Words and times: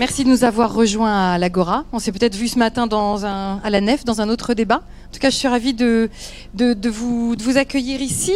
Merci 0.00 0.24
de 0.24 0.30
nous 0.30 0.44
avoir 0.44 0.72
rejoints 0.72 1.32
à 1.32 1.36
l'Agora. 1.36 1.84
On 1.92 1.98
s'est 1.98 2.10
peut-être 2.10 2.34
vu 2.34 2.48
ce 2.48 2.58
matin 2.58 2.86
dans 2.86 3.26
un, 3.26 3.58
à 3.62 3.68
la 3.68 3.82
Nef, 3.82 4.02
dans 4.02 4.22
un 4.22 4.30
autre 4.30 4.54
débat. 4.54 4.76
En 4.76 5.12
tout 5.12 5.20
cas, 5.20 5.28
je 5.28 5.36
suis 5.36 5.46
ravie 5.46 5.74
de, 5.74 6.08
de, 6.54 6.72
de 6.72 6.88
vous, 6.88 7.36
de 7.36 7.42
vous 7.42 7.58
accueillir 7.58 8.00
ici. 8.00 8.32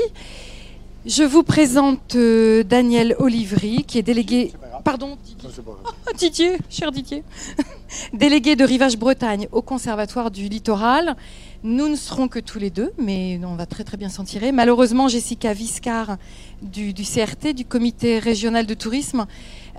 Je 1.07 1.23
vous 1.23 1.43
présente 1.43 2.17
euh, 2.17 2.65
Daniel 2.65 3.17
Olivry, 3.19 3.83
qui 3.85 3.97
est 3.97 4.03
délégué. 4.03 4.53
Pardon, 4.85 5.17
Didier. 5.25 5.51
Oh, 5.67 6.13
Didier, 6.15 6.59
cher 6.69 6.93
Didier. 6.93 7.25
délégué 8.13 8.57
de 8.57 8.65
Rivage 8.65 8.99
Bretagne 8.99 9.49
au 9.51 9.63
Conservatoire 9.63 10.31
du 10.31 10.51
Littoral. 10.51 11.17
Nous 11.63 11.89
ne 11.89 11.97
serons 11.97 12.29
que 12.29 12.41
tous 12.41 12.59
les 12.59 12.69
deux, 12.69 12.93
mais 12.99 13.41
on 13.43 13.55
va 13.55 13.65
très 13.65 13.85
très 13.85 13.97
bien 13.97 14.11
s'en 14.11 14.25
tirer. 14.25 14.53
Malheureusement, 14.53 15.09
Jessica 15.09 15.55
Viscar 15.55 16.19
du, 16.61 16.93
du 16.93 17.05
CRT, 17.05 17.55
du 17.55 17.65
Comité 17.65 18.19
régional 18.19 18.67
de 18.67 18.75
tourisme, 18.75 19.25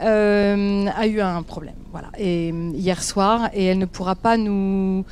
euh, 0.02 0.88
a 0.95 1.08
eu 1.08 1.22
un 1.22 1.41
problème. 1.44 1.76
Voilà. 1.91 2.09
Et 2.17 2.52
euh, 2.52 2.72
hier 2.73 3.02
soir, 3.04 3.49
et 3.54 3.66
elle 3.66 3.77
ne 3.77 3.85
pourra 3.85 4.16
pas 4.16 4.38
nous, 4.38 5.05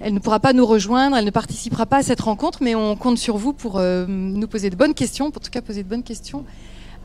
elle 0.00 0.14
ne 0.14 0.18
pourra 0.20 0.38
pas 0.38 0.52
nous 0.52 0.66
rejoindre, 0.66 1.16
elle 1.16 1.24
ne 1.24 1.30
participera 1.30 1.86
pas 1.86 1.98
à 1.98 2.02
cette 2.02 2.20
rencontre, 2.20 2.58
mais 2.62 2.74
on 2.74 2.96
compte 2.96 3.18
sur 3.18 3.36
vous 3.36 3.52
pour 3.52 3.78
euh, 3.78 4.06
nous 4.08 4.46
poser 4.46 4.70
de 4.70 4.76
bonnes 4.76 4.94
questions, 4.94 5.30
pour 5.30 5.42
en 5.42 5.44
tout 5.44 5.50
cas 5.50 5.62
poser 5.62 5.82
de 5.82 5.88
bonnes 5.88 6.02
questions 6.02 6.44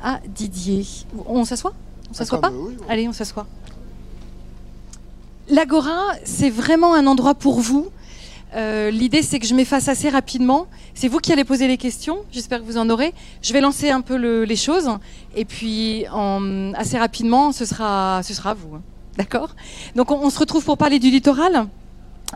à 0.03 0.19
Didier. 0.27 0.85
On 1.27 1.45
s'assoit? 1.45 1.73
On 2.11 2.13
s'assoit 2.13 2.41
pas? 2.41 2.51
oui, 2.51 2.75
oui. 2.77 2.85
Allez, 2.89 3.07
on 3.07 3.13
s'assoit. 3.13 3.47
L'Agora, 5.49 5.99
c'est 6.23 6.49
vraiment 6.49 6.93
un 6.93 7.07
endroit 7.07 7.33
pour 7.33 7.59
vous. 7.59 7.89
Euh, 8.55 8.91
L'idée, 8.91 9.21
c'est 9.23 9.39
que 9.39 9.47
je 9.47 9.55
m'efface 9.55 9.87
assez 9.87 10.09
rapidement. 10.09 10.67
C'est 10.93 11.07
vous 11.07 11.19
qui 11.19 11.31
allez 11.33 11.43
poser 11.43 11.67
les 11.67 11.77
questions. 11.77 12.17
J'espère 12.31 12.59
que 12.59 12.65
vous 12.65 12.77
en 12.77 12.89
aurez. 12.89 13.13
Je 13.41 13.51
vais 13.53 13.61
lancer 13.61 13.89
un 13.89 14.01
peu 14.01 14.15
le- 14.17 14.43
les 14.45 14.55
choses. 14.55 14.89
Et 15.35 15.45
puis, 15.45 16.05
assez 16.75 16.97
rapidement, 16.97 17.51
ce 17.51 17.65
sera, 17.65 18.21
vous. 18.53 18.75
hein. 18.75 18.81
D'accord? 19.17 19.55
Donc, 19.95 20.11
on, 20.11 20.15
on 20.19 20.29
se 20.29 20.39
retrouve 20.39 20.63
pour 20.63 20.77
parler 20.77 20.99
du 20.99 21.09
littoral. 21.09 21.67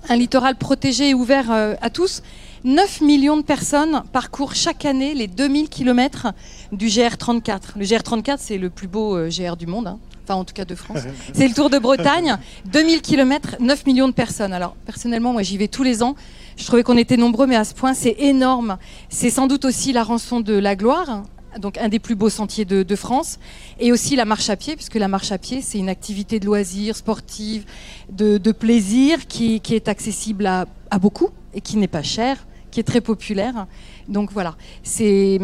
Un 0.10 0.16
littoral 0.16 0.56
protégé 0.56 1.10
et 1.10 1.14
ouvert 1.14 1.52
euh, 1.52 1.76
à 1.82 1.90
tous. 1.90 2.22
9 2.64 3.02
millions 3.02 3.38
de 3.38 3.42
personnes 3.44 4.04
parcourent 4.12 4.56
chaque 4.56 4.86
année 4.86 5.14
les 5.14 5.28
2000 5.28 5.70
km 5.70 6.28
du 6.72 6.88
GR34. 6.88 7.60
Le 7.78 7.86
GR34, 7.86 8.38
c'est 8.40 8.58
le 8.58 8.70
plus 8.70 8.88
beau 8.88 9.16
euh, 9.16 9.30
GR 9.30 9.56
du 9.56 9.68
monde. 9.68 9.88
hein. 9.88 10.00
Enfin, 10.24 10.36
en 10.40 10.44
tout 10.44 10.54
cas 10.54 10.66
de 10.66 10.76
France. 10.76 11.00
C'est 11.34 11.48
le 11.48 11.54
Tour 11.54 11.70
de 11.70 11.80
Bretagne. 11.80 12.38
2000 12.66 13.02
km, 13.02 13.56
9 13.62 13.86
millions 13.86 14.10
de 14.10 14.14
personnes. 14.14 14.52
Alors, 14.52 14.76
personnellement, 14.86 15.32
moi, 15.32 15.42
j'y 15.42 15.58
vais 15.58 15.70
tous 15.70 15.84
les 15.84 16.04
ans. 16.04 16.16
Je 16.58 16.66
trouvais 16.66 16.84
qu'on 16.84 16.98
était 16.98 17.16
nombreux, 17.16 17.48
mais 17.48 17.56
à 17.56 17.64
ce 17.64 17.74
point, 17.74 17.94
c'est 17.94 18.16
énorme. 18.20 18.78
C'est 19.08 19.30
sans 19.30 19.48
doute 19.48 19.64
aussi 19.64 19.94
la 19.94 20.04
rançon 20.04 20.42
de 20.42 20.52
la 20.52 20.76
gloire, 20.76 21.24
donc 21.60 21.78
un 21.78 21.88
des 21.88 22.00
plus 22.00 22.16
beaux 22.16 22.30
sentiers 22.30 22.66
de, 22.66 22.84
de 22.84 22.96
France, 22.98 23.40
et 23.80 23.94
aussi 23.94 24.18
la 24.18 24.26
marche 24.26 24.50
à 24.50 24.58
pied, 24.58 24.76
puisque 24.76 24.96
la 24.96 25.08
marche 25.08 25.32
à 25.32 25.38
pied, 25.38 25.62
c'est 25.62 25.78
une 25.78 25.88
activité 25.88 26.42
de 26.42 26.46
loisir, 26.46 26.98
sportive, 26.98 27.64
de, 28.12 28.38
de 28.38 28.52
plaisir, 28.52 29.28
qui, 29.28 29.62
qui 29.62 29.76
est 29.76 29.88
accessible 29.88 30.46
à, 30.46 30.66
à 30.92 31.00
beaucoup 31.00 31.30
et 31.54 31.62
qui 31.62 31.78
n'est 31.78 31.88
pas 31.88 32.04
chère, 32.04 32.46
qui 32.72 32.80
est 32.80 32.84
très 32.84 33.02
populaire. 33.02 33.68
Donc 34.08 34.32
voilà, 34.32 34.56
c'est 34.84 35.40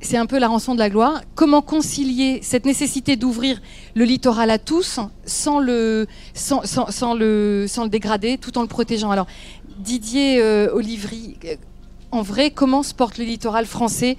c'est 0.00 0.16
un 0.16 0.26
peu 0.26 0.38
la 0.38 0.46
rançon 0.46 0.74
de 0.74 0.78
la 0.78 0.90
gloire. 0.90 1.22
Comment 1.34 1.60
concilier 1.60 2.38
cette 2.42 2.66
nécessité 2.66 3.16
d'ouvrir 3.16 3.60
le 3.96 4.04
littoral 4.04 4.50
à 4.50 4.58
tous 4.58 5.00
sans 5.24 5.58
le, 5.58 6.06
sans, 6.34 6.62
sans- 6.64 7.14
le, 7.14 7.66
sans 7.66 7.82
le 7.82 7.90
dégrader, 7.90 8.38
tout 8.38 8.58
en 8.58 8.62
le 8.62 8.68
protégeant? 8.68 9.10
Alors, 9.10 9.26
Didier 9.80 10.40
euh, 10.40 10.72
Olivry, 10.72 11.36
euh, 11.44 11.56
en 12.12 12.22
vrai, 12.22 12.52
comment 12.52 12.84
se 12.84 12.94
porte 12.94 13.18
le 13.18 13.24
littoral 13.24 13.66
français 13.66 14.16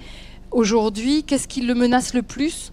aujourd'hui? 0.50 1.22
Qu'est-ce 1.24 1.48
qui 1.48 1.62
le 1.62 1.74
menace 1.74 2.12
le 2.12 2.22
plus? 2.22 2.72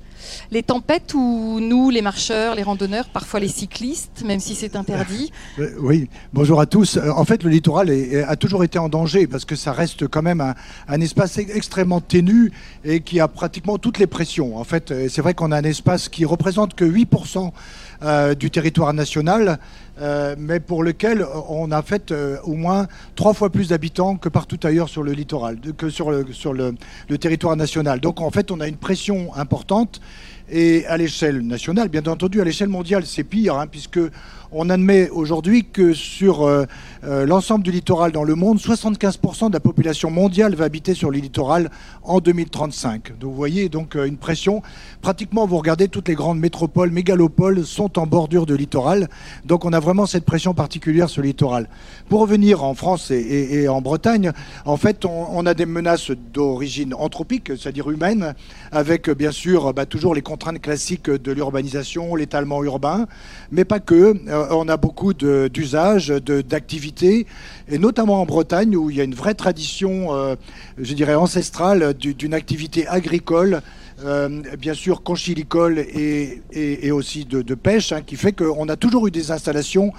Les 0.51 0.63
tempêtes 0.63 1.13
ou 1.13 1.59
nous, 1.59 1.89
les 1.89 2.01
marcheurs, 2.01 2.55
les 2.55 2.63
randonneurs, 2.63 3.09
parfois 3.09 3.39
les 3.39 3.47
cyclistes, 3.47 4.23
même 4.25 4.39
si 4.39 4.55
c'est 4.55 4.75
interdit 4.75 5.31
Euh, 5.59 5.69
Oui, 5.79 6.09
bonjour 6.33 6.59
à 6.59 6.65
tous. 6.65 6.97
Euh, 6.97 7.09
En 7.11 7.25
fait, 7.25 7.43
le 7.43 7.49
littoral 7.49 7.89
a 8.27 8.35
toujours 8.35 8.63
été 8.63 8.79
en 8.79 8.89
danger 8.89 9.27
parce 9.27 9.45
que 9.45 9.55
ça 9.55 9.71
reste 9.71 10.07
quand 10.07 10.21
même 10.21 10.41
un, 10.87 11.01
espace 11.01 11.37
extrêmement 11.37 12.01
ténu 12.01 12.51
et 12.83 13.01
qui 13.01 13.19
a 13.19 13.27
pratiquement 13.27 13.77
toutes 13.77 13.99
les 13.99 14.07
pressions. 14.07 14.57
En 14.57 14.63
fait, 14.63 14.91
euh, 14.91 15.07
c'est 15.09 15.21
vrai 15.21 15.33
qu'on 15.33 15.51
a 15.51 15.57
un 15.57 15.63
espace 15.63 16.09
qui 16.09 16.25
représente 16.25 16.73
que 16.73 16.85
8% 16.85 17.51
euh, 18.03 18.35
du 18.35 18.51
territoire 18.51 18.93
national, 18.93 19.59
euh, 19.99 20.35
mais 20.37 20.59
pour 20.59 20.83
lequel 20.83 21.25
on 21.49 21.71
a 21.71 21.81
fait 21.81 22.11
euh, 22.11 22.37
au 22.43 22.53
moins 22.53 22.87
trois 23.15 23.33
fois 23.33 23.49
plus 23.49 23.69
d'habitants 23.69 24.17
que 24.17 24.29
partout 24.29 24.59
ailleurs 24.63 24.87
sur 24.87 25.01
le 25.01 25.13
littoral, 25.13 25.57
que 25.75 25.89
sur, 25.89 26.11
le, 26.11 26.25
sur 26.31 26.53
le 26.53 26.75
territoire 27.19 27.55
national. 27.55 27.99
Donc 27.99 28.21
en 28.21 28.29
fait, 28.29 28.51
on 28.51 28.59
a 28.59 28.67
une 28.67 28.77
pression 28.77 29.33
importante. 29.35 29.99
Et 30.49 30.85
à 30.85 30.95
l'échelle 30.95 31.41
nationale, 31.41 31.89
bien 31.89 32.05
entendu, 32.05 32.39
à 32.39 32.45
l'échelle 32.45 32.69
mondiale, 32.69 33.05
c'est 33.05 33.25
pire, 33.25 33.57
hein, 33.57 33.67
puisque 33.67 33.99
on 34.51 34.69
admet 34.69 35.09
aujourd'hui 35.09 35.65
que 35.65 35.93
sur 35.93 36.43
euh, 36.43 36.65
euh, 37.03 37.25
l'ensemble 37.25 37.63
du 37.63 37.71
littoral 37.71 38.11
dans 38.11 38.23
le 38.23 38.35
monde, 38.35 38.59
75% 38.59 39.49
de 39.49 39.53
la 39.53 39.59
population 39.59 40.09
mondiale 40.09 40.55
va 40.55 40.65
habiter 40.65 40.93
sur 40.93 41.11
le 41.11 41.19
littoral 41.19 41.69
en 42.03 42.19
2035. 42.19 43.17
Donc 43.19 43.31
vous 43.31 43.35
voyez 43.35 43.69
donc 43.69 43.95
euh, 43.95 44.05
une 44.05 44.17
pression. 44.17 44.61
Pratiquement, 45.01 45.45
vous 45.45 45.57
regardez 45.57 45.87
toutes 45.87 46.07
les 46.07 46.15
grandes 46.15 46.39
métropoles, 46.39 46.91
mégalopoles 46.91 47.65
sont 47.65 47.99
en 47.99 48.07
bordure 48.07 48.45
de 48.45 48.55
littoral. 48.55 49.09
Donc 49.45 49.65
on 49.65 49.73
a 49.73 49.79
vraiment 49.79 50.05
cette 50.05 50.25
pression 50.25 50.53
particulière 50.53 51.09
sur 51.09 51.21
le 51.21 51.27
littoral. 51.27 51.69
Pour 52.09 52.21
revenir 52.21 52.63
en 52.63 52.73
France 52.73 53.11
et, 53.11 53.67
en 53.67 53.81
Bretagne, 53.81 54.31
en 54.65 54.77
fait, 54.77 55.05
on, 55.05 55.45
a 55.45 55.53
des 55.53 55.65
menaces 55.65 56.11
d'origine 56.33 56.93
anthropique, 56.93 57.51
c'est-à-dire 57.57 57.89
humaine, 57.89 58.33
avec 58.71 59.09
bien 59.09 59.31
sûr 59.31 59.73
bah, 59.73 59.85
toujours 59.85 60.15
les 60.15 60.21
contraintes 60.21 60.61
classiques 60.61 61.09
de 61.09 61.31
l'urbanisation, 61.31 62.15
l'étalement 62.15 62.63
urbain, 62.63 63.07
mais 63.51 63.65
pas 63.65 63.79
que. 63.79 64.15
Euh, 64.37 64.47
on 64.51 64.67
a 64.69 64.77
beaucoup 64.77 65.13
d'usages, 65.13 66.09
d'activités, 66.09 67.25
et 67.69 67.77
notamment 67.77 68.21
en 68.21 68.25
Bretagne 68.25 68.75
où 68.75 68.89
il 68.89 68.97
y 68.97 69.01
a 69.01 69.03
une 69.03 69.15
vraie 69.15 69.33
tradition, 69.33 70.13
euh, 70.15 70.35
je 70.77 70.93
dirais, 70.93 71.15
ancestrale 71.15 71.93
du- 71.93 72.13
d'une 72.13 72.33
activité 72.33 72.87
agricole. 72.87 73.61
Euh, 74.05 74.41
bien 74.59 74.73
sûr 74.73 75.01
conchilicole 75.03 75.79
et, 75.79 76.41
et- 76.51 76.87
et 76.87 76.91
aussi 76.91 77.25
de, 77.25 77.41
de 77.41 77.55
pêche, 77.55 77.91
hein, 77.91 78.01
qui 78.05 78.15
fait 78.15 78.31
qu'on 78.31 78.69
a 78.69 78.75
toujours 78.75 79.07
eu 79.07 79.11
des 79.11 79.31
installations 79.31 79.91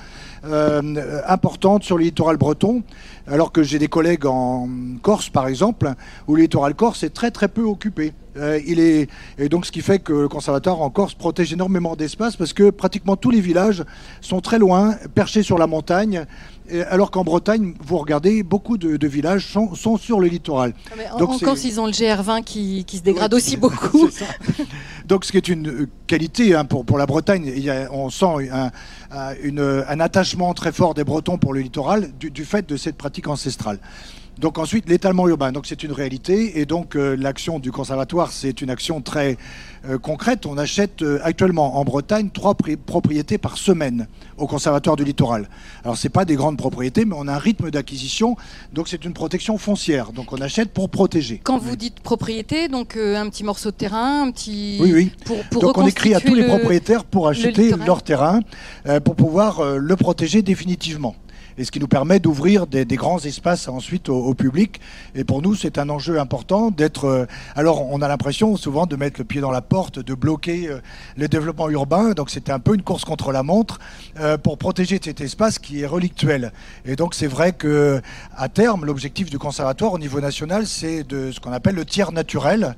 euh, 0.44 1.20
importantes 1.26 1.82
sur 1.82 1.98
le 1.98 2.04
littoral 2.04 2.36
breton, 2.36 2.82
alors 3.26 3.50
que 3.50 3.62
j'ai 3.64 3.78
des 3.80 3.88
collègues 3.88 4.24
en 4.26 4.68
Corse, 5.02 5.30
par 5.30 5.48
exemple, 5.48 5.92
où 6.28 6.36
le 6.36 6.42
littoral 6.42 6.74
corse 6.74 7.02
est 7.02 7.10
très 7.10 7.30
très 7.32 7.48
peu 7.48 7.62
occupé. 7.62 8.12
Euh, 8.36 8.60
il 8.64 8.78
est, 8.78 9.08
et 9.36 9.48
donc 9.48 9.66
ce 9.66 9.72
qui 9.72 9.80
fait 9.80 9.98
que 9.98 10.12
le 10.12 10.28
conservatoire 10.28 10.80
en 10.80 10.90
Corse 10.90 11.14
protège 11.14 11.52
énormément 11.52 11.96
d'espace 11.96 12.36
parce 12.36 12.52
que 12.52 12.70
pratiquement 12.70 13.16
tous 13.16 13.30
les 13.30 13.40
villages 13.40 13.82
sont 14.20 14.40
très 14.40 14.60
loin, 14.60 14.94
perchés 15.14 15.42
sur 15.42 15.58
la 15.58 15.66
montagne, 15.66 16.24
alors 16.90 17.10
qu'en 17.10 17.24
Bretagne, 17.24 17.74
vous 17.84 17.98
regardez, 17.98 18.42
beaucoup 18.42 18.78
de, 18.78 18.96
de 18.96 19.06
villages 19.08 19.46
sont, 19.52 19.74
sont 19.74 19.96
sur 19.96 20.20
le 20.20 20.28
littoral. 20.28 20.74
Mais 20.96 21.08
en, 21.10 21.18
Donc 21.18 21.30
en 21.30 21.38
Corse, 21.38 21.64
ils 21.64 21.80
ont 21.80 21.86
le 21.86 21.92
GR20 21.92 22.44
qui, 22.44 22.84
qui 22.84 22.98
se 22.98 23.02
dégrade 23.02 23.32
aussi 23.34 23.56
beaucoup. 23.64 24.08
Donc, 25.06 25.24
ce 25.24 25.30
qui 25.32 25.38
est 25.38 25.48
une 25.48 25.68
euh, 25.68 25.88
qualité 26.06 26.54
hein, 26.54 26.64
pour, 26.64 26.84
pour 26.84 26.98
la 26.98 27.06
Bretagne, 27.06 27.44
il 27.46 27.62
y 27.62 27.70
a- 27.70 27.88
on 27.92 28.10
sent 28.10 28.50
un, 28.52 28.70
un- 29.10 29.34
une- 29.42 29.84
un 29.88 30.00
attachement 30.00 30.52
très 30.54 30.72
fort 30.72 30.94
des 30.94 31.04
Bretons 31.04 31.38
pour 31.38 31.54
le 31.54 31.60
littoral 31.60 32.10
du, 32.18 32.30
du 32.30 32.44
fait 32.44 32.68
de 32.68 32.76
cette 32.76 32.96
pratique 32.96 33.28
ancestrale. 33.28 33.78
Donc 34.38 34.58
ensuite, 34.58 34.88
l'étalement 34.88 35.26
urbain, 35.26 35.50
donc 35.50 35.66
c'est 35.66 35.82
une 35.82 35.90
réalité, 35.90 36.60
et 36.60 36.64
donc 36.64 36.94
euh, 36.94 37.16
l'action 37.16 37.58
du 37.58 37.72
conservatoire, 37.72 38.30
c'est 38.30 38.62
une 38.62 38.70
action 38.70 39.00
très 39.00 39.36
euh, 39.84 39.98
concrète. 39.98 40.46
On 40.46 40.56
achète 40.56 41.02
euh, 41.02 41.18
actuellement 41.24 41.76
en 41.78 41.84
Bretagne 41.84 42.30
trois 42.32 42.54
pri- 42.54 42.76
propriétés 42.76 43.36
par 43.36 43.58
semaine 43.58 44.06
au 44.36 44.46
conservatoire 44.46 44.94
du 44.94 45.02
littoral. 45.02 45.48
Alors 45.82 45.96
c'est 45.96 46.08
pas 46.08 46.24
des 46.24 46.36
grandes 46.36 46.56
propriétés, 46.56 47.04
mais 47.04 47.16
on 47.18 47.26
a 47.26 47.34
un 47.34 47.38
rythme 47.38 47.72
d'acquisition, 47.72 48.36
donc 48.72 48.86
c'est 48.86 49.04
une 49.04 49.12
protection 49.12 49.58
foncière. 49.58 50.12
Donc 50.12 50.32
on 50.32 50.40
achète 50.40 50.70
pour 50.72 50.88
protéger. 50.88 51.40
Quand 51.42 51.58
vous 51.58 51.74
dites 51.74 51.98
propriété, 51.98 52.68
donc 52.68 52.96
un 52.96 53.28
petit 53.30 53.42
morceau 53.42 53.72
de 53.72 53.76
terrain, 53.76 54.22
un 54.22 54.30
petit. 54.30 54.78
Oui, 54.80 54.92
oui. 54.94 55.12
Pour, 55.24 55.42
pour 55.50 55.62
Donc 55.62 55.78
on 55.78 55.86
écrit 55.86 56.14
à 56.14 56.20
tous 56.20 56.34
les 56.34 56.44
propriétaires 56.46 57.04
pour 57.04 57.26
acheter 57.26 57.72
leur 57.84 58.04
terrain 58.04 58.38
pour 59.04 59.16
pouvoir 59.16 59.78
le 59.78 59.96
protéger 59.96 60.42
définitivement. 60.42 61.16
Et 61.58 61.64
ce 61.64 61.72
qui 61.72 61.80
nous 61.80 61.88
permet 61.88 62.20
d'ouvrir 62.20 62.68
des, 62.68 62.84
grands 62.86 63.18
espaces 63.18 63.66
ensuite 63.66 64.08
au, 64.08 64.32
public. 64.32 64.80
Et 65.16 65.24
pour 65.24 65.42
nous, 65.42 65.56
c'est 65.56 65.76
un 65.76 65.88
enjeu 65.88 66.20
important 66.20 66.70
d'être. 66.70 67.06
euh, 67.06 67.26
alors, 67.56 67.90
on 67.92 68.00
a 68.00 68.06
l'impression 68.06 68.56
souvent 68.56 68.86
de 68.86 68.94
mettre 68.94 69.18
le 69.18 69.24
pied 69.24 69.40
dans 69.40 69.50
la 69.50 69.60
porte, 69.60 69.98
de 69.98 70.14
bloquer 70.14 70.68
euh, 70.68 70.78
le 71.16 71.26
développement 71.26 71.68
urbain. 71.68 72.12
Donc, 72.12 72.30
c'était 72.30 72.52
un 72.52 72.60
peu 72.60 72.76
une 72.76 72.82
course 72.82 73.04
contre 73.04 73.32
la 73.32 73.42
montre 73.42 73.80
euh, 74.20 74.38
pour 74.38 74.56
protéger 74.56 75.00
cet 75.02 75.20
espace 75.20 75.58
qui 75.58 75.82
est 75.82 75.86
relictuel. 75.86 76.52
Et 76.84 76.94
donc, 76.94 77.12
c'est 77.14 77.26
vrai 77.26 77.52
que 77.52 78.00
à 78.36 78.48
terme, 78.48 78.84
l'objectif 78.84 79.28
du 79.28 79.40
conservatoire 79.40 79.92
au 79.92 79.98
niveau 79.98 80.20
national, 80.20 80.64
c'est 80.64 81.02
de 81.02 81.32
ce 81.32 81.40
qu'on 81.40 81.52
appelle 81.52 81.74
le 81.74 81.84
tiers 81.84 82.12
naturel. 82.12 82.76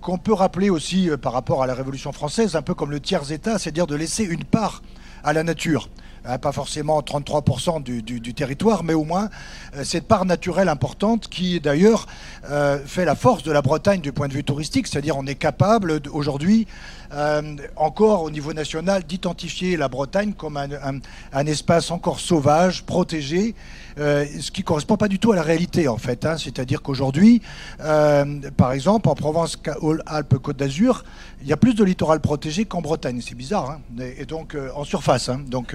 qu'on 0.00 0.16
peut 0.16 0.32
rappeler 0.32 0.70
aussi 0.70 1.10
par 1.20 1.32
rapport 1.32 1.62
à 1.62 1.66
la 1.66 1.74
Révolution 1.74 2.12
française, 2.12 2.54
un 2.54 2.62
peu 2.62 2.74
comme 2.74 2.92
le 2.92 3.00
tiers-État, 3.00 3.58
c'est-à-dire 3.58 3.88
de 3.88 3.96
laisser 3.96 4.22
une 4.24 4.44
part 4.44 4.80
à 5.24 5.32
la 5.32 5.42
nature. 5.42 5.88
Hein, 6.26 6.36
pas 6.36 6.52
forcément 6.52 7.00
33% 7.00 7.82
du, 7.82 8.34
territoire, 8.34 8.84
mais 8.84 8.92
au 8.92 9.04
moins 9.04 9.30
euh, 9.74 9.84
cette 9.84 10.06
part 10.06 10.26
naturelle 10.26 10.68
importante 10.68 11.28
qui 11.28 11.58
d'ailleurs 11.60 12.06
euh, 12.50 12.78
fait 12.84 13.06
la 13.06 13.14
force 13.14 13.42
de 13.42 13.50
la 13.50 13.62
Bretagne 13.62 14.02
du 14.02 14.12
point 14.12 14.28
de 14.28 14.34
vue 14.34 14.44
touristique, 14.44 14.86
c'est-à-dire 14.86 15.16
on 15.16 15.24
est 15.24 15.34
capable 15.34 15.98
aujourd'hui 16.12 16.66
euh, 17.14 17.56
encore 17.74 18.22
au 18.22 18.30
niveau 18.30 18.52
national 18.52 19.04
d'identifier 19.04 19.78
la 19.78 19.88
Bretagne 19.88 20.34
comme 20.34 20.58
un, 20.58 21.46
espace 21.46 21.90
encore 21.90 22.20
sauvage, 22.20 22.84
protégé, 22.84 23.54
ce 23.96 24.50
qui 24.50 24.60
ne 24.60 24.66
correspond 24.66 24.96
pas 24.96 25.08
du 25.08 25.18
tout 25.18 25.32
à 25.32 25.36
la 25.36 25.42
réalité 25.42 25.88
en 25.88 25.96
fait. 25.96 26.26
Hein. 26.26 26.36
C'est-à-dire 26.36 26.82
qu'aujourd'hui, 26.82 27.40
par 27.78 28.72
exemple, 28.72 29.08
en 29.08 29.14
Provence-Alpes-Côte 29.14 30.56
d'Azur, 30.56 31.04
il 31.42 31.48
y 31.48 31.52
a 31.52 31.56
plus 31.56 31.74
de 31.74 31.84
littoral 31.84 32.20
protégé 32.20 32.64
qu'en 32.64 32.80
Bretagne. 32.80 33.20
C'est 33.20 33.34
bizarre. 33.34 33.70
Hein. 33.70 34.02
et, 34.18 34.24
donc 34.24 34.56
en 34.74 34.84
surface. 34.84 35.28
Hein. 35.28 35.40
Donc 35.46 35.74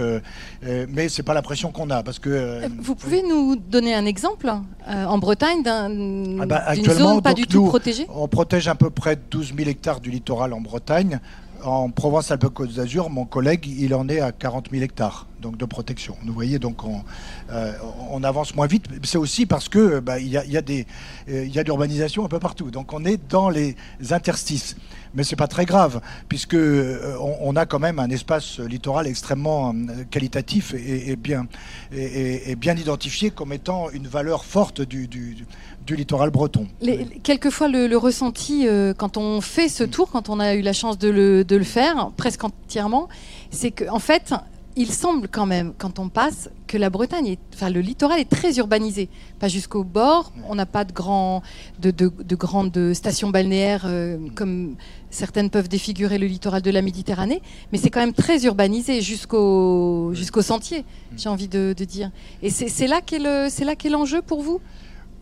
euh, 0.66 0.86
mais 0.90 1.10
c'est 1.10 1.24
pas 1.24 1.34
la 1.34 1.42
pression 1.42 1.72
qu'on 1.72 1.90
a 1.90 2.04
parce 2.04 2.20
que. 2.20 2.30
Euh, 2.30 2.68
Vous 2.80 2.96
pouvez 2.96 3.24
nous 3.24 3.56
donner 3.56 3.94
un 3.94 4.06
exemple 4.06 4.52
euh, 4.88 5.06
en 5.06 5.18
Bretagne 5.18 5.64
d'un, 5.64 6.40
ah 6.42 6.46
bah, 6.46 6.76
d'une 6.76 6.90
zone 6.90 7.22
pas 7.22 7.34
du 7.34 7.48
tout 7.48 7.66
protégée 7.66 8.08
On 8.14 8.28
protège 8.28 8.68
à 8.68 8.76
peu 8.76 8.90
près 8.90 9.18
12 9.30 9.54
000 9.58 9.70
hectares 9.70 10.00
du 10.00 10.12
littoral 10.12 10.54
en 10.54 10.62
Bretagne. 10.62 11.20
En 11.64 11.90
Provence-Alpes-Côte 11.90 12.74
d'Azur, 12.74 13.10
mon 13.10 13.26
collègue, 13.26 13.66
il 13.66 13.96
en 13.96 14.08
est 14.08 14.20
à 14.20 14.32
40 14.32 14.68
000 14.72 14.84
hectares 14.84 15.26
donc 15.46 15.58
de 15.58 15.66
protection. 15.66 16.18
Vous 16.26 16.34
voyez, 16.34 16.58
donc 16.58 16.84
on, 16.84 17.04
on 18.12 18.24
avance 18.24 18.56
moins 18.56 18.66
vite. 18.66 18.86
C'est 19.04 19.20
aussi 19.20 19.46
parce 19.46 19.70
que 19.70 20.00
bah, 20.00 20.20
il 20.20 20.28
y, 20.28 20.38
a, 20.38 20.46
y, 20.46 20.58
a 20.58 20.62
des, 20.62 20.88
il 21.28 21.54
y 21.54 21.60
a 21.60 21.64
de 21.64 21.68
l'urbanisation 21.68 22.26
un 22.26 22.28
peu 22.28 22.40
partout. 22.40 22.72
Donc 22.72 22.94
on 22.94 23.06
est 23.06 23.20
dans 23.30 23.50
les 23.50 23.76
interstices 24.10 24.76
mais 25.16 25.24
c'est 25.24 25.36
pas 25.36 25.48
très 25.48 25.66
grave, 25.66 26.02
puisque 26.28 26.54
euh, 26.54 27.18
on, 27.20 27.56
a 27.56 27.66
quand 27.66 27.80
même 27.80 28.00
un 28.00 28.10
espace 28.10 28.60
littoral 28.60 29.08
extrêmement 29.08 29.74
euh, 29.74 30.04
qualitatif 30.12 30.74
et, 30.74 31.16
bien, 31.16 31.48
et, 31.94 32.56
bien 32.56 32.76
identifié 32.76 33.32
comme 33.32 33.54
étant 33.54 33.90
une 33.92 34.08
valeur 34.08 34.44
forte 34.44 34.82
du, 34.82 35.08
du, 35.08 35.46
littoral 35.90 36.30
breton. 36.32 36.68
quelquefois, 37.24 37.70
le, 37.70 37.96
ressenti, 37.96 38.68
euh, 38.68 38.94
quand 38.94 39.18
on 39.18 39.40
fait 39.40 39.70
ce 39.70 39.84
tour, 39.84 40.10
quand 40.12 40.30
on 40.30 40.40
a 40.40 40.56
eu 40.56 40.62
la 40.62 40.74
chance 40.74 40.98
de 40.98 41.10
le, 41.10 41.46
de 41.46 41.56
le 41.56 41.64
faire, 41.64 42.12
presque 42.18 42.44
entièrement, 42.44 43.08
c'est 43.52 43.72
qu'en 43.72 43.96
en 43.96 44.00
fait, 44.00 44.34
il 44.76 44.92
semble 44.92 45.28
quand 45.28 45.46
même, 45.46 45.74
quand 45.78 46.00
on 46.00 46.10
passe, 46.10 46.50
que 46.68 46.78
la 46.78 46.90
Bretagne, 46.90 47.28
est, 47.28 47.40
enfin 47.54 47.70
le 47.70 47.80
littoral 47.80 48.20
est 48.20 48.30
très 48.30 48.58
urbanisé. 48.58 49.10
Pas 49.40 49.48
jusqu'au 49.48 49.84
bord, 49.84 50.34
on 50.50 50.56
n'a 50.56 50.66
pas 50.66 50.84
de, 50.84 50.92
grand, 50.92 51.44
de, 51.80 51.92
de, 51.92 52.36
grandes 52.36 52.94
stations 52.94 53.30
balnéaires 53.30 53.86
euh, 53.86 54.18
comme 54.36 54.76
certaines 55.10 55.50
peuvent 55.50 55.70
défigurer 55.70 56.18
le 56.18 56.28
littoral 56.28 56.62
de 56.62 56.72
la 56.72 56.82
Méditerranée, 56.82 57.42
mais 57.72 57.78
c'est 57.78 57.90
quand 57.90 58.02
même 58.02 58.14
très 58.14 58.44
urbanisé 58.46 59.02
jusqu'au 59.02 60.12
jusqu'au 60.14 60.42
sentier, 60.42 60.84
j'ai 61.16 61.30
envie 61.30 61.48
de, 61.48 61.74
dire. 61.74 62.12
Et 62.42 62.50
c'est 62.50 62.88
là 62.88 63.02
qu'est 63.02 63.90
l'enjeu 63.90 64.22
pour 64.22 64.42
vous? 64.42 64.60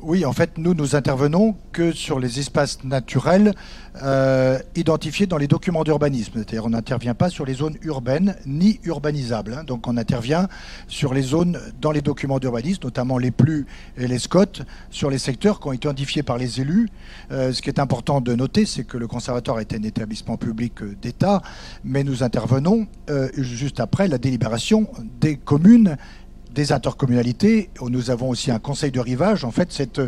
Oui, 0.04 0.26
en 0.26 0.34
fait, 0.34 0.58
nous, 0.58 0.74
nous 0.74 0.96
intervenons 0.96 1.56
que 1.72 1.92
sur 1.94 2.20
les 2.20 2.40
espaces 2.40 2.84
naturels 2.84 3.54
euh, 4.02 4.60
identifiés 4.76 5.28
dans 5.28 5.38
les 5.38 5.48
documents 5.48 5.84
d'urbanisme. 5.84 6.34
C'est-à-dire, 6.36 6.66
on 6.66 6.72
n'intervient 6.72 7.14
pas 7.14 7.30
sur 7.30 7.46
les 7.46 7.54
zones 7.54 7.78
urbaines 7.84 8.36
ni 8.46 8.80
urbanisables. 8.84 9.54
Hein. 9.54 9.64
Donc, 9.64 9.88
on 9.88 9.96
intervient 9.96 10.50
sur 10.88 11.14
les 11.14 11.22
zones 11.22 11.60
dans 11.80 11.92
les 11.92 12.02
documents 12.02 12.40
d'urbanisme, 12.40 12.82
notamment 12.84 13.18
les 13.18 13.32
plus 13.32 13.66
et 13.98 14.08
les 14.08 14.20
SCOT, 14.20 14.64
sur 14.90 15.10
les 15.10 15.18
secteurs 15.18 15.60
qui 15.60 15.68
ont 15.68 15.74
été 15.74 15.88
identifiés 15.88 16.24
par 16.24 16.38
les 16.38 16.60
élus. 16.60 16.90
Euh, 17.32 17.54
ce 17.54 17.62
qui 17.62 17.70
est 17.70 17.80
important 17.80 18.20
de 18.20 18.36
noter, 18.36 18.66
c'est 18.66 18.84
que 18.84 18.98
le 18.98 19.08
conservatoire 19.08 19.60
est 19.60 19.74
un 19.74 19.84
établissement 19.84 20.38
public 20.38 20.82
euh, 20.82 20.96
d'État, 21.02 21.42
mais 21.84 22.04
nous 22.04 22.24
intervenons 22.24 22.88
juste 23.38 23.80
après 23.80 24.08
la 24.08 24.18
délibération 24.18 24.88
des 25.20 25.36
communes 25.36 25.98
des 26.54 26.72
intercommunalités. 26.72 27.70
Nous 27.82 28.10
avons 28.10 28.30
aussi 28.30 28.52
un 28.52 28.60
conseil 28.60 28.92
de 28.92 29.00
rivage. 29.00 29.44
En 29.44 29.52
fait, 29.52 29.72
cette 29.72 30.02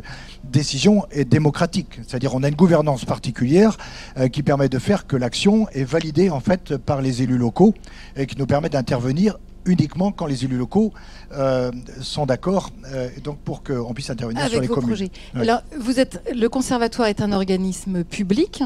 décision 0.43 1.05
est 1.11 1.25
démocratique. 1.25 1.99
C'est-à-dire 2.07 2.35
on 2.35 2.43
a 2.43 2.47
une 2.49 2.55
gouvernance 2.55 3.05
particulière 3.05 3.77
euh, 4.17 4.27
qui 4.27 4.43
permet 4.43 4.69
de 4.69 4.79
faire 4.79 5.07
que 5.07 5.15
l'action 5.15 5.67
est 5.69 5.83
validée 5.83 6.29
en 6.29 6.39
fait 6.39 6.77
par 6.77 7.01
les 7.01 7.21
élus 7.21 7.37
locaux 7.37 7.73
et 8.15 8.25
qui 8.25 8.37
nous 8.37 8.45
permet 8.45 8.69
d'intervenir 8.69 9.37
uniquement 9.65 10.11
quand 10.11 10.25
les 10.25 10.45
élus 10.45 10.57
locaux 10.57 10.93
euh, 11.33 11.71
sont 12.01 12.25
d'accord, 12.25 12.69
euh, 12.93 13.09
donc 13.23 13.39
pour 13.39 13.63
qu'on 13.63 13.93
puisse 13.93 14.09
intervenir 14.09 14.47
sur 14.47 14.61
les 14.61 14.67
vos 14.67 14.75
communes. 14.75 14.89
Projets. 14.89 15.11
Alors, 15.35 15.61
vous 15.79 15.99
êtes, 15.99 16.23
le 16.33 16.47
conservatoire 16.47 17.07
est 17.07 17.21
un 17.21 17.31
organisme 17.31 18.03
public 18.03 18.63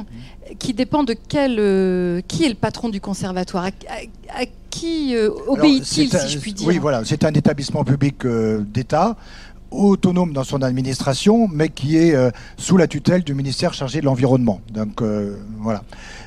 qui 0.59 0.73
dépend 0.73 1.03
de 1.03 1.13
quel, 1.13 1.57
euh, 1.59 2.21
qui 2.27 2.45
est 2.45 2.49
le 2.49 2.55
patron 2.55 2.89
du 2.89 3.01
conservatoire? 3.01 3.65
À, 3.65 4.45
qui 4.69 5.15
obéit-il, 5.47 6.09
si 6.09 6.29
je 6.29 6.39
puis 6.39 6.53
dire 6.53 6.67
Oui, 6.67 6.77
voilà, 6.77 7.03
c'est 7.05 7.23
un 7.23 7.33
établissement 7.33 7.83
public 7.83 8.25
d'État 8.25 9.15
autonome 9.71 10.33
dans 10.33 10.43
son 10.43 10.61
administration, 10.61 11.47
mais 11.47 11.69
qui 11.69 11.97
est 11.97 12.15
euh, 12.15 12.31
sous 12.57 12.77
la 12.77 12.87
tutelle 12.87 13.23
du 13.23 13.33
ministère 13.33 13.73
chargé 13.73 14.01
de 14.01 14.05
l'environnement. 14.05 14.61
Donc 14.73 15.01
euh, 15.01 15.37
voilà. 15.59 15.83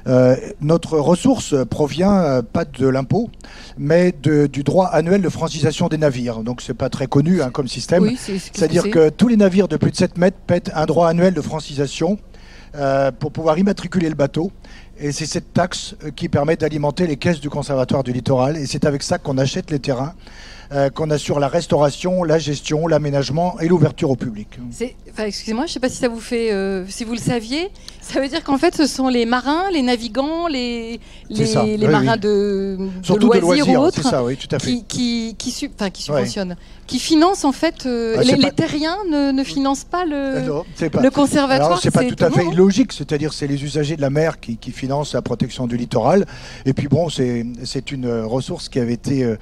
Euh, 0.06 0.36
notre 0.60 0.98
ressource 0.98 1.54
provient 1.68 2.42
pas 2.52 2.64
de 2.64 2.86
l'impôt, 2.86 3.30
mais 3.78 4.12
du 4.12 4.62
droit 4.62 4.86
annuel 4.86 5.22
de 5.22 5.28
francisation 5.28 5.88
des 5.88 5.98
navires. 5.98 6.38
Donc 6.42 6.60
c'est 6.60 6.74
pas 6.74 6.88
très 6.88 7.06
connu 7.06 7.42
hein, 7.42 7.50
comme 7.50 7.68
système. 7.68 8.10
C'est-à-dire 8.16 8.90
que 8.90 9.08
tous 9.08 9.28
les 9.28 9.36
navires 9.36 9.68
de 9.68 9.76
plus 9.76 9.90
de 9.90 9.96
7 9.96 10.18
mètres 10.18 10.38
paient 10.46 10.72
un 10.74 10.86
droit 10.86 11.08
annuel 11.08 11.34
de 11.34 11.40
francisation 11.40 12.18
pour 13.20 13.32
pouvoir 13.32 13.58
immatriculer 13.58 14.08
le 14.08 14.14
bateau. 14.14 14.50
Et 15.04 15.10
c'est 15.10 15.26
cette 15.26 15.52
taxe 15.52 15.96
qui 16.14 16.28
permet 16.28 16.54
d'alimenter 16.54 17.08
les 17.08 17.16
caisses 17.16 17.40
du 17.40 17.50
conservatoire 17.50 18.04
du 18.04 18.12
littoral. 18.12 18.56
Et 18.56 18.66
c'est 18.66 18.84
avec 18.84 19.02
ça 19.02 19.18
qu'on 19.18 19.36
achète 19.36 19.72
les 19.72 19.80
terrains. 19.80 20.14
Euh, 20.72 20.88
qu'on 20.88 21.10
assure 21.10 21.38
la 21.38 21.48
restauration, 21.48 22.24
la 22.24 22.38
gestion, 22.38 22.86
l'aménagement 22.86 23.60
et 23.60 23.68
l'ouverture 23.68 24.08
au 24.08 24.16
public. 24.16 24.58
excusez-moi, 25.18 25.66
je 25.66 25.70
ne 25.70 25.72
sais 25.74 25.80
pas 25.80 25.90
si 25.90 25.98
ça 25.98 26.08
vous 26.08 26.20
fait, 26.20 26.50
euh, 26.50 26.86
si 26.88 27.04
vous 27.04 27.12
le 27.12 27.18
saviez, 27.18 27.70
ça 28.02 28.20
veut 28.20 28.28
dire 28.28 28.42
qu'en 28.42 28.58
fait, 28.58 28.76
ce 28.76 28.86
sont 28.86 29.08
les 29.08 29.26
marins, 29.26 29.70
les 29.72 29.82
navigants, 29.82 30.48
les, 30.48 31.00
les, 31.30 31.54
marins 31.86 32.16
De, 32.16 32.76
loisirs, 33.08 33.68
ou 33.68 33.76
autres, 33.76 34.58
qui, 34.58 34.84
qui, 34.84 35.36
qui, 35.38 35.50
subventionnent, 35.52 36.56
qui 36.86 36.98
financent 36.98 37.44
en 37.44 37.52
fait. 37.52 37.86
Euh, 37.86 38.16
ah, 38.18 38.22
les, 38.22 38.50
terriens 38.50 38.96
ne, 39.08 39.44
financent 39.44 39.84
pas 39.84 40.04
le, 40.04 40.42
le 41.00 41.10
conservatoire. 41.10 41.80
C'est 41.80 41.92
pas 41.92 42.04
tout 42.04 42.22
à 42.22 42.30
fait 42.30 42.44
illogique, 42.44 42.92
c'est-à-dire 42.92 43.32
c'est 43.32 43.46
les 43.46 43.62
usagers 43.62 43.96
de 43.96 44.02
la 44.02 44.10
mer 44.10 44.40
qui, 44.40 44.58
financent 44.72 45.14
la 45.14 45.22
protection 45.22 45.66
du 45.66 45.76
littoral. 45.76 46.26
Et 46.66 46.72
puis 46.72 46.88
bon, 46.88 47.08
c'est 47.08 47.92
une 47.92 48.10
ressource 48.22 48.68
qui 48.68 48.80
avait 48.80 48.94
été 48.94 49.36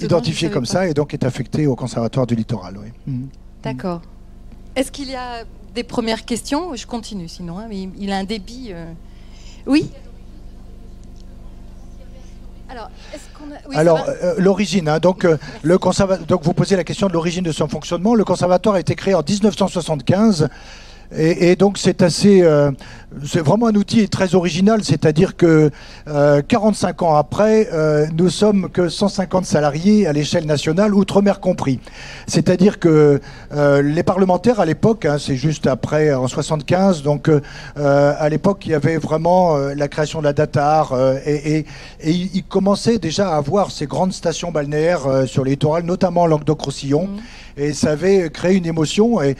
identifiée 0.00 0.50
comme 0.50 0.66
ça 0.66 0.88
et 0.88 0.94
donc 0.94 1.12
est 1.12 1.24
affectée 1.24 1.66
au 1.66 1.76
conservatoire 1.76 2.26
du 2.26 2.34
littoral. 2.34 2.76
Mhm. 3.06 3.28
D'accord. 3.62 4.00
Est-ce 4.76 4.92
qu'il 4.92 5.10
y 5.10 5.14
a 5.14 5.44
des 5.76 5.84
premières 5.84 6.24
questions. 6.24 6.74
Je 6.74 6.86
continue 6.86 7.28
sinon, 7.28 7.58
hein, 7.58 7.66
mais 7.68 7.88
il 7.98 8.10
a 8.10 8.16
un 8.16 8.24
débit. 8.24 8.70
Euh. 8.72 8.86
Oui 9.66 9.88
alors, 12.68 12.90
Alors 13.74 14.04
euh, 14.08 14.34
l'origine, 14.38 14.88
hein, 14.88 14.98
donc, 14.98 15.24
euh, 15.24 15.36
le 15.62 15.78
donc 16.26 16.42
vous 16.42 16.52
posez 16.52 16.74
la 16.74 16.82
question 16.82 17.06
de 17.06 17.12
l'origine 17.12 17.44
de 17.44 17.52
son 17.52 17.68
fonctionnement. 17.68 18.16
Le 18.16 18.24
conservatoire 18.24 18.74
a 18.74 18.80
été 18.80 18.96
créé 18.96 19.14
en 19.14 19.22
1975 19.22 20.48
et, 21.14 21.56
donc 21.56 21.78
c'est 21.78 22.02
assez, 22.02 22.42
euh, 22.42 22.70
c'est 23.24 23.40
vraiment 23.40 23.68
un 23.68 23.74
outil 23.74 24.08
très 24.08 24.34
original, 24.34 24.82
c'est-à-dire 24.82 25.36
que 25.36 25.70
45 26.48 27.02
euh, 27.02 27.04
ans 27.04 27.14
après, 27.14 27.68
euh, 27.72 28.06
nous 28.16 28.28
sommes 28.28 28.68
que 28.70 28.88
150 28.88 29.44
salariés 29.44 30.06
à 30.06 30.12
l'échelle 30.12 30.46
nationale, 30.46 30.94
outre-mer 30.94 31.40
compris. 31.40 31.80
C'est-à-dire 32.26 32.78
que 32.78 33.20
les 33.52 34.02
parlementaires 34.02 34.60
à 34.60 34.66
l'époque, 34.66 35.04
hein, 35.04 35.16
c'est 35.18 35.36
juste 35.36 35.66
après 35.66 36.12
en 36.12 36.28
75, 36.28 37.02
donc 37.02 37.30
à 37.76 38.28
l'époque 38.28 38.66
il 38.66 38.72
y 38.72 38.74
avait 38.74 38.96
vraiment 38.96 39.56
la 39.56 39.88
création 39.88 40.20
de 40.20 40.24
la 40.24 40.32
DATAR 40.32 40.94
et, 41.24 41.58
et, 41.58 41.66
et 42.00 42.10
ils 42.10 42.44
commençaient 42.44 42.98
déjà 42.98 43.30
à 43.30 43.36
avoir 43.36 43.70
ces 43.70 43.86
grandes 43.86 44.12
stations 44.12 44.50
balnéaires 44.50 45.24
sur 45.26 45.44
les 45.44 45.52
littorales, 45.52 45.84
notamment 45.84 46.26
Languedoc-Roussillon. 46.26 47.06
Mmh 47.06 47.20
et 47.56 47.72
ça 47.72 47.92
avait 47.92 48.30
créé 48.30 48.56
une 48.56 48.66
émotion. 48.66 49.22
Et, 49.22 49.36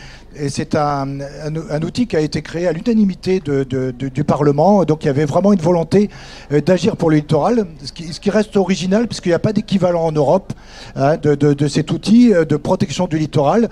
c'est 0.48 0.74
un, 0.74 1.20
un, 1.20 1.55
outil 1.82 2.06
qui 2.06 2.16
a 2.16 2.20
été 2.20 2.42
créé 2.42 2.66
à 2.66 2.72
l'unanimité 2.72 3.40
du 3.40 4.24
Parlement. 4.24 4.84
Donc 4.84 5.04
il 5.04 5.06
y 5.06 5.10
avait 5.10 5.24
vraiment 5.24 5.52
une 5.52 5.60
volonté 5.60 6.10
euh, 6.52 6.60
d'agir 6.60 6.96
pour 6.96 7.10
le 7.10 7.16
littoral, 7.16 7.66
ce 7.82 7.92
qui, 7.92 8.30
reste 8.30 8.56
original, 8.56 9.06
puisqu'il 9.06 9.30
n'y 9.30 9.34
a 9.34 9.38
pas 9.38 9.52
d'équivalent 9.52 10.04
en 10.04 10.12
Europe 10.12 10.52
hein, 10.94 11.16
de, 11.16 11.34
de 11.34 11.68
cet 11.68 11.90
outil 11.90 12.32
euh, 12.32 12.44
de 12.44 12.56
protection 12.56 13.06
du 13.06 13.18
littoral 13.18 13.68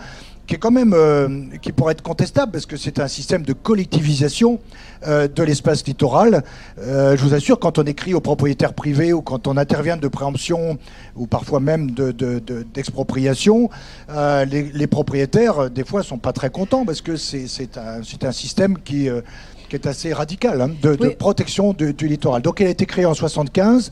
qui 0.47 0.55
est 0.57 0.59
quand 0.59 0.71
même 0.71 0.93
euh, 0.95 1.29
qui 1.63 1.73
pourrait 1.73 1.93
être 1.93 2.03
contestable 2.03 2.53
parce 2.53 2.67
que 2.67 2.77
c'est 2.77 2.99
un 2.99 3.09
système 3.09 3.43
de 3.43 3.53
collectivisation 3.53 4.59
euh, 5.07 5.29
de 5.29 5.43
l'espace 5.43 5.87
littoral. 5.87 6.43
Euh, 6.79 7.17
je 7.17 7.23
vous 7.23 7.35
assure, 7.35 7.59
quand 7.59 7.79
on 7.79 7.85
écrit 7.85 8.15
aux 8.15 8.21
propriétaires 8.21 8.75
privés 8.75 9.13
ou 9.13 9.23
quand 9.23 9.47
on 9.47 9.57
intervient 9.57 9.97
de 9.97 10.09
préemption 10.09 10.79
ou 11.17 11.27
parfois 11.27 11.61
même 11.61 11.91
d'expropriation, 11.91 13.71
de, 14.09 14.45
les, 14.45 14.63
les, 14.63 14.87
propriétaires 14.87 15.71
des 15.71 15.85
fois 15.85 16.03
sont 16.03 16.19
pas 16.19 16.33
très 16.33 16.51
contents 16.51 16.85
parce 16.85 17.01
que 17.01 17.17
c'est 17.17 17.79
un, 17.79 18.01
un 18.01 18.33
système 18.33 18.79
qui 18.79 19.09
qui 19.69 19.77
est 19.77 19.87
assez 19.87 20.13
radicale 20.13 20.61
hein, 20.61 20.71
de, 20.83 20.95
protection 21.09 21.73
du 21.73 22.07
littoral. 22.07 22.43
Donc 22.43 22.61
elle 22.61 22.69
a 22.69 22.71
été 22.71 22.87
créée 22.87 23.07
en 23.07 23.15
75 23.15 23.91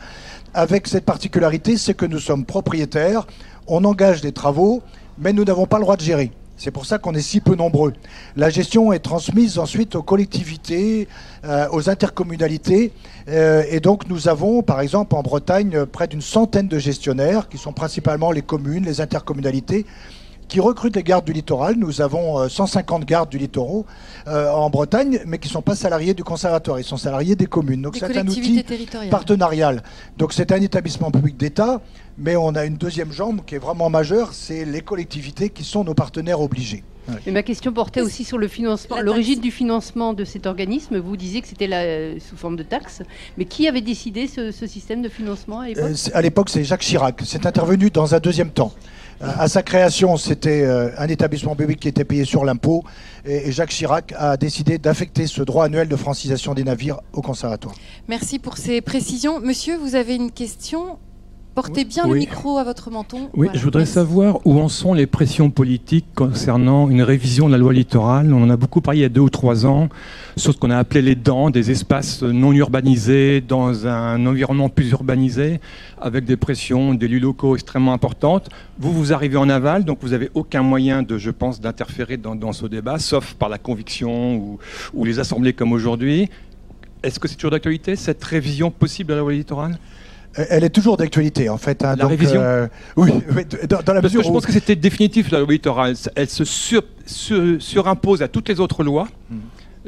avec 0.55 0.87
cette 0.87 1.05
particularité, 1.05 1.77
c'est 1.77 1.95
que 1.95 2.05
nous 2.07 2.19
sommes 2.19 2.45
propriétaires, 2.45 3.27
on 3.67 3.85
engage 3.85 4.21
des 4.21 4.33
travaux, 4.33 4.83
mais 5.19 5.33
nous 5.33 5.45
n'avons 5.45 5.67
pas 5.67 5.79
le 5.79 5.83
droit 5.83 5.97
de 5.97 6.03
gérer. 6.03 6.31
C'est 6.63 6.71
pour 6.71 6.87
ça 6.87 6.99
qu'on 6.99 7.13
est 7.15 7.23
si 7.23 7.41
peu 7.41 7.57
nombreux. 7.57 7.93
La 8.37 8.49
gestion 8.49 8.93
est 8.93 9.01
transmise 9.01 9.59
ensuite 9.59 9.97
aux 9.97 10.03
collectivités, 10.05 11.09
euh, 11.45 11.67
aux 11.73 11.91
intercommunalités. 11.91 12.93
Euh, 13.27 13.65
et 13.69 13.81
donc 13.81 14.09
nous 14.09 14.29
avons, 14.29 14.63
par 14.63 14.81
exemple, 14.81 15.17
en 15.17 15.23
Bretagne, 15.23 15.87
près 15.87 16.07
d'une 16.07 16.23
centaine 16.23 16.69
de 16.69 16.79
gestionnaires, 16.79 17.49
qui 17.49 17.59
sont 17.59 17.73
principalement 17.73 18.31
les 18.31 18.43
communes, 18.43 18.85
les 18.85 19.01
intercommunalités, 19.01 19.87
qui 20.53 20.61
recrutent 20.61 20.97
les 20.97 21.03
gardes 21.03 21.25
du 21.25 21.33
littoral. 21.33 21.77
Nous 21.79 22.03
avons 22.03 22.47
150 22.47 23.03
euh, 23.03 23.05
gardes 23.07 23.31
du 23.31 23.39
littoral 23.39 23.85
en 24.27 24.69
Bretagne, 24.69 25.21
mais 25.27 25.39
qui 25.39 25.49
ne 25.49 25.53
sont 25.53 25.63
pas 25.63 25.75
salariés 25.75 26.13
du 26.13 26.25
conservatoire, 26.25 26.79
ils 26.79 26.85
sont 26.85 26.99
salariés 26.99 27.37
des 27.37 27.47
communes. 27.47 27.81
Donc 27.81 27.97
c'est 27.97 28.17
un 28.17 28.27
outil 28.27 28.63
partenarial. 29.11 29.83
Donc 30.19 30.35
c'est 30.35 30.53
un 30.53 30.61
établissement 30.61 31.11
public 31.11 31.39
d'État 31.39 31.81
mais 32.19 32.37
on 32.37 32.51
a 32.55 32.65
une 32.65 32.77
deuxième 32.77 33.13
jambe 33.13 33.41
qui 33.47 33.55
est 33.55 33.59
vraiment 33.59 33.91
majeure, 33.91 34.33
c'est 34.33 34.65
les 34.65 34.81
collectivités 34.81 35.49
qui 35.49 35.65
sont 35.65 35.85
nos 35.85 35.95
partenaires 35.95 36.41
obligés. 36.41 36.85
ma 37.27 37.43
question 37.43 37.73
portait 37.73 38.01
aussi 38.01 38.25
sur 38.25 38.39
le 38.39 38.49
financement, 38.49 39.01
l'origine 39.01 39.41
du 39.41 39.51
financement 39.51 40.13
de 40.13 40.25
cet 40.25 40.47
organisme. 40.47 40.99
Vous 40.99 41.17
disiez 41.17 41.41
que 41.41 41.49
c'était 41.49 42.19
sous 42.21 42.37
forme 42.37 42.57
de 42.57 42.63
taxe, 42.63 43.03
mais 43.39 43.45
qui 43.45 43.67
avait 43.67 43.81
décidé 43.81 44.27
ce, 44.27 44.51
système 44.67 45.03
de 45.03 45.09
financement 45.09 45.61
à 45.61 45.69
l'époque? 45.69 45.85
Euh, 45.85 46.11
À 46.15 46.23
l'époque, 46.23 46.49
c'est 46.49 46.65
Jacques 46.65 46.83
Chirac. 46.83 47.21
C'est 47.25 47.47
intervenu 47.47 47.91
dans 47.91 48.15
un 48.15 48.21
deuxième 48.21 48.51
temps. 48.51 48.73
À 49.21 49.49
sa 49.49 49.63
création, 49.63 50.17
c'était 50.17 50.63
euh, 50.63 50.91
un 50.99 51.09
établissement 51.09 51.55
public 51.55 51.79
qui 51.79 51.89
était 51.89 52.05
payé 52.05 52.25
sur 52.25 52.45
l'impôt, 52.45 52.83
et 53.25 53.53
Jacques 53.53 53.71
Chirac 53.71 54.13
a 54.17 54.37
décidé 54.37 54.79
d'affecter 54.79 55.27
ce 55.27 55.43
droit 55.43 55.67
annuel 55.67 55.89
de 55.89 55.97
francisation 55.97 56.55
des 56.55 56.65
navires 56.65 57.01
au 57.13 57.23
conservatoire. 57.23 57.75
Merci 58.09 58.39
pour 58.39 58.57
ces 58.59 58.81
précisions. 58.81 59.39
Monsieur, 59.39 59.77
vous 59.77 59.95
avez 59.95 60.17
une 60.17 60.33
question 60.33 60.99
Portez 61.55 61.85
bien 61.85 62.07
le 62.07 62.15
micro 62.15 62.57
à 62.57 62.65
votre 62.65 62.91
menton. 62.91 63.29
Oui, 63.35 63.49
je 63.53 63.59
voudrais 63.59 63.85
savoir 63.85 64.41
où 64.47 64.59
en 64.59 64.71
sont 64.71 64.95
les 64.95 65.07
pressions 65.07 65.51
politiques 65.51 66.07
concernant 66.15 66.89
une 66.89 67.03
révision 67.03 67.47
de 67.47 67.53
la 67.53 67.59
loi 67.59 67.75
littorale. 67.75 68.33
On 68.33 68.43
en 68.43 68.49
a 68.49 68.57
beaucoup 68.57 68.81
parlé 68.81 69.01
il 69.01 69.03
y 69.03 69.05
a 69.05 69.11
deux 69.11 69.21
ou 69.21 69.29
trois 69.29 69.67
ans, 69.67 69.91
sur 70.39 70.55
ce 70.55 70.59
qu'on 70.59 70.71
a 70.71 70.79
appelé 70.79 71.03
les 71.03 71.15
dents, 71.15 71.51
des 71.51 71.71
espaces 71.71 72.23
non 72.23 72.53
urbanisés 72.53 73.43
dans 73.43 73.87
un 73.87 74.25
environnement 74.25 74.71
plus 74.71 74.93
urbanisé, 74.93 75.61
avec 76.01 76.25
des 76.25 76.39
pressions 76.39 76.95
d'élus 76.95 77.21
locaux 77.21 77.55
extrêmement 77.55 77.93
importantes. 77.93 78.49
Vous, 78.79 78.91
vous 78.91 79.13
arrivez 79.13 79.37
en 79.37 79.51
aval, 79.51 79.85
donc 79.85 79.99
vous 80.01 80.11
n'avez 80.11 80.31
aucun 80.33 80.63
moyen, 80.63 81.03
de, 81.03 81.19
je 81.19 81.31
pense, 81.31 81.61
d'interférer 81.61 82.17
dans, 82.17 82.53
ce 82.53 82.65
débat, 82.65 82.99
sauf 82.99 83.35
par 83.35 83.51
la 83.51 83.59
conviction 83.59 84.37
ou, 84.37 84.59
ou 84.95 85.05
les 85.05 85.19
assemblées 85.19 85.53
comme 85.53 85.73
aujourd'hui. 85.73 86.31
Est-ce 87.03 87.21
que 87.21 87.29
c'est 87.29 87.35
toujours 87.35 87.51
d'actualité, 87.51 87.97
cette 87.97 88.25
révision 88.25 88.71
possible 88.71 89.11
de 89.11 89.15
la 89.15 89.21
loi 89.21 89.33
littorale? 89.33 89.77
Elle 90.35 90.65
est 90.65 90.71
toujours 90.71 90.97
d'actualité, 90.97 91.49
en 91.49 91.59
fait. 91.59 91.85
Hein, 91.85 91.95
la 91.97 92.07
révision 92.07 92.41
euh, 92.41 92.67
Oui, 92.97 93.11
dans, 93.69 93.93
la 93.93 94.01
Parce 94.01 94.15
que 94.15 94.23
je 94.23 94.29
pense 94.29 94.47
que 94.47 94.53
c'était 94.53 94.77
définitif, 94.77 95.31
la 95.31 95.41
loi 95.41 95.53
littorale. 95.53 95.95
Elle 96.15 96.29
se 96.29 96.45
surimpose 97.59 98.23
à 98.23 98.29
toutes 98.29 98.49
les 98.49 98.61
autres 98.61 98.83
lois. 98.83 99.09
Hmm. 99.31 99.39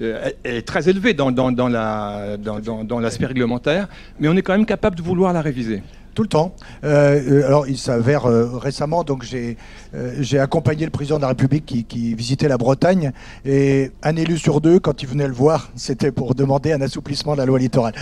Euh, 0.03 0.31
elle 0.43 0.57
est 0.57 0.63
très 0.63 0.89
élevée 0.89 1.15
dans, 1.15 1.31
dans, 1.31 1.53
dans 1.53 3.01
l'aspect 3.01 3.27
réglementaire, 3.27 3.89
mais 4.19 4.29
on 4.29 4.37
est 4.37 4.43
quand 4.43 4.55
même 4.55 4.67
capable 4.67 4.97
de 4.97 5.03
vouloir 5.03 5.33
la 5.33 5.41
réviser. 5.41 5.83
Tout 6.15 6.23
le 6.23 6.29
temps. 6.29 6.55
Euh, 6.85 7.21
euh, 7.43 7.47
alors, 7.47 7.67
il 7.67 7.77
s'avère 7.77 8.27
euh, 8.27 8.57
récemment, 8.57 9.03
donc 9.03 9.25
j'ai 9.25 10.39
accompagné 10.39 10.85
le 10.85 10.91
président 10.91 11.17
de 11.17 11.23
la 11.23 11.29
République 11.29 11.65
qui, 11.89 12.15
visitait 12.15 12.47
la 12.47 12.57
Bretagne 12.57 13.11
et 13.45 13.91
un 14.03 14.15
élu 14.15 14.39
sur 14.39 14.61
deux, 14.61 14.79
quand 14.79 15.03
il 15.03 15.09
venait 15.09 15.27
le 15.27 15.33
voir, 15.33 15.71
c'était 15.77 16.13
pour 16.13 16.37
demander 16.37 16.73
un 16.73 16.81
assouplissement 16.81 17.33
de 17.33 17.39
la 17.39 17.47
loi 17.47 17.59
littorale. 17.59 17.95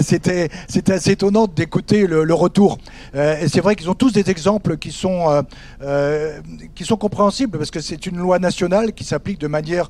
c'était 0.00 0.48
assez 0.88 1.12
étonnant 1.12 1.46
d'écouter 1.46 2.06
le, 2.06 2.34
retour. 2.34 2.78
et 3.14 3.48
c'est 3.48 3.60
vrai 3.60 3.76
qu'ils 3.76 3.90
ont 3.90 3.94
tous 3.94 4.12
des 4.12 4.30
exemples 4.30 4.76
qui 4.76 4.90
sont 4.90 5.44
compréhensibles 6.98 7.58
parce 7.58 7.70
que 7.70 7.80
c'est 7.80 8.06
une 8.06 8.18
loi 8.18 8.38
nationale 8.38 8.92
qui 8.92 9.04
s'applique 9.04 9.40
de 9.40 9.48
manière 9.48 9.88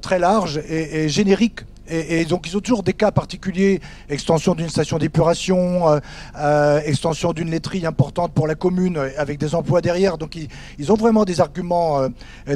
très 0.00 0.18
large 0.18 0.60
et 0.68 1.08
générique 1.08 1.60
et, 1.88 2.24
donc 2.24 2.46
ils 2.48 2.56
ont 2.56 2.60
toujours 2.60 2.82
des 2.82 2.92
cas 2.92 3.10
particuliers, 3.10 3.80
extension 4.08 4.54
d'une 4.54 4.68
station 4.68 4.98
d'épuration, 4.98 5.88
euh, 5.88 5.98
euh, 6.38 6.80
extension 6.84 7.32
d'une 7.32 7.50
laiterie 7.50 7.84
importante 7.86 8.32
pour 8.32 8.46
la 8.46 8.54
commune 8.54 8.96
euh, 8.96 9.10
avec 9.18 9.38
des 9.38 9.54
emplois 9.54 9.80
derrière. 9.80 10.16
Donc 10.16 10.36
ils, 10.78 10.92
ont 10.92 10.96
vraiment 10.96 11.24
des 11.24 11.40
arguments 11.40 12.08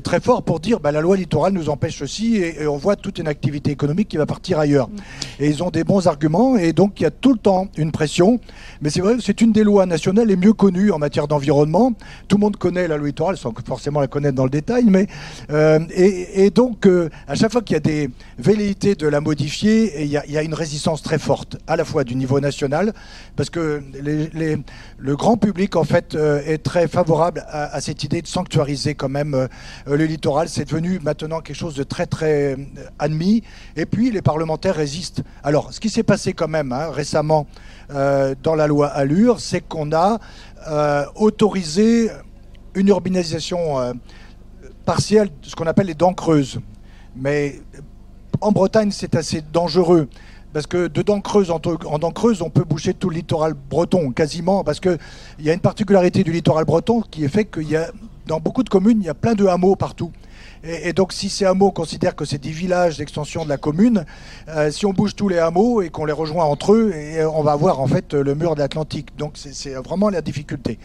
très 0.03 0.21
forts 0.21 0.43
pour 0.43 0.61
dire 0.61 0.81
bah, 0.81 0.93
la 0.93 1.01
loi 1.01 1.17
littorale 1.17 1.53
nous 1.53 1.69
empêche 1.69 1.99
ceci 1.99 2.37
et, 2.37 2.67
on 2.67 2.77
voit 2.77 2.97
toute 2.97 3.19
une 3.19 3.29
activité 3.29 3.71
économique 3.71 4.09
qui 4.09 4.17
va 4.17 4.27
partir 4.27 4.59
ailleurs. 4.59 4.89
Mm. 4.89 4.97
Et 5.41 5.49
ils 5.49 5.63
ont 5.63 5.71
des 5.71 5.85
bons 5.85 6.07
arguments 6.07 6.57
et 6.57 6.73
donc 6.73 7.01
il 7.01 7.05
y 7.05 7.07
a 7.07 7.11
tout 7.11 7.33
le 7.33 7.39
temps 7.39 7.69
une 7.77 7.93
pression. 7.93 8.41
Mais 8.81 8.91
c'est 8.91 9.01
vrai 9.01 9.17
que 9.17 9.23
c'est 9.23 9.41
une 9.41 9.53
des 9.53 9.65
lois 9.65 9.87
nationales 9.87 10.29
les 10.29 10.37
mieux 10.37 10.53
connues 10.53 10.91
en 10.91 10.99
matière 10.99 11.29
d'environnement. 11.29 11.93
Tout 12.29 12.37
le 12.37 12.41
monde 12.41 12.57
connaît 12.57 12.89
la 12.89 12.97
loi 12.97 13.07
littorale 13.07 13.37
sans 13.37 13.53
forcément 13.67 14.01
la 14.01 14.07
connaître 14.07 14.35
dans 14.35 14.45
le 14.45 14.51
détail. 14.51 14.85
Mais, 14.85 15.07
et, 15.51 16.45
et, 16.45 16.51
donc 16.51 16.87
à 17.27 17.35
chaque 17.35 17.53
fois 17.53 17.63
qu'il 17.63 17.75
y 17.75 17.77
a 17.77 17.81
des 17.81 18.11
velléités 18.39 18.95
de 18.95 19.07
la 19.07 19.16
la 19.17 19.23
modifier 19.23 20.03
et 20.03 20.05
il 20.05 20.11
y, 20.11 20.37
a 20.37 20.43
une 20.43 20.53
résistance 20.53 21.03
très 21.03 21.19
forte, 21.19 21.57
à 21.67 21.77
la 21.77 21.87
fois 21.87 22.05
du 22.05 22.15
niveau 22.17 22.39
national, 22.39 22.93
parce 23.35 23.49
que 23.49 23.83
le 24.99 25.17
grand 25.17 25.39
public 25.39 25.75
en 25.75 25.85
fait 25.85 26.15
euh, 26.15 26.43
est 26.45 26.63
très 26.63 26.87
favorable 26.87 27.47
à, 27.49 27.81
cette 27.81 28.05
idée 28.05 28.21
de 28.21 28.27
sanctuariser 28.27 28.95
quand 28.95 29.09
même 29.09 29.33
euh, 29.35 29.49
le 29.87 30.05
littoral. 30.05 30.51
C'est 30.51 30.67
devenu 30.67 31.01
maintenant 31.03 31.41
quelque 31.41 31.57
chose 31.57 31.75
de 31.77 31.83
très 31.83 32.05
très 32.05 32.53
euh, 32.53 32.57
admis. 32.99 33.43
Et 33.75 33.87
puis 33.87 34.11
les 34.11 34.21
parlementaires 34.21 34.77
résistent. 34.77 35.23
Alors, 35.43 35.73
ce 35.73 35.81
qui 35.81 35.89
s'est 35.89 36.03
passé 36.03 36.35
quand 36.35 36.49
même 36.49 36.73
hein, 36.73 36.91
récemment 36.91 37.47
dans 38.43 38.55
la 38.57 38.67
loi 38.67 38.89
Allure, 38.89 39.41
c'est 39.41 39.61
qu'on 39.61 39.93
a 39.93 40.19
autorisé 41.15 42.11
une 42.75 42.89
urbanisation 42.89 43.95
partielle, 44.85 45.29
ce 45.43 45.55
qu'on 45.55 45.69
appelle 45.69 45.87
les 45.87 45.95
dents 45.95 46.13
creuses. 46.13 46.59
Mais 47.15 47.61
en 48.41 48.53
Bretagne, 48.53 48.91
c'est 48.91 49.15
assez 49.15 49.43
dangereux. 49.53 50.09
Parce 50.53 50.67
que 50.67 50.87
de 50.87 51.03
dents 51.03 51.21
creuses 51.21 51.51
en, 51.51 51.59
dents 51.59 52.13
on 52.41 52.51
peut 52.51 52.65
boucher 52.65 52.95
tout 52.95 53.11
le 53.11 53.17
littoral 53.17 53.53
breton, 53.53 54.11
quasiment. 54.13 54.65
Parce 54.65 54.81
qu'il 54.81 54.99
y 55.41 55.51
a 55.51 55.53
une 55.53 55.61
particularité 55.61 56.25
du 56.25 56.33
littoral 56.33 56.65
breton 56.65 57.03
qui 57.03 57.25
est 57.25 57.29
fait 57.29 57.45
qu'il 57.45 57.69
y 57.69 57.77
a, 57.77 57.91
dans 58.27 58.41
beaucoup 58.41 58.63
de 58.63 58.71
communes, 58.71 58.99
il 59.01 59.07
y 59.07 59.11
a 59.11 59.15
plein 59.15 59.35
de 59.35 59.47
hameaux 59.47 59.77
partout. 59.77 60.13
Et, 60.65 60.93
donc, 60.93 61.13
si 61.13 61.29
ces 61.29 61.45
hameaux 61.45 61.71
considèrent 61.71 62.17
que 62.17 62.25
c'est 62.25 62.39
des 62.39 62.51
villages 62.51 62.99
d'extension 62.99 63.45
de 63.45 63.49
la 63.49 63.57
commune, 63.57 64.05
euh, 64.49 64.71
si 64.71 64.87
on 64.87 64.93
bouge 64.93 65.15
tous 65.15 65.29
les 65.29 65.39
hameaux 65.39 65.83
et 65.83 65.91
qu'on 65.91 66.05
les 66.05 66.13
rejoint 66.13 66.45
entre 66.45 66.73
eux, 66.73 66.93
et 66.93 67.25
on 67.25 67.43
va 67.43 67.53
avoir 67.53 67.81
en 67.81 67.87
fait 67.87 68.15
le 68.15 68.35
mur 68.35 68.55
de 68.55 68.61
l'Atlantique. 68.61 69.17
Donc, 69.17 69.35
c'est 69.37 69.75
vraiment 69.75 70.09
la 70.09 70.23
difficulté. 70.23 70.79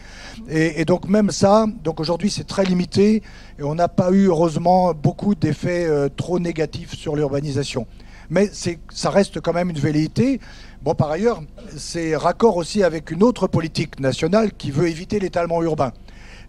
Et, 0.48 0.84
donc, 0.84 1.08
même 1.08 1.30
ça, 1.30 1.66
donc 1.82 1.98
aujourd'hui, 1.98 2.30
c'est 2.30 2.46
très 2.46 2.64
limité 2.64 3.22
et 3.62 3.64
on 3.64 3.76
n'a 3.76 3.86
pas 3.86 4.10
eu, 4.10 4.26
heureusement, 4.26 4.92
beaucoup 4.92 5.36
d'effets 5.36 5.86
euh, 5.86 6.08
trop 6.08 6.40
négatifs 6.40 6.96
sur 6.96 7.14
l'urbanisation. 7.14 7.86
Mais 8.28 8.50
ça 8.90 9.10
reste 9.10 9.40
quand 9.40 9.52
même 9.52 9.70
une 9.70 9.78
velléité. 9.78 10.40
Bon, 10.82 10.96
par 10.96 11.12
ailleurs, 11.12 11.42
c'est 11.76 12.16
raccord 12.16 12.56
aussi 12.56 12.82
avec 12.82 13.12
une 13.12 13.22
autre 13.22 13.46
politique 13.46 14.00
nationale 14.00 14.52
qui 14.52 14.72
veut 14.72 14.88
éviter 14.88 15.20
l'étalement 15.20 15.62
urbain. 15.62 15.92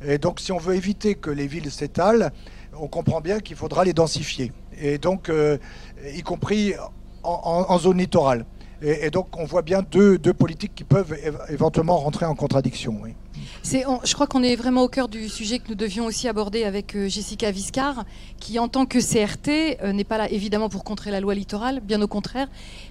Et 0.03 0.17
donc, 0.17 0.39
si 0.39 0.51
on 0.51 0.58
veut 0.58 0.74
éviter 0.75 1.13
que 1.13 1.29
les 1.29 1.46
villes 1.46 1.70
s'étalent, 1.70 2.32
on 2.79 2.88
comprend 2.88 3.22
bien 3.22 3.39
qu'il 3.41 3.58
faudra 3.58 3.86
les 3.86 3.93
densifier. 3.93 4.51
Et 4.82 4.98
donc, 4.98 5.29
euh, 5.29 5.60
y 6.15 6.24
compris 6.24 6.74
en, 7.22 7.77
zone 7.77 8.00
littorale. 8.00 8.46
Et, 8.82 9.12
donc, 9.12 9.38
on 9.38 9.46
voit 9.46 9.62
bien 9.62 9.84
deux, 9.84 10.17
politiques 10.17 10.74
qui 10.74 10.84
peuvent 10.84 11.15
éventuellement 11.50 11.98
rentrer 11.98 12.25
en 12.25 12.34
contradiction. 12.34 13.00
Je 13.63 14.13
crois 14.13 14.27
qu'on 14.27 14.43
est 14.43 14.55
vraiment 14.55 14.83
au 14.83 14.88
cœur 14.88 15.07
du 15.07 15.29
sujet 15.29 15.60
que 15.60 15.69
nous 15.69 15.75
devions 15.75 16.05
aussi 16.05 16.27
aborder 16.27 16.63
avec 16.63 16.95
euh, 16.95 17.07
Jessica 17.07 17.51
Viscar, 17.51 18.05
qui 18.39 18.60
en 18.60 18.67
tant 18.67 18.86
que 18.86 19.00
CRT 19.00 19.81
euh, 19.83 19.93
n'est 19.93 20.03
pas 20.03 20.17
là 20.17 20.29
évidemment 20.29 20.69
pour 20.69 20.83
contrer 20.83 21.12
la 21.12 21.19
loi 21.19 21.36
littorale, 21.36 21.79
bien 21.79 22.01
au 22.01 22.07
contraire, 22.07 22.48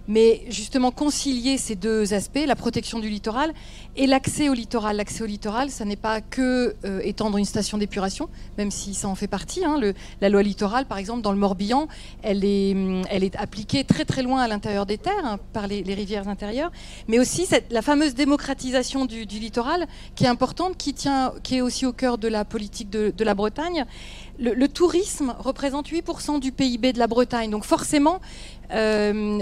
mais 0.09 0.43
justement 0.49 0.91
concilier 0.91 1.59
ces 1.59 1.75
deux 1.75 2.15
aspects, 2.15 2.45
la 2.47 2.57
protection 2.57 2.99
du 2.99 3.09
littoral 3.09 3.53
et 3.97 4.07
l'accès 4.07 4.49
au 4.49 4.55
littoral. 4.55 4.97
L'accès 4.97 5.23
au 5.23 5.27
littoral, 5.27 5.71
ça 5.71 5.85
n'est 5.85 5.97
pas 5.97 6.21
que 6.21 6.75
euh, 6.85 7.01
étendre 7.03 7.39
une 7.39 7.45
station 7.45 7.79
d'épuration, 7.79 8.29
même 8.59 8.71
si 8.71 8.95
ça 8.95 9.09
en 9.09 9.15
fait 9.15 9.29
partie. 9.29 9.65
Hein. 9.65 9.81
la 10.21 10.29
loi 10.29 10.43
littorale, 10.43 10.87
par 10.87 10.99
exemple, 10.99 11.23
dans 11.23 11.33
le 11.33 11.39
Morbihan, 11.39 11.89
elle 12.23 12.45
est, 12.45 12.75
est 13.11 13.37
appliquée 13.37 13.85
très 13.85 14.05
très 14.05 14.23
loin 14.23 14.41
à 14.43 14.49
l'intérieur 14.49 14.87
des 14.87 14.99
terres, 14.99 15.25
hein, 15.25 15.39
par 15.53 15.67
les, 15.67 15.83
rivières 15.93 16.29
intérieures, 16.29 16.73
mais 17.09 17.19
aussi 17.19 17.47
la 17.71 17.83
fameuse 17.83 18.15
démocratisation 18.15 19.05
du 19.05 19.25
littoral 19.25 19.87
qui 20.15 20.25
est 20.25 20.29
importante 20.29 20.52
qui, 20.77 20.95
tient, 20.95 21.33
qui 21.43 21.57
est 21.57 21.61
aussi 21.61 21.87
au 21.87 21.93
cœur 21.93 22.19
de 22.19 22.29
la 22.29 22.45
politique 22.45 22.91
de, 22.91 23.25
la 23.25 23.35
Bretagne. 23.35 23.85
Le, 24.39 24.67
tourisme 24.67 25.35
représente 25.39 25.89
8% 25.89 26.41
du 26.41 26.53
PIB 26.53 26.93
de 26.93 26.99
la 26.99 27.07
Bretagne. 27.07 27.51
Donc 27.51 27.65
forcément, 27.65 28.21
euh, 28.73 29.41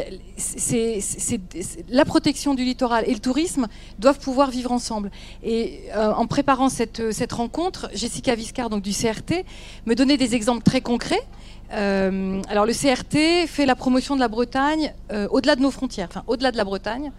la 1.88 2.05
protection 2.05 2.55
du 2.55 2.64
littoral 2.64 3.05
et 3.07 3.12
le 3.12 3.21
tourisme 3.21 3.67
doivent 3.99 4.19
pouvoir 4.19 4.50
vivre 4.50 4.73
ensemble. 4.73 5.11
Et 5.43 5.83
euh, 5.95 6.12
en 6.12 6.26
préparant 6.26 6.69
cette, 6.69 7.33
rencontre, 7.33 7.90
Jessica 7.95 8.35
Viscard, 8.35 8.71
donc 8.71 8.83
du 8.83 8.93
CRT, 8.93 9.45
me 9.87 9.95
donnait 9.95 10.17
des 10.17 10.35
exemples 10.35 10.62
très 10.62 10.81
concrets. 10.81 11.23
Euh, 11.73 12.43
alors 12.49 12.67
le 12.67 12.73
CRT 12.73 13.47
fait 13.47 13.64
la 13.64 13.76
promotion 13.76 14.17
de 14.17 14.21
la 14.21 14.29
Bretagne 14.29 14.93
au-delà 15.31 15.55
de 15.55 15.61
nos 15.61 15.71
frontières, 15.71 16.09
enfin 16.11 16.25
au-delà 16.26 16.50
de 16.50 16.57
la 16.57 16.64
Bretagne, 16.64 17.12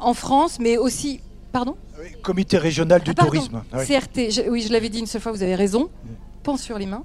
en 0.00 0.14
France, 0.14 0.58
mais 0.58 0.76
aussi 0.76 1.20
Pardon 1.54 1.76
Comité 2.24 2.58
régional 2.58 3.00
du 3.00 3.12
ah, 3.16 3.24
tourisme. 3.24 3.62
Ah 3.72 3.84
CRT, 3.84 4.48
oui, 4.48 4.62
je 4.62 4.72
l'avais 4.72 4.88
dit 4.88 4.98
une 4.98 5.06
seule 5.06 5.20
fois, 5.20 5.30
vous 5.30 5.44
avez 5.44 5.54
raison. 5.54 5.88
Pense 6.42 6.60
sur 6.60 6.80
les 6.80 6.86
mains. 6.86 7.04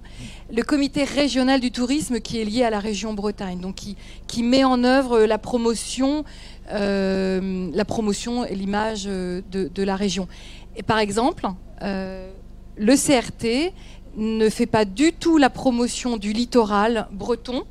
Le 0.52 0.64
comité 0.64 1.04
régional 1.04 1.60
du 1.60 1.70
tourisme 1.70 2.20
qui 2.20 2.42
est 2.42 2.46
lié 2.46 2.64
à 2.64 2.72
la 2.72 2.80
région 2.80 3.14
Bretagne, 3.14 3.60
donc 3.60 3.76
qui, 3.76 3.96
qui 4.26 4.42
met 4.42 4.64
en 4.64 4.84
œuvre 4.84 5.20
la 5.20 5.38
promotion, 5.38 6.26
euh, 6.72 7.70
la 7.72 7.86
promotion 7.86 8.44
et 8.44 8.56
l'image 8.56 9.04
de, 9.04 9.44
de, 9.52 9.84
la 9.84 9.96
région. 9.96 10.28
Et 10.76 10.82
par 10.82 10.98
exemple, 10.98 11.48
euh, 11.84 12.32
le 12.76 12.96
CRT 12.96 13.72
ne 14.18 14.50
fait 14.50 14.66
pas 14.66 14.84
du 14.84 15.14
tout 15.14 15.38
la 15.38 15.52
promotion 15.52 16.18
du 16.18 16.34
littoral 16.34 17.08
breton 17.12 17.66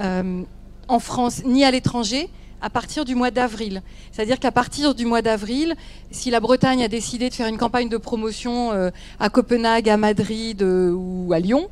euh, 0.00 0.42
en 0.88 0.98
France 0.98 1.44
ni 1.44 1.64
à 1.64 1.70
l'étranger, 1.70 2.28
à 2.60 2.70
partir 2.70 3.04
du 3.04 3.14
mois 3.14 3.30
d'avril. 3.30 3.82
C'est-à-dire 4.12 4.38
qu'à 4.38 4.52
partir 4.52 4.94
du 4.94 5.06
mois 5.06 5.22
d'avril, 5.22 5.74
si 6.10 6.30
la 6.30 6.40
Bretagne 6.40 6.82
a 6.82 6.88
décidé 6.88 7.28
de 7.28 7.34
faire 7.34 7.48
une 7.48 7.58
campagne 7.58 7.88
de 7.88 7.96
promotion 7.96 8.72
euh, 8.72 8.90
à 9.20 9.30
Copenhague, 9.30 9.88
à 9.88 9.96
Madrid 9.96 10.62
euh, 10.62 10.92
ou 10.92 11.32
à 11.32 11.38
Lyon, 11.38 11.68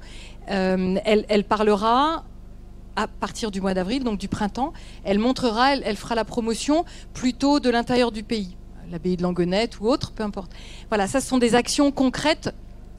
euh, 0.50 0.96
elle, 1.04 1.44
parlera 1.44 2.24
à 2.94 3.08
partir 3.08 3.50
du 3.50 3.60
mois 3.60 3.74
d'avril, 3.74 4.04
donc 4.04 4.18
du 4.18 4.28
printemps, 4.28 4.72
elle 5.04 5.18
montrera, 5.18 5.74
elle, 5.74 5.96
fera 5.96 6.14
la 6.14 6.24
promotion 6.24 6.84
plutôt 7.12 7.60
de 7.60 7.68
l'intérieur 7.68 8.12
du 8.12 8.22
pays, 8.22 8.56
l'abbaye 8.90 9.16
de 9.16 9.22
Langonette 9.22 9.80
ou 9.80 9.88
autre, 9.88 10.12
peu 10.12 10.22
importe. 10.22 10.52
Voilà, 10.88 11.06
ça 11.06 11.20
ce 11.20 11.28
sont 11.28 11.38
des 11.38 11.54
actions 11.54 11.90
concrètes 11.90 12.54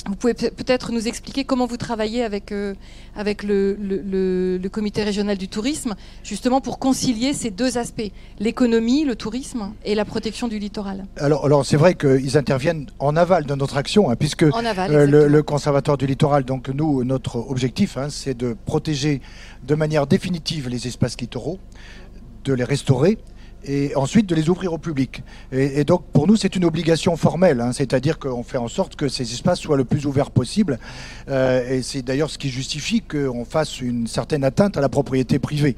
vous 0.08 0.16
pouvez 0.16 0.34
peut-être 0.34 0.92
nous 0.92 1.08
expliquer 1.08 1.44
comment 1.44 1.66
vous 1.66 1.78
travaillez 1.78 2.24
avec, 2.24 2.52
euh, 2.52 2.74
avec 3.16 3.44
le, 3.44 3.78
le, 3.80 4.70
comité 4.70 5.04
régional 5.04 5.38
du 5.38 5.48
tourisme, 5.48 5.96
justement 6.24 6.62
pour 6.62 6.78
concilier 6.78 7.34
ces 7.34 7.50
deux 7.50 7.78
aspects, 7.78 8.12
l'économie, 8.40 9.06
le 9.06 9.16
tourisme 9.16 9.74
et 9.86 9.96
la 9.96 10.06
protection 10.06 10.48
du 10.48 10.60
littoral? 10.60 11.06
Alors, 11.18 11.46
alors 11.46 11.66
c'est 11.66 11.78
vrai 11.78 11.96
qu'ils 11.96 12.38
interviennent 12.38 12.88
en 13.00 13.16
aval 13.16 13.46
de 13.46 13.56
notre 13.56 13.78
action, 13.78 14.10
hein, 14.10 14.16
puisque 14.16 14.44
euh, 14.44 15.28
le, 15.28 15.44
conservatoire 15.44 15.98
du 15.98 16.06
littoral, 16.06 16.44
donc 16.44 16.70
nous, 16.70 17.04
notre 17.04 17.38
objectif, 17.38 17.98
hein, 17.98 18.08
c'est 18.10 18.36
de 18.36 18.56
protéger 18.66 19.22
de 19.66 19.76
manière 19.76 20.06
définitive 20.06 20.70
les 20.70 20.88
espaces 20.88 21.20
littoraux, 21.20 21.60
de 22.44 22.54
les 22.54 22.64
restaurer 22.64 23.18
et 23.68 23.96
ensuite 23.96 24.26
de 24.26 24.36
les 24.36 24.50
ouvrir 24.50 24.74
au 24.74 24.78
public. 24.78 25.24
Et, 25.52 25.84
donc 25.84 26.04
pour 26.14 26.28
nous, 26.28 26.36
c'est 26.36 26.56
une 26.56 26.66
obligation 26.66 27.16
formelle, 27.16 27.62
hein. 27.62 27.72
c'est-à-dire 27.74 28.20
qu'on 28.20 28.44
fait 28.44 28.58
en 28.58 28.68
sorte 28.68 28.96
que 28.96 29.08
ces 29.08 29.32
espaces 29.32 29.60
soient 29.60 29.78
le 29.78 29.86
plus 29.86 30.06
ouverts 30.06 30.32
possible. 30.32 30.80
Euh, 31.30 31.70
et 31.70 31.82
c'est 31.82 32.02
d'ailleurs 32.02 32.30
ce 32.30 32.38
qui 32.38 32.50
justifie 32.50 33.02
qu'on 33.02 33.46
fasse 33.46 33.82
une 33.82 34.08
certaine 34.08 34.44
atteinte 34.44 34.78
à 34.78 34.82
la 34.82 34.90
propriété 34.90 35.40
privée. 35.40 35.76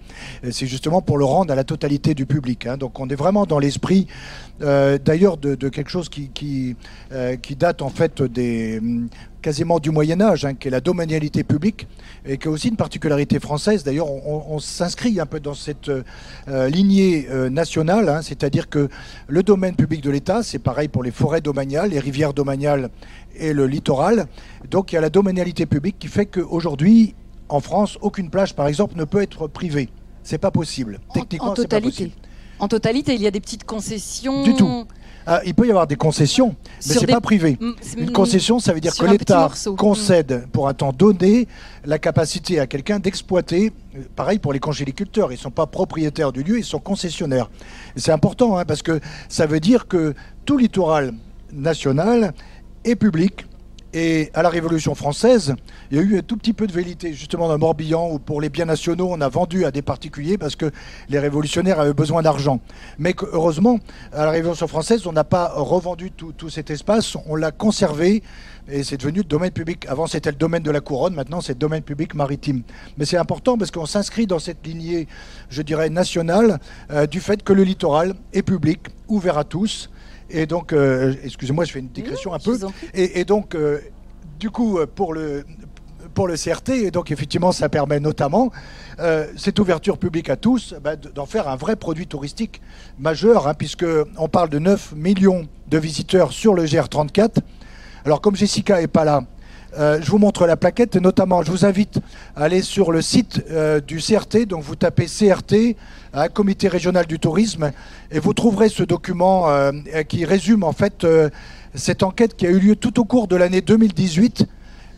C'est 0.52 0.68
justement 0.68 1.02
pour 1.02 1.18
le 1.18 1.26
rendre 1.26 1.52
à 1.52 1.56
la 1.56 1.64
totalité 1.64 2.14
du 2.14 2.26
public. 2.26 2.68
Hein. 2.68 2.78
Donc 2.78 3.00
on 3.00 3.08
est 3.10 3.16
vraiment 3.16 3.46
dans 3.46 3.60
l'esprit, 3.60 4.08
euh, 4.62 4.98
d'ailleurs, 4.98 5.38
de, 5.38 5.56
quelque 5.70 5.90
chose 5.90 6.10
euh, 7.12 7.36
qui, 7.36 7.56
date 7.56 7.82
en 7.82 7.90
fait 7.90 8.22
des 8.22 8.82
quasiment 9.42 9.80
du 9.80 9.90
Moyen 9.92 10.22
Âge, 10.22 10.46
hein, 10.46 10.54
qui 10.54 10.68
est 10.68 10.72
la 10.72 10.82
domanialité 10.82 11.44
publique, 11.44 11.88
et 12.26 12.38
qui 12.38 12.48
a 12.48 12.52
aussi 12.52 12.70
une 12.70 12.76
particularité 12.76 13.40
française. 13.40 13.84
D'ailleurs, 13.84 14.10
on, 14.10 14.60
s'inscrit 14.60 15.20
un 15.20 15.26
peu 15.26 15.40
dans 15.40 15.54
cette 15.54 15.90
euh, 15.90 16.70
lignée 16.70 17.28
euh, 17.30 17.50
nationale, 17.50 18.10
hein, 18.10 18.22
c'est-à-dire 18.22 18.70
que 18.70 18.90
le 19.28 19.44
domaine 19.44 19.76
public 19.76 20.02
de 20.02 20.10
l'État, 20.10 20.44
c'est 20.44 20.60
pareil 20.60 20.88
pour 20.88 21.04
les 21.04 21.12
forêts 21.12 21.42
domaniales, 21.42 21.92
les 21.92 22.00
rivières 22.00 22.34
domaniales 22.34 22.90
et 23.36 23.54
le 23.54 23.68
littoral. 23.68 24.28
Donc 24.70 24.92
il 24.92 24.96
y 24.96 24.98
a 24.98 25.02
la 25.02 25.10
domanialité 25.10 25.66
publique 25.66 25.98
qui 26.00 26.08
fait 26.08 26.26
qu'aujourd'hui, 26.26 27.16
en 27.48 27.62
France, 27.62 27.98
aucune 28.02 28.30
plage, 28.30 28.54
par 28.54 28.68
exemple, 28.68 28.96
ne 28.98 29.06
peut 29.06 29.22
être 29.22 29.48
privée. 29.48 29.90
C'est 30.24 30.38
pas 30.38 30.52
possible. 30.52 31.00
Techniquement, 31.14 31.56
c'est 31.56 31.68
pas 31.68 31.82
possible. 31.82 32.12
En 32.60 32.68
totalité, 32.68 33.16
il 33.16 33.22
y 33.22 33.28
a 33.28 33.32
des 33.32 33.40
petites 33.40 33.64
concessions. 33.64 34.44
Du 34.44 34.54
tout. 34.54 34.86
Ah, 35.26 35.42
il 35.46 35.54
peut 35.54 35.68
y 35.68 35.70
avoir 35.70 35.86
des 35.86 35.96
concessions, 35.96 36.56
mais 36.88 36.96
c'est 36.96 37.08
pas 37.08 37.22
privé. 37.22 37.58
Une 37.98 38.12
concession, 38.12 38.60
ça 38.60 38.74
veut 38.74 38.80
dire 38.80 38.96
que 38.96 39.06
l'État 39.06 39.50
concède 39.78 40.48
pour 40.52 40.68
un 40.68 40.74
temps 40.74 40.92
donné 40.92 41.48
la 41.86 42.00
capacité 42.00 42.60
à 42.60 42.68
quelqu'un 42.68 43.00
d'exploiter. 43.00 43.72
Euh, 43.96 44.02
pareil 44.16 44.40
pour 44.40 44.54
les 44.54 44.60
congéliculteurs, 44.60 45.32
ils 45.32 45.36
ne 45.36 45.40
sont 45.40 45.52
pas 45.52 45.66
propriétaires 45.66 46.32
du 46.32 46.44
lieu, 46.44 46.58
ils 46.58 46.66
sont 46.66 46.80
concessionnaires. 46.80 47.50
C'est 47.96 48.12
important 48.12 48.58
hein, 48.58 48.66
parce 48.66 48.82
que 48.82 49.00
ça 49.28 49.46
veut 49.46 49.60
dire 49.60 49.88
que 49.88 50.14
tout 50.46 50.58
littoral 50.58 51.14
national 51.54 52.34
est 52.84 52.96
public 52.96 53.46
et 53.94 54.30
à 54.36 54.44
la 54.44 54.50
Révolution 54.50 54.94
française, 54.94 55.56
il 55.90 55.98
y 55.98 56.00
a 56.00 56.04
eu 56.04 56.18
un 56.18 56.22
tout 56.22 56.38
petit 56.38 56.54
peu 56.54 56.68
de 56.68 56.72
vérité, 56.72 57.14
justement 57.14 57.48
dans 57.48 57.58
Morbihan, 57.58 58.12
où 58.12 58.20
pour 58.20 58.40
les 58.40 58.50
biens 58.50 58.66
nationaux, 58.66 59.08
on 59.10 59.20
a 59.20 59.30
vendu 59.30 59.66
à 59.66 59.72
des 59.72 59.82
particuliers 59.82 60.38
parce 60.38 60.56
que 60.56 60.72
les 61.10 61.18
révolutionnaires 61.18 61.80
avaient 61.80 61.94
besoin 61.94 62.22
d'argent. 62.22 62.60
Mais 63.00 63.16
heureusement, 63.32 63.80
à 64.14 64.26
la 64.26 64.32
Révolution 64.32 64.68
française, 64.68 65.08
on 65.08 65.12
n'a 65.12 65.24
pas 65.24 65.54
revendu 65.56 66.12
tout, 66.12 66.50
cet 66.50 66.70
espace, 66.70 67.18
on 67.26 67.36
l'a 67.36 67.52
conservé 67.52 68.22
et 68.72 68.84
c'est 68.84 68.98
devenu 68.98 69.24
domaine 69.24 69.52
public. 69.52 69.88
Avant, 69.88 70.06
c'était 70.06 70.30
le 70.30 70.38
domaine 70.38 70.62
de 70.62 70.70
la 70.70 70.82
couronne, 70.82 71.16
maintenant, 71.16 71.42
c'est 71.42 71.54
le 71.54 71.60
domaine 71.60 71.82
public 71.82 72.14
maritime. 72.14 72.62
Mais 72.98 73.06
c'est 73.06 73.18
important 73.18 73.58
parce 73.58 73.72
qu'on 73.72 73.88
s'inscrit 73.88 74.28
dans 74.28 74.38
cette 74.38 74.66
lignée, 74.68 75.08
je 75.50 75.64
dirais, 75.64 75.90
nationale, 75.90 76.60
euh, 76.92 77.08
du 77.08 77.22
fait 77.22 77.42
que 77.42 77.54
le 77.54 77.64
littoral 77.64 78.14
est 78.34 78.44
public, 78.44 78.82
ouvert 79.08 79.40
à 79.40 79.44
tous 79.44 79.90
et 80.30 80.46
donc, 80.46 80.74
euh, 80.74 81.14
excusez-moi, 81.24 81.66
je 81.66 81.72
fais 81.72 81.80
une 81.80 81.90
digression 81.90 82.34
un 82.34 82.40
peu. 82.40 82.58
Et, 82.94 83.26
donc, 83.26 83.56
euh, 83.56 83.80
du 84.40 84.50
coup, 84.50 84.78
euh, 84.78 84.86
pour 84.86 85.14
le, 85.14 85.44
pour 86.14 86.28
le 86.28 86.36
CRT, 86.36 86.70
et 86.70 86.92
donc 86.92 87.12
effectivement, 87.12 87.52
ça 87.52 87.70
permet 87.70 88.00
notamment 88.00 88.52
cette 89.38 89.60
ouverture 89.60 89.98
publique 89.98 90.30
à 90.30 90.36
tous 90.36 90.76
bah, 90.84 90.98
d'en 90.98 91.26
faire 91.26 91.48
un 91.48 91.56
vrai 91.56 91.78
produit 91.78 92.06
touristique 92.06 92.62
majeur, 93.00 93.48
hein, 93.48 93.54
puisqu'on 93.54 94.28
parle 94.28 94.50
de 94.50 94.60
9 94.60 94.94
millions 94.98 95.48
de 95.70 95.78
visiteurs 95.78 96.34
sur 96.34 96.54
le 96.54 96.66
GR34. 96.66 97.38
Alors, 98.04 98.20
comme 98.20 98.36
Jessica 98.36 98.82
n'est 98.82 98.88
pas 98.88 99.06
là, 99.06 99.24
je 99.78 100.10
vous 100.10 100.18
montre 100.18 100.46
la 100.46 100.58
plaquette, 100.58 100.96
et 100.96 101.00
notamment, 101.00 101.44
je 101.44 101.52
vous 101.52 101.66
invite 101.66 102.00
à 102.36 102.44
aller 102.44 102.62
sur 102.62 102.92
le 102.92 103.02
site 103.02 103.44
du 103.88 103.98
CRT, 103.98 104.46
donc 104.48 104.64
vous 104.64 104.76
tapez 104.76 105.06
CRT 105.06 105.76
un 106.14 106.28
comité 106.28 106.68
régional 106.68 107.06
du 107.06 107.20
tourisme, 107.20 107.72
et 108.12 108.20
vous 108.20 108.34
trouverez 108.34 108.70
ce 108.70 108.84
document 108.84 109.50
euh, 109.50 109.72
qui 110.08 110.26
résume 110.26 110.64
en 110.64 110.72
fait 110.72 111.04
euh, 111.04 111.30
cette 111.76 112.04
enquête 112.04 112.36
qui 112.36 112.48
a 112.48 112.50
eu 112.50 112.60
lieu 112.60 112.76
tout 112.76 113.00
au 113.00 113.06
cours 113.06 113.28
de 113.28 113.36
l'année 113.36 113.62
2018, 113.62 114.48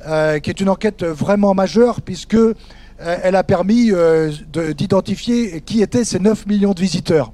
euh, 0.07 0.39
qui 0.39 0.49
est 0.49 0.60
une 0.60 0.69
enquête 0.69 1.03
vraiment 1.03 1.53
majeure 1.53 2.01
puisque 2.01 2.38
elle 3.03 3.36
a 3.36 3.43
permis 3.43 3.91
d'identifier 4.77 5.62
qui 5.62 5.81
étaient 5.81 6.05
ces 6.05 6.19
9 6.19 6.45
millions 6.45 6.73
de 6.73 6.79
visiteurs. 6.79 7.31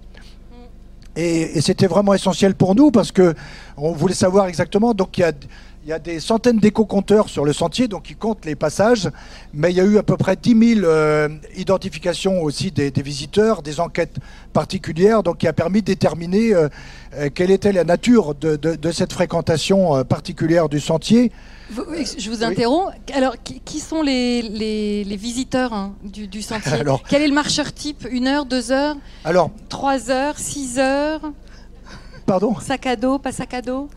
Et, 1.18 1.58
et 1.58 1.62
c'était 1.62 1.88
vraiment 1.88 2.14
essentiel 2.14 2.56
pour 2.56 2.74
nous 2.74 2.90
parce 2.90 3.12
que 3.12 3.36
on 3.76 3.92
voulait 3.92 4.14
savoir 4.14 4.48
exactement. 4.48 4.94
Donc 4.94 5.18
il 5.18 5.22
y 5.22 5.24
a 5.26 5.34
il 5.88 5.92
y 5.92 5.94
a 5.94 6.00
des 6.00 6.20
centaines 6.20 6.58
d'éco-compteurs 6.58 7.30
sur 7.30 7.46
le 7.46 7.54
sentier, 7.54 7.88
donc 7.88 8.10
ils 8.10 8.18
comptent 8.18 8.44
les 8.44 8.56
passages, 8.56 9.10
mais 9.54 9.72
il 9.72 9.78
y 9.78 9.80
a 9.80 9.86
eu 9.86 9.98
à 9.98 10.04
peu 10.04 10.18
près 10.18 10.36
10 10.36 10.76
000 10.82 10.86
euh, 10.86 11.30
identifications 11.56 12.42
aussi 12.44 12.72
des, 12.72 12.92
visiteurs, 13.02 13.62
des 13.62 13.80
enquêtes 13.80 14.18
particulières, 14.52 15.24
donc 15.24 15.38
qui 15.38 15.48
a 15.48 15.54
permis 15.54 15.80
de 15.80 15.86
déterminer 15.86 16.54
euh, 16.54 16.68
euh, 17.14 17.30
quelle 17.34 17.52
était 17.52 17.72
la 17.72 17.86
nature 17.86 18.36
de, 18.36 18.92
cette 18.92 19.14
fréquentation 19.14 20.04
particulière 20.04 20.68
du 20.68 20.82
sentier. 20.82 21.32
Je 21.72 22.30
vous 22.30 22.44
interromps. 22.44 22.92
Alors, 23.14 23.38
qui, 23.42 23.80
sont 23.80 24.02
les, 24.02 25.06
visiteurs 25.18 25.72
hein, 25.72 25.94
du, 26.04 26.42
sentier? 26.42 26.84
Quel 27.08 27.22
est 27.22 27.30
le 27.30 27.34
marcheur 27.34 27.72
type? 27.72 28.06
Une 28.12 28.28
heure, 28.28 28.46
deux 28.46 28.74
heures? 28.74 28.98
Alors, 29.24 29.52
Trois 29.70 30.12
heures, 30.12 30.38
six 30.38 30.80
heures? 30.80 31.22
Pardon? 32.26 32.56
Sac 32.60 32.86
à 32.88 32.98
dos, 32.98 33.20
pas 33.20 33.32
sac 33.32 33.54
à 33.54 33.62
dos? 33.62 33.88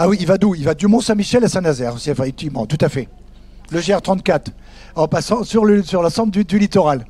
Ah 0.00 0.08
oui, 0.08 0.16
il 0.20 0.26
va 0.26 0.38
d'où? 0.38 0.54
Il 0.54 0.64
va 0.64 0.74
du 0.74 0.86
Mont-Saint-Michel 0.86 1.44
à 1.44 1.48
Saint-Nazaire, 1.48 1.94
c'est 1.98 2.12
effectivement, 2.12 2.66
tout 2.66 2.78
à 2.80 2.88
fait. 2.88 3.08
Le 3.70 3.80
GR34, 3.80 4.46
en 4.94 5.08
passant 5.08 5.42
sur 5.42 5.64
l'ensemble 5.64 6.30
du, 6.30 6.58
littoral. 6.58 7.04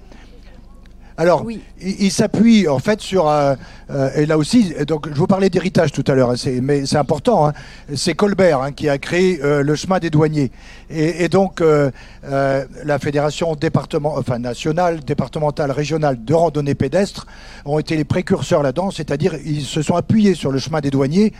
Alors, 1.21 1.45
il, 1.81 2.13
s'appuie 2.13 2.69
en 2.69 2.79
fait 2.79 3.01
sur, 3.01 3.29
euh, 3.29 3.57
euh, 3.91 4.09
et 4.15 4.25
là 4.25 4.39
aussi, 4.39 4.73
donc 4.87 5.09
je 5.09 5.17
vous 5.17 5.27
parlais 5.27 5.51
d'héritage 5.51 5.91
tout 5.91 6.05
à 6.07 6.15
l'heure, 6.15 6.31
hein, 6.31 6.51
mais 6.63 6.87
c'est 6.87 6.97
important. 6.97 7.49
Hein. 7.49 7.55
c'est 7.97 8.15
Colbert 8.15 8.63
hein, 8.63 8.71
qui 8.71 8.89
a 8.89 8.99
créé 8.99 9.41
euh, 9.43 9.65
le 9.65 9.75
chemin 9.75 9.99
des 9.99 10.11
douaniers, 10.11 10.53
et, 10.91 11.29
donc 11.29 11.61
la 11.61 12.99
fédération 13.01 13.57
département, 13.57 14.15
enfin 14.17 14.39
nationale, 14.39 15.01
départementale, 15.01 15.73
régionale 15.73 16.25
de 16.25 16.35
randonnée 16.35 16.77
pédestre 16.77 17.27
ont 17.65 17.81
été 17.81 17.97
les 17.97 18.05
précurseurs 18.05 18.63
là-dedans, 18.63 18.93
c'est-à-dire 18.93 19.35
ils 19.45 19.65
se 19.65 19.83
sont 19.83 19.97
appuyés 19.97 20.35
sur 20.35 20.53
le 20.53 20.61
chemin 20.61 20.81
des 20.81 20.91
douaniers 20.91 21.33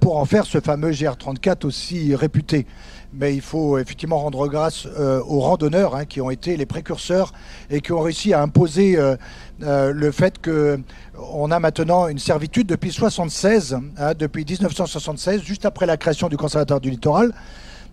pour 0.00 0.16
en 0.16 0.24
faire 0.24 0.46
ce 0.46 0.60
fameux 0.60 0.92
GR34 0.92 1.66
aussi 1.66 2.14
réputé 2.14 2.66
mais 3.12 3.34
il 3.34 3.40
faut 3.40 3.78
effectivement 3.78 4.18
rendre 4.18 4.46
grâce 4.48 4.86
euh, 4.86 5.20
aux 5.26 5.40
randonneurs 5.40 5.94
hein, 5.94 6.04
qui 6.04 6.20
ont 6.20 6.30
été 6.30 6.56
les 6.56 6.66
précurseurs 6.66 7.32
et 7.68 7.80
qui 7.80 7.92
ont 7.92 8.00
réussi 8.00 8.32
à 8.32 8.42
imposer 8.42 8.96
euh, 8.96 9.16
euh, 9.62 9.92
le 9.92 10.10
fait 10.12 10.40
qu'on 10.40 11.50
a 11.50 11.58
maintenant 11.58 12.08
une 12.08 12.18
servitude 12.18 12.66
depuis 12.66 12.92
76, 12.92 13.78
hein, 13.98 14.12
depuis 14.18 14.44
1976, 14.44 15.42
juste 15.42 15.66
après 15.66 15.86
la 15.86 15.96
création 15.96 16.28
du 16.28 16.36
Conservatoire 16.36 16.80
du 16.80 16.90
littoral. 16.90 17.32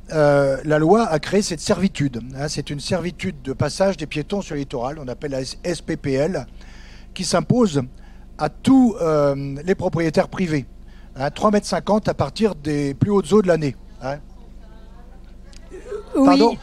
la 0.10 0.80
loi 0.80 1.06
a 1.08 1.20
créé 1.20 1.42
cette 1.42 1.60
servitude. 1.60 2.22
Hein. 2.38 2.48
c'est 2.48 2.70
une 2.70 2.80
servitude 2.80 3.42
de 3.42 3.54
passage 3.54 3.98
des 3.98 4.06
piétons 4.06 4.42
sur 4.42 4.56
le 4.56 4.60
littoral, 4.62 5.00
on 5.00 5.08
appelle 5.08 5.32
la 5.32 5.44
SPPL, 5.44 6.46
qui 7.14 7.24
s'impose 7.24 7.82
à 8.38 8.50
tous 8.50 8.96
les 9.66 9.76
propriétaires 9.76 10.30
privés. 10.30 10.66
3,50 11.18 11.52
mètres 11.52 12.10
à 12.10 12.14
partir 12.14 12.54
des 12.54 12.94
plus 12.94 13.10
hautes 13.10 13.34
eaux 13.34 13.42
de 13.42 13.48
l'année. 13.48 13.76
Oui. 16.18 16.58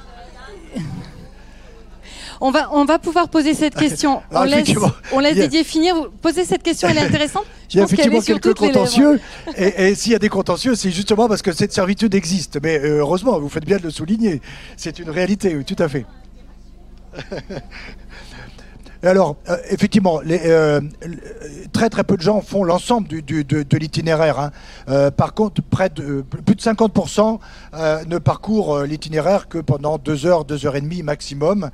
On 2.41 2.51
va, 2.51 2.69
on 2.73 2.85
va 2.85 2.99
pouvoir 2.99 3.29
poser 3.29 3.55
cette 3.55 3.75
question. 3.75 4.21
on 4.31 4.45
laisse, 4.45 4.69
on 5.13 5.21
laisse 5.21 5.37
Didier 5.37 5.65
finir. 5.65 6.11
Posez 6.21 6.45
cette 6.45 6.63
question, 6.63 6.89
elle 6.89 6.99
est 6.99 7.07
intéressante. 7.07 7.45
Je 7.69 7.77
il 7.77 7.79
y 7.79 7.81
a 7.81 7.85
effectivement 7.85 8.21
quelques 8.21 8.55
contentieux. 8.55 9.21
Et, 9.57 9.89
et 9.89 9.95
s'il 9.95 10.13
y 10.13 10.15
a 10.15 10.19
des 10.19 10.29
contentieux, 10.29 10.75
c'est 10.75 10.91
justement 10.91 11.29
parce 11.29 11.43
que 11.43 11.53
cette 11.53 11.73
servitude 11.73 12.15
existe. 12.15 12.59
Mais 12.63 12.79
euh, 12.79 12.99
heureusement, 12.99 13.39
vous 13.39 13.49
faites 13.49 13.65
bien 13.65 13.79
de 13.79 13.85
le 13.85 13.91
souligner. 13.91 14.43
C'est 14.77 14.99
une 14.99 15.11
réalité, 15.11 15.57
oui, 15.57 15.65
tout 15.65 15.83
à 15.83 15.89
fait. 15.89 16.05
Alors, 19.07 19.37
euh, 19.51 19.57
effectivement, 19.69 20.21
euh, 20.27 20.81
très 21.73 21.91
très 21.91 22.05
peu 22.05 22.17
de 22.17 22.23
gens 22.23 22.41
font 22.41 22.65
l'ensemble 22.65 23.09
de, 23.09 23.77
l'itinéraire. 23.77 24.39
Hein. 24.39 24.51
Euh, 24.89 25.11
par 25.11 25.35
contre, 25.35 25.61
près 25.63 25.91
de, 25.91 26.23
plus 26.23 26.55
de 26.55 26.61
50% 26.63 27.39
ne 28.07 28.19
parcourent 28.19 28.81
l'itinéraire 28.81 29.49
que 29.49 29.59
pendant 29.59 29.99
deux 29.99 30.25
heures, 30.25 30.47
deux 30.47 30.65
heures 30.65 30.77
et 30.77 30.81
demie 30.81 31.03
maximum. 31.03 31.71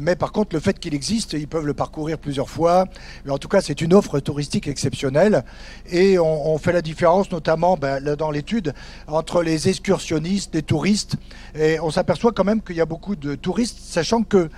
mais 0.00 0.16
par 0.16 0.32
contre, 0.32 0.54
le 0.54 0.60
fait 0.60 0.78
qu'il 0.78 0.94
existe, 0.94 1.34
ils 1.34 1.48
peuvent 1.48 1.66
le 1.66 1.74
parcourir 1.74 2.18
plusieurs 2.18 2.48
fois. 2.48 2.86
Mais 3.24 3.32
en 3.32 3.38
tout 3.38 3.48
cas, 3.48 3.60
c'est 3.60 3.80
une 3.80 3.92
offre 3.92 4.20
touristique 4.20 4.66
exceptionnelle. 4.68 5.44
Et 5.90 6.18
on, 6.18 6.56
fait 6.58 6.72
la 6.72 6.82
différence, 6.82 7.30
notamment 7.30 7.76
ben, 7.76 8.14
dans 8.16 8.30
l'étude, 8.30 8.72
entre 9.08 9.42
les 9.42 9.68
excursionnistes, 9.68 10.54
les 10.54 10.62
touristes. 10.62 11.16
Et 11.54 11.80
on 11.80 11.90
s'aperçoit 11.90 12.32
quand 12.32 12.44
même 12.44 12.62
qu'il 12.62 12.76
y 12.76 12.80
a 12.80 12.86
beaucoup 12.86 13.16
de 13.16 13.34
touristes, 13.34 13.78
sachant 13.80 14.22
que 14.22 14.48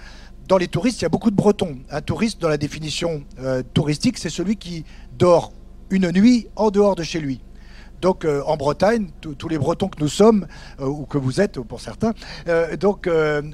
dans 0.49 0.59
les 0.59 0.69
touristes, 0.69 1.01
il 1.01 1.05
y 1.05 1.07
a 1.07 1.11
beaucoup 1.11 1.31
de 1.31 1.37
Bretons. 1.37 1.79
Un 1.91 2.01
touriste, 2.01 2.41
dans 2.41 2.49
la 2.49 2.57
définition 2.57 3.25
euh, 3.41 3.63
touristique, 3.73 4.19
c'est 4.19 4.31
celui 4.31 4.57
qui 4.57 4.85
dort 5.17 5.53
une 5.91 6.11
nuit 6.11 6.49
en 6.57 6.71
dehors 6.71 6.97
de 6.97 7.03
chez 7.03 7.21
lui. 7.21 7.41
Donc 8.01 8.25
euh, 8.25 8.43
en 8.47 8.57
Bretagne, 8.57 9.09
tous 9.21 9.49
les 9.49 9.57
Bretons 9.57 9.89
que 9.89 10.01
nous 10.01 10.09
sommes, 10.09 10.47
euh, 10.81 10.87
ou 10.87 11.07
que 11.07 11.17
vous 11.17 11.41
êtes 11.41 11.61
pour 11.61 11.81
certains, 11.81 12.13
donc 12.79 13.09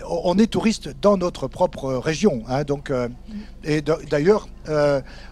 on 0.08 0.38
est 0.38 0.48
touriste 0.48 0.94
dans 1.00 1.16
notre 1.16 1.46
propre 1.46 1.94
région. 1.94 2.42
Hein. 2.48 2.64
donc, 2.64 2.92
et 3.62 3.82
d'ailleurs, 3.82 4.48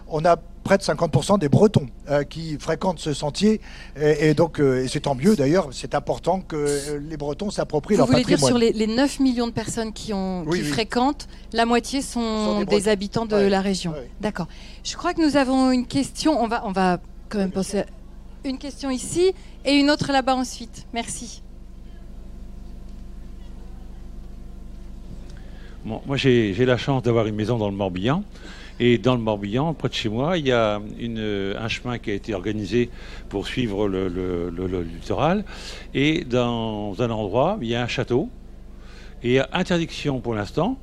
on 0.07 0.23
a 0.25 0.37
près 0.69 0.77
de 0.77 0.83
50% 0.83 1.39
des 1.39 1.49
Bretons 1.49 1.87
euh, 2.11 2.23
qui 2.23 2.55
fréquentent 2.59 2.99
ce 2.99 3.11
sentier. 3.11 3.59
Et, 3.99 4.35
donc, 4.35 4.59
euh, 4.59 4.85
c'est 4.87 4.99
tant 4.99 5.15
mieux 5.15 5.35
d'ailleurs, 5.35 5.69
c'est 5.71 5.95
important 5.95 6.41
que 6.41 6.55
euh, 6.55 6.99
les 7.09 7.17
Bretons 7.17 7.49
s'approprient 7.49 7.97
leur 7.97 8.05
patrimoine. 8.05 8.39
Vous 8.39 8.49
voulez 8.51 8.71
dire 8.71 8.77
sur 8.77 8.87
les, 8.87 8.95
9 8.95 9.19
millions 9.19 9.47
de 9.47 9.51
personnes 9.51 9.93
qui, 9.93 10.13
ont, 10.13 10.45
fréquentent, 10.71 11.27
la 11.53 11.65
moitié 11.65 12.03
sont, 12.03 12.65
des, 12.65 12.87
habitants 12.87 13.25
de 13.25 13.35
la 13.35 13.61
région. 13.61 13.95
D'accord. 14.21 14.47
Je 14.83 14.95
crois 14.95 15.15
que 15.15 15.25
nous 15.27 15.37
avons 15.37 15.71
une 15.71 15.87
question. 15.87 16.39
On 16.39 16.47
va, 16.47 16.61
on 16.67 16.71
va 16.71 16.99
quand 17.29 17.39
même 17.39 17.51
penser 17.51 17.81
une 18.45 18.59
question 18.59 18.91
ici 18.91 19.33
et 19.65 19.73
une 19.73 19.89
autre 19.89 20.11
là-bas 20.11 20.35
ensuite. 20.35 20.85
Merci. 20.93 21.41
Bon, 25.83 25.99
moi, 26.05 26.15
j'ai 26.15 26.53
la 26.63 26.77
chance 26.77 27.01
d'avoir 27.01 27.25
une 27.25 27.35
maison 27.35 27.57
dans 27.57 27.69
le 27.69 27.75
Morbihan. 27.75 28.23
Et 28.79 28.97
dans 28.97 29.15
le 29.15 29.21
Morbihan, 29.21 29.73
près 29.73 29.89
de 29.89 29.93
chez 29.93 30.09
moi, 30.09 30.37
il 30.37 30.47
y 30.47 30.51
a 30.51 30.75
un 30.79 31.67
chemin 31.67 31.97
qui 31.97 32.11
a 32.11 32.13
été 32.13 32.33
organisé 32.33 32.89
pour 33.27 33.45
suivre 33.45 33.87
le, 33.87 34.81
littoral. 34.81 35.43
Et 35.93 36.23
dans 36.23 36.95
un 37.01 37.09
endroit, 37.09 37.57
il 37.61 37.67
y 37.67 37.75
a 37.75 37.83
un 37.83 37.87
château. 37.87 38.29
Et 39.21 39.39
interdiction 39.51 40.21
pour 40.21 40.33
l'instant 40.33 40.77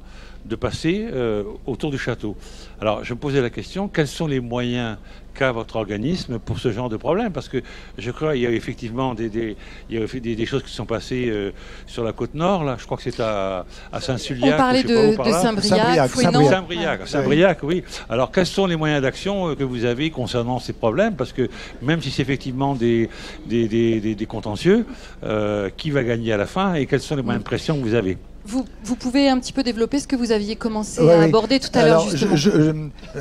de 0.47 0.57
passer 0.57 1.07
euh, 1.13 1.45
autour 1.67 1.91
du 1.91 1.99
château. 1.99 2.37
Alors, 2.81 3.05
je 3.05 3.15
me 3.15 3.19
posais 3.19 3.41
la 3.41 3.51
question, 3.51 3.89
quels 3.89 4.09
sont 4.09 4.27
les 4.27 4.41
moyens 4.41 4.97
qu'a 5.35 5.53
votre 5.53 5.77
organisme 5.77 6.39
pour 6.39 6.59
ce 6.59 6.73
genre 6.73 6.89
de 6.89 6.97
problème? 6.97 7.33
Parce 7.33 7.49
que 7.49 7.63
je 7.99 8.11
crois 8.11 8.33
qu'il 8.33 8.43
y 8.43 8.47
a 8.47 8.51
effectivement 8.51 9.15
des, 9.15 9.29
des, 9.29 9.57
il 9.91 9.99
y 9.99 10.03
a 10.03 10.35
des, 10.37 10.47
choses 10.47 10.63
qui 10.63 10.73
sont 10.73 10.87
passées 10.87 11.27
euh, 11.29 11.53
sur 11.87 12.05
la 12.05 12.13
côte 12.13 12.35
nord, 12.35 12.65
là. 12.65 12.77
Je 12.79 12.85
crois 12.85 12.97
que 12.97 13.03
c'est 13.03 13.21
à, 13.21 13.65
à 13.93 14.01
Saint-Sulliac. 14.01 14.55
On 14.55 14.57
parlait 14.57 14.83
de, 14.83 15.17
de 15.17 15.33
Saint-Briac. 15.33 16.11
Saint-Briac, 16.11 17.09
Saint-Briac, 17.09 17.59
oui. 17.63 17.83
Alors, 18.09 18.31
quels 18.31 18.47
sont 18.47 18.67
les 18.67 18.77
moyens 18.77 19.03
d'action 19.03 19.51
euh, 19.51 19.55
que 19.55 19.65
vous 19.65 19.85
avez 19.85 20.11
concernant 20.11 20.59
ces 20.59 20.73
problèmes? 20.73 21.15
Parce 21.15 21.33
que 21.33 21.49
même 21.83 22.01
si 22.01 22.11
c'est 22.11 22.23
effectivement 22.23 22.75
des, 22.75 23.09
des, 23.47 24.27
contentieux, 24.29 24.87
euh, 25.25 25.71
qui 25.77 25.91
va 25.91 26.03
gagner 26.03 26.33
à 26.33 26.37
la 26.37 26.47
fin 26.47 26.75
et 26.75 26.87
quels 26.87 27.01
sont 27.01 27.17
les 27.17 27.23
moyens 27.23 27.43
de 27.43 27.49
pression 27.49 27.79
que 27.79 27.83
vous 27.83 27.95
avez? 27.95 28.19
Vous, 28.47 28.97
pouvez 28.97 29.29
un 29.29 29.39
petit 29.39 29.53
peu 29.53 29.63
développer 29.63 29.99
ce 29.99 30.07
que 30.07 30.17
vous 30.17 30.33
aviez 30.33 30.57
commencé 30.57 31.07
à 31.09 31.23
aborder 31.23 31.59
tout 31.61 31.77
à 31.77 31.85
l'heure. 31.85 32.07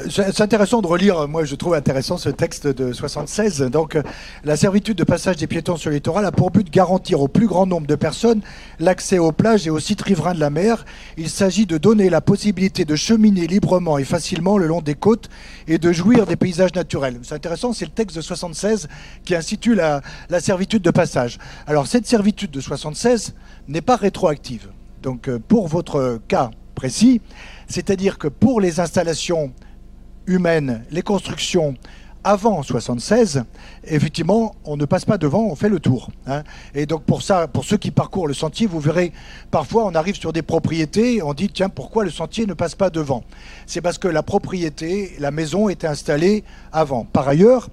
C'est 0.09 0.41
intéressant 0.41 0.81
de 0.81 0.87
relire, 0.87 1.27
moi 1.27 1.45
je 1.45 1.55
trouve 1.55 1.73
intéressant 1.73 2.17
ce 2.17 2.29
texte 2.29 2.67
de 2.67 2.93
76. 2.93 3.61
Donc, 3.63 3.97
la 4.43 4.55
servitude 4.55 4.97
de 4.97 5.03
passage 5.03 5.37
des 5.37 5.47
piétons 5.47 5.77
sur 5.77 5.89
le 5.89 5.95
littoral 5.95 6.25
a 6.25 6.31
pour 6.31 6.51
but 6.51 6.65
de 6.65 6.69
garantir 6.69 7.21
au 7.21 7.27
plus 7.27 7.47
grand 7.47 7.65
nombre 7.65 7.87
de 7.87 7.95
personnes 7.95 8.41
l'accès 8.79 9.17
aux 9.17 9.31
plages 9.31 9.67
et 9.67 9.69
aux 9.69 9.79
sites 9.79 10.01
riverains 10.01 10.33
de 10.33 10.39
la 10.39 10.49
mer. 10.49 10.85
Il 11.17 11.29
s'agit 11.29 11.65
de 11.65 11.77
donner 11.77 12.09
la 12.09 12.21
possibilité 12.21 12.85
de 12.85 12.95
cheminer 12.95 13.47
librement 13.47 13.97
et 13.97 14.03
facilement 14.05 14.57
le 14.57 14.67
long 14.67 14.81
des 14.81 14.95
côtes 14.95 15.29
et 15.67 15.77
de 15.77 15.91
jouir 15.91 16.25
des 16.25 16.35
paysages 16.35 16.75
naturels. 16.75 17.19
C'est 17.23 17.35
intéressant, 17.35 17.73
c'est 17.73 17.85
le 17.85 17.91
texte 17.91 18.15
de 18.15 18.21
76 18.21 18.87
qui 19.23 19.35
institue 19.35 19.75
la, 19.75 20.01
la 20.29 20.39
servitude 20.39 20.81
de 20.81 20.91
passage. 20.91 21.39
Alors, 21.67 21.87
cette 21.87 22.05
servitude 22.05 22.51
de 22.51 22.61
76 22.61 23.33
n'est 23.67 23.81
pas 23.81 23.95
rétroactive. 23.95 24.69
Donc 25.05 25.29
euh, 25.29 25.37
pour 25.37 25.67
votre 25.67 26.19
cas 26.27 26.49
précis, 26.73 27.21
c'est-à-dire 27.67 28.17
que 28.17 28.27
pour 28.27 28.59
les 28.59 28.79
installations 28.79 29.53
humaines, 30.25 30.83
les 30.89 31.03
constructions 31.03 31.75
avant 32.23 32.63
76, 32.63 33.43
effectivement, 33.83 34.55
on 34.63 34.77
ne 34.77 34.85
passe 34.85 35.05
pas 35.05 35.19
devant, 35.19 35.43
on 35.43 35.55
fait 35.55 35.69
le 35.69 35.79
tour. 35.79 36.09
Hein. 36.25 36.41
Et 36.73 36.87
donc 36.87 37.03
pour 37.03 37.21
ça, 37.21 37.47
pour 37.47 37.65
ceux 37.65 37.77
qui 37.77 37.91
parcourent 37.91 38.25
le 38.25 38.33
sentier, 38.33 38.65
vous 38.65 38.79
verrez, 38.79 39.13
parfois 39.51 39.85
on 39.85 39.93
arrive 39.93 40.15
sur 40.15 40.33
des 40.33 40.41
propriétés, 40.41 41.21
on 41.21 41.35
dit 41.35 41.49
tiens 41.49 41.69
pourquoi 41.69 42.03
le 42.03 42.09
sentier 42.09 42.47
ne 42.47 42.55
passe 42.55 42.73
pas 42.73 42.89
devant? 42.89 43.23
C'est 43.67 43.81
parce 43.81 43.99
que 43.99 44.07
la 44.07 44.23
propriété, 44.23 45.11
la 45.19 45.29
maison 45.29 45.69
était 45.69 45.85
installée 45.85 46.43
avant. 46.73 47.05
Par 47.05 47.27
ailleurs, 47.27 47.69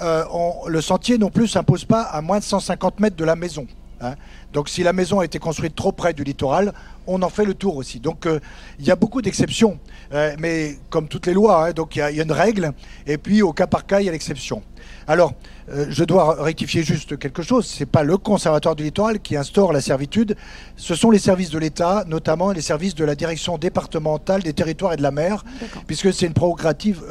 euh, 0.00 0.24
le 0.66 0.80
sentier 0.80 1.16
non 1.16 1.30
plus 1.30 1.46
s'impose 1.46 1.84
pas 1.84 2.02
à 2.02 2.22
moins 2.22 2.40
de 2.40 2.44
150 2.44 2.98
mètres 2.98 3.14
de 3.14 3.24
la 3.24 3.36
maison. 3.36 3.68
Hein. 4.02 4.14
Donc 4.52 4.68
si 4.68 4.82
la 4.82 4.92
maison 4.92 5.20
a 5.20 5.24
été 5.24 5.38
construite 5.38 5.74
trop 5.74 5.92
près 5.92 6.12
du 6.12 6.24
littoral, 6.24 6.72
on 7.06 7.22
en 7.22 7.28
fait 7.28 7.44
le 7.44 7.54
tour 7.54 7.76
aussi. 7.76 8.00
Donc 8.00 8.26
euh, 8.26 8.40
il 8.78 8.86
y 8.86 8.90
a 8.90 8.96
beaucoup 8.96 9.22
d'exceptions, 9.22 9.78
euh, 10.12 10.34
mais 10.38 10.78
comme 10.90 11.08
toutes 11.08 11.26
les 11.26 11.34
lois, 11.34 11.68
hein, 11.68 11.72
donc 11.72 11.96
il 11.96 12.00
y, 12.00 12.02
a 12.02 12.22
une 12.22 12.32
règle, 12.32 12.72
et 13.06 13.18
puis 13.18 13.42
au 13.42 13.52
cas 13.52 13.66
par 13.66 13.86
cas, 13.86 14.00
il 14.00 14.06
y 14.06 14.08
a 14.08 14.12
l'exception. 14.12 14.62
Alors, 15.06 15.32
euh, 15.70 15.86
je 15.88 16.04
dois 16.04 16.42
rectifier 16.42 16.82
juste 16.82 17.18
quelque 17.18 17.42
chose, 17.42 17.66
ce 17.66 17.80
n'est 17.80 17.86
pas 17.86 18.02
le 18.02 18.16
Conservatoire 18.16 18.76
du 18.76 18.84
littoral 18.84 19.20
qui 19.20 19.36
instaure 19.36 19.72
la 19.72 19.80
servitude, 19.80 20.36
ce 20.76 20.94
sont 20.94 21.10
les 21.10 21.18
services 21.18 21.50
de 21.50 21.58
l'État, 21.58 22.04
notamment 22.06 22.52
les 22.52 22.60
services 22.60 22.94
de 22.94 23.04
la 23.04 23.14
direction 23.14 23.58
départementale 23.58 24.42
des 24.42 24.52
territoires 24.52 24.92
et 24.92 24.96
de 24.96 25.02
la 25.02 25.10
mer, 25.10 25.44
puisque 25.86 26.12
c'est 26.12 26.26
une 26.26 26.34
prérogative 26.34 27.02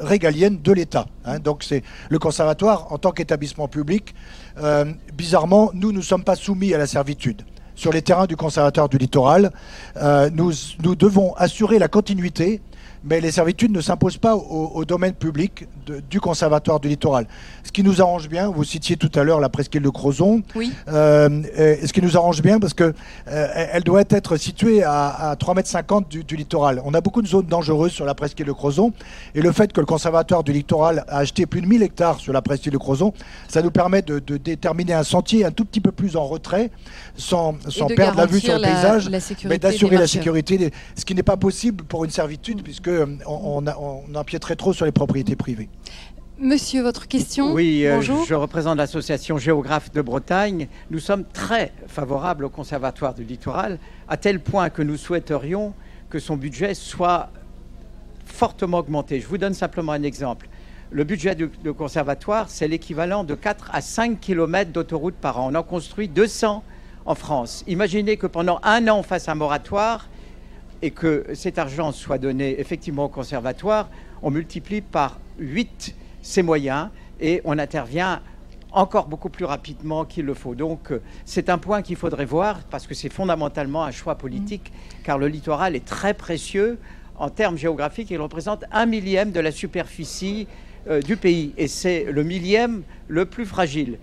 régalienne 0.00 0.60
de 0.62 0.72
l'État. 0.72 1.06
Hein. 1.24 1.38
donc 1.38 1.62
c'est 1.62 1.82
le 2.08 2.18
Conservatoire 2.18 2.92
en 2.92 2.98
tant 2.98 3.12
qu'établissement 3.12 3.68
public 3.68 4.14
euh, 4.58 4.84
bizarrement, 5.14 5.70
nous 5.74 5.92
ne 5.92 6.00
sommes 6.00 6.24
pas 6.24 6.36
soumis 6.36 6.74
à 6.74 6.78
la 6.78 6.86
servitude. 6.86 7.42
Sur 7.74 7.92
les 7.92 8.02
terrains 8.02 8.26
du 8.26 8.36
conservatoire 8.36 8.88
du 8.88 8.98
littoral, 8.98 9.52
euh, 9.96 10.28
nous, 10.30 10.52
nous 10.82 10.94
devons 10.94 11.34
assurer 11.34 11.78
la 11.78 11.88
continuité 11.88 12.60
mais 13.04 13.20
les 13.20 13.30
servitudes 13.30 13.72
ne 13.72 13.80
s'imposent 13.80 14.18
pas 14.18 14.36
au, 14.36 14.84
domaine 14.84 15.14
public 15.14 15.66
du 16.10 16.20
Conservatoire 16.20 16.80
du 16.80 16.88
littoral. 16.88 17.26
Ce 17.64 17.72
qui 17.72 17.82
nous 17.82 18.00
arrange 18.02 18.28
bien, 18.28 18.48
vous 18.48 18.64
citiez 18.64 18.96
tout 18.96 19.10
à 19.14 19.22
l'heure 19.22 19.40
la 19.40 19.48
presqu'île 19.48 19.82
de 19.82 19.88
Crozon, 19.88 20.42
oui. 20.54 20.72
Euh, 20.88 21.42
ce 21.84 21.92
qui 21.92 22.02
nous 22.02 22.16
arrange 22.16 22.42
bien 22.42 22.58
parce 22.58 22.74
que 22.74 22.92
euh, 23.28 23.66
elle 23.72 23.84
doit 23.84 24.04
être 24.10 24.36
située 24.36 24.82
à, 24.82 25.36
3,50 25.40 25.98
m 25.98 26.04
du, 26.10 26.24
du, 26.24 26.36
littoral. 26.36 26.82
On 26.84 26.94
a 26.94 27.00
beaucoup 27.00 27.22
de 27.22 27.26
zones 27.26 27.46
dangereuses 27.46 27.92
sur 27.92 28.04
la 28.04 28.14
presqu'île 28.14 28.46
de 28.46 28.52
Crozon, 28.52 28.92
et 29.34 29.40
le 29.40 29.52
fait 29.52 29.72
que 29.72 29.80
le 29.80 29.86
Conservatoire 29.86 30.44
du 30.44 30.52
littoral 30.52 31.04
a 31.08 31.18
acheté 31.18 31.46
plus 31.46 31.62
de 31.62 31.66
1000 31.66 31.82
hectares 31.82 32.18
sur 32.18 32.32
la 32.32 32.42
presqu'île 32.42 32.72
de 32.72 32.78
Crozon, 32.78 33.12
ça 33.48 33.62
nous 33.62 33.70
permet 33.70 34.02
de, 34.02 34.18
déterminer 34.36 34.94
un 34.94 35.04
sentier 35.04 35.44
un 35.44 35.50
tout 35.50 35.64
petit 35.64 35.80
peu 35.80 35.92
plus 35.92 36.16
en 36.16 36.26
retrait, 36.26 36.70
sans, 37.16 37.54
sans 37.68 37.86
perdre 37.86 38.18
la 38.18 38.26
vue 38.26 38.40
sur 38.40 38.54
le 38.54 38.62
paysage, 38.62 39.10
mais 39.44 39.58
d'assurer 39.58 39.96
la 39.96 40.06
sécurité, 40.06 40.70
ce 40.96 41.04
qui 41.04 41.14
n'est 41.14 41.22
pas 41.22 41.36
possible 41.36 41.84
pour 41.84 42.04
une 42.04 42.10
servitude, 42.10 42.62
puisque 42.62 42.89
euh, 42.90 43.06
on, 43.26 43.64
on, 43.66 44.14
empiéterait 44.14 44.56
trop 44.56 44.72
sur 44.72 44.84
les 44.84 44.92
propriétés 44.92 45.36
privées. 45.36 45.68
Monsieur, 46.38 46.82
votre 46.82 47.06
question 47.06 47.52
Oui, 47.52 47.84
euh, 47.84 48.00
je 48.00 48.34
représente 48.34 48.78
l'association 48.78 49.36
Géographe 49.36 49.92
de 49.92 50.00
Bretagne. 50.00 50.68
Nous 50.90 50.98
sommes 50.98 51.24
très 51.24 51.70
favorables 51.86 52.46
au 52.46 52.48
Conservatoire 52.48 53.12
du 53.12 53.24
littoral, 53.24 53.78
à 54.08 54.16
tel 54.16 54.40
point 54.40 54.70
que 54.70 54.80
nous 54.80 54.96
souhaiterions 54.96 55.74
que 56.08 56.18
son 56.18 56.38
budget 56.38 56.72
soit 56.72 57.28
fortement 58.24 58.78
augmenté. 58.78 59.20
Je 59.20 59.26
vous 59.26 59.36
donne 59.36 59.52
simplement 59.52 59.92
un 59.92 60.02
exemple. 60.02 60.48
Le 60.90 61.04
budget 61.04 61.34
du, 61.34 61.48
conservatoire, 61.74 62.48
c'est 62.48 62.66
l'équivalent 62.66 63.22
de 63.22 63.34
4 63.34 63.70
à 63.72 63.80
5 63.80 64.18
km 64.18 64.72
d'autoroute 64.72 65.14
par 65.14 65.38
an. 65.38 65.50
On 65.52 65.54
en 65.54 65.62
construit 65.62 66.08
200 66.08 66.64
en 67.04 67.14
France. 67.14 67.64
Imaginez 67.66 68.16
que 68.16 68.26
pendant 68.26 68.60
un 68.62 68.88
an, 68.88 68.98
on 68.98 69.02
fasse 69.02 69.28
un 69.28 69.34
moratoire 69.34 70.08
et 70.82 70.90
que 70.90 71.26
cet 71.34 71.58
argent 71.58 71.92
soit 71.92 72.18
donné 72.18 72.60
effectivement 72.60 73.04
au 73.04 73.08
conservatoire. 73.08 73.88
On 74.22 74.30
multiplie 74.30 74.80
par 74.80 75.18
8 75.38 75.94
ses 76.22 76.42
moyens 76.42 76.88
et 77.20 77.40
on 77.44 77.58
intervient 77.58 78.20
encore 78.72 79.06
beaucoup 79.06 79.30
plus 79.30 79.44
rapidement 79.44 80.04
qu'il 80.04 80.24
le 80.24 80.34
faut. 80.34 80.54
Donc 80.54 80.92
c'est 81.24 81.48
un 81.48 81.58
point 81.58 81.82
qu'il 81.82 81.96
faudrait 81.96 82.24
voir 82.24 82.60
parce 82.70 82.86
que 82.86 82.94
c'est 82.94 83.12
fondamentalement 83.12 83.84
un 83.84 83.90
choix 83.90 84.14
politique 84.14 84.72
car 85.02 85.18
le 85.18 85.28
littoral 85.28 85.74
est 85.76 85.84
très 85.84 86.14
précieux 86.14 86.78
en 87.18 87.30
termes 87.30 87.56
géographiques. 87.56 88.10
Il 88.10 88.20
représente 88.20 88.64
un 88.72 88.86
millième 88.86 89.32
de 89.32 89.40
la 89.40 89.52
superficie 89.52 90.46
euh, 90.88 91.02
du 91.02 91.16
pays 91.16 91.52
et 91.56 91.68
c'est 91.68 92.04
le 92.04 92.22
millième 92.22 92.82
le 93.08 93.26
plus 93.26 93.44
fragile. 93.44 93.98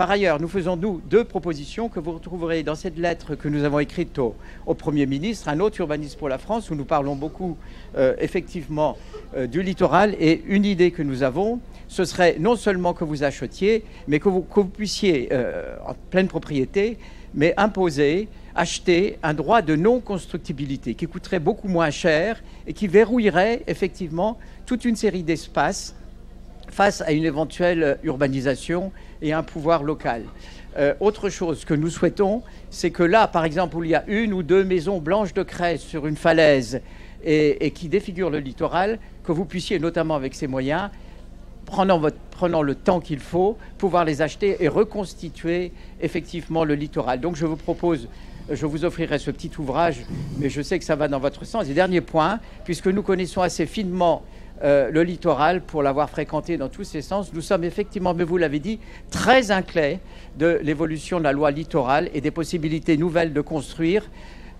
Par 0.00 0.10
ailleurs, 0.10 0.40
nous 0.40 0.48
faisons, 0.48 0.76
nous, 0.78 1.02
deux 1.10 1.24
propositions 1.24 1.90
que 1.90 2.00
vous 2.00 2.12
retrouverez 2.12 2.62
dans 2.62 2.74
cette 2.74 2.96
lettre 2.96 3.34
que 3.34 3.48
nous 3.48 3.64
avons 3.64 3.80
écrite 3.80 4.18
au, 4.18 4.34
Premier 4.72 5.04
ministre, 5.04 5.50
un 5.50 5.60
autre 5.60 5.78
urbanisme 5.78 6.18
pour 6.18 6.30
la 6.30 6.38
France, 6.38 6.70
où 6.70 6.74
nous 6.74 6.86
parlons 6.86 7.16
beaucoup, 7.16 7.58
euh, 7.98 8.14
effectivement, 8.18 8.96
euh, 9.36 9.46
du 9.46 9.62
littoral. 9.62 10.16
Et 10.18 10.42
une 10.46 10.64
idée 10.64 10.90
que 10.90 11.02
nous 11.02 11.22
avons, 11.22 11.60
ce 11.86 12.06
serait 12.06 12.36
non 12.40 12.56
seulement 12.56 12.94
que 12.94 13.04
vous 13.04 13.24
achetiez, 13.24 13.84
mais 14.08 14.20
que 14.20 14.30
vous, 14.30 14.40
puissiez, 14.40 15.28
euh, 15.32 15.76
en 15.86 15.92
pleine 16.08 16.28
propriété, 16.28 16.96
mais 17.34 17.52
imposer, 17.58 18.28
acheter 18.54 19.18
un 19.22 19.34
droit 19.34 19.60
de 19.60 19.76
non-constructibilité 19.76 20.94
qui 20.94 21.08
coûterait 21.08 21.40
beaucoup 21.40 21.68
moins 21.68 21.90
cher 21.90 22.42
et 22.66 22.72
qui 22.72 22.88
verrouillerait 22.88 23.64
effectivement 23.66 24.38
toute 24.64 24.86
une 24.86 24.96
série 24.96 25.24
d'espaces 25.24 25.94
face 26.70 27.02
à 27.02 27.12
une 27.12 27.24
éventuelle 27.24 27.98
urbanisation 28.02 28.92
et 29.22 29.32
un 29.32 29.42
pouvoir 29.42 29.82
local. 29.82 30.24
Euh, 30.78 30.94
autre 31.00 31.30
chose 31.30 31.64
que 31.64 31.74
nous 31.74 31.90
souhaitons, 31.90 32.42
c'est 32.70 32.90
que 32.90 33.02
là, 33.02 33.26
par 33.26 33.44
exemple, 33.44 33.76
où 33.76 33.84
il 33.84 33.90
y 33.90 33.94
a 33.94 34.04
une 34.06 34.32
ou 34.32 34.42
deux 34.42 34.64
maisons 34.64 34.98
blanches 34.98 35.34
de 35.34 35.42
craie 35.42 35.78
sur 35.78 36.06
une 36.06 36.16
falaise 36.16 36.80
et, 37.24 37.70
qui 37.72 37.88
défigurent 37.88 38.30
le 38.30 38.38
littoral, 38.38 38.98
que 39.24 39.32
vous 39.32 39.44
puissiez, 39.44 39.78
notamment 39.78 40.14
avec 40.14 40.34
ces 40.34 40.46
moyens, 40.46 40.90
prenant, 41.66 42.62
le 42.62 42.74
temps 42.74 43.00
qu'il 43.00 43.18
faut, 43.18 43.58
pouvoir 43.78 44.04
les 44.04 44.22
acheter 44.22 44.56
et 44.60 44.68
reconstituer 44.68 45.72
effectivement 46.00 46.64
le 46.64 46.74
littoral. 46.74 47.20
Donc 47.20 47.36
je 47.36 47.46
vous 47.46 47.56
propose 47.56 48.08
je 48.50 48.66
vous 48.66 48.84
offrirai 48.84 49.20
ce 49.20 49.30
petit 49.30 49.50
ouvrage, 49.58 50.00
mais 50.38 50.50
je 50.50 50.60
sais 50.60 50.78
que 50.78 50.84
ça 50.84 50.96
va 50.96 51.06
dans 51.06 51.20
votre 51.20 51.44
sens. 51.44 51.68
Et 51.68 51.74
dernier 51.74 52.00
point, 52.00 52.40
puisque 52.64 52.88
nous 52.88 53.02
connaissons 53.02 53.42
assez 53.42 53.64
finement 53.64 54.22
euh, 54.62 54.90
le 54.90 55.02
littoral 55.02 55.62
pour 55.62 55.82
l'avoir 55.82 56.10
fréquenté 56.10 56.58
dans 56.58 56.68
tous 56.68 56.84
ses 56.84 57.00
sens. 57.00 57.32
Nous 57.32 57.40
sommes 57.40 57.64
effectivement, 57.64 58.12
mais 58.12 58.24
vous 58.24 58.36
l'avez 58.36 58.58
dit, 58.58 58.78
très 59.10 59.50
inquiets 59.50 60.00
de 60.38 60.60
l'évolution 60.62 61.18
de 61.18 61.24
la 61.24 61.32
loi 61.32 61.50
littorale 61.50 62.10
et 62.12 62.20
des 62.20 62.30
possibilités 62.30 62.98
nouvelles 62.98 63.32
de 63.32 63.40
construire. 63.40 64.10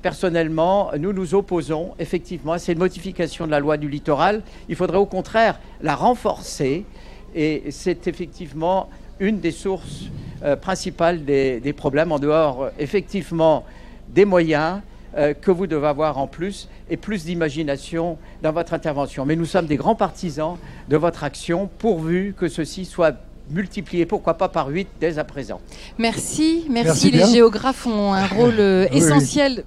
Personnellement, 0.01 0.91
nous 0.99 1.13
nous 1.13 1.35
opposons 1.35 1.93
effectivement 1.99 2.53
à 2.53 2.59
cette 2.59 2.79
modification 2.79 3.45
de 3.47 3.51
la 3.51 3.61
loi 3.61 3.77
du 3.77 3.91
littoral. 3.91 4.43
Il 4.71 4.77
faudrait 4.77 4.97
au 4.97 5.05
contraire 5.05 5.61
la 5.83 5.95
renforcer 5.95 6.87
et 7.35 7.65
c'est 7.71 8.07
effectivement 8.09 8.89
une 9.19 9.41
des 9.41 9.53
sources 9.53 10.05
euh, 10.43 10.57
principales 10.57 11.27
des, 11.27 11.61
des, 11.61 11.75
problèmes 11.75 12.11
en 12.11 12.19
dehors 12.19 12.71
effectivement 12.79 13.67
des 14.09 14.25
moyens 14.25 14.81
euh, 15.17 15.35
que 15.35 15.51
vous 15.51 15.67
devez 15.67 15.87
avoir 15.87 16.19
en 16.19 16.27
plus 16.27 16.69
et 16.89 16.97
plus 16.97 17.25
d'imagination 17.25 18.19
dans 18.43 18.53
votre 18.53 18.75
intervention. 18.75 19.27
Mais 19.27 19.37
nous 19.37 19.45
sommes 19.45 19.67
des 19.67 19.77
grands 19.77 19.95
partisans 19.95 20.57
de 20.89 20.97
votre 20.97 21.25
action 21.25 21.69
pourvu 21.79 22.35
que 22.37 22.49
ceci 22.49 22.85
soit 22.85 23.17
multiplié, 23.51 24.07
pourquoi 24.07 24.35
pas 24.35 24.49
par 24.49 24.69
8 24.69 24.89
dès 25.01 25.19
à 25.19 25.25
présent. 25.25 25.61
Merci, 25.99 26.67
merci. 26.71 27.11
les 27.11 27.27
géographes 27.27 27.87
ont 27.87 28.13
un 28.13 28.27
rôle 28.27 28.61
euh, 28.61 28.87
essentiel 28.93 29.65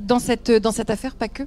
dans 0.00 0.18
cette, 0.18 0.50
dans 0.50 0.72
cette 0.72 0.90
affaire, 0.90 1.14
pas 1.14 1.28
que. 1.28 1.44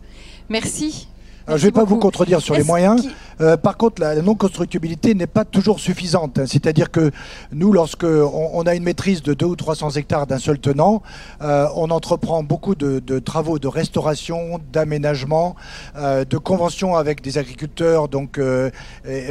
Merci 0.50 1.10
je 1.48 1.54
ne 1.54 1.58
vais 1.60 1.72
pas 1.72 1.86
vous 1.86 1.98
contredire 1.98 2.42
sur 2.42 2.56
les 2.56 2.64
moyens. 2.64 3.08
Euh, 3.40 3.56
par 3.56 3.78
contre, 3.78 4.02
la, 4.02 4.16
non-constructibilité 4.22 5.14
n'est 5.14 5.28
pas 5.28 5.46
toujours 5.46 5.80
suffisante. 5.80 6.40
Hein. 6.40 6.46
C'est-à-dire 6.48 6.92
que 6.92 7.12
nous, 7.52 7.72
lorsque 7.72 8.04
on, 8.04 8.66
a 8.66 8.76
une 8.76 8.84
maîtrise 8.84 9.22
de 9.22 9.34
2 9.34 9.46
ou 9.46 9.56
300 9.56 9.92
hectares 9.92 10.28
d'un 10.28 10.40
seul 10.40 10.60
tenant, 10.60 11.04
euh, 11.42 11.68
on 11.76 11.90
entreprend 11.90 12.44
beaucoup 12.44 12.76
de, 12.76 13.20
travaux 13.20 13.60
de 13.60 13.68
restauration, 13.68 14.60
d'aménagement, 14.74 15.56
euh, 15.96 16.26
de 16.26 16.38
conventions 16.38 16.96
avec 16.96 17.22
des 17.22 17.38
agriculteurs 17.38 18.08
donc 18.08 18.40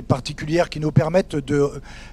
particulières 0.08 0.70
qui 0.70 0.80
nous 0.80 0.92
permettent 0.92 1.36
de 1.36 1.68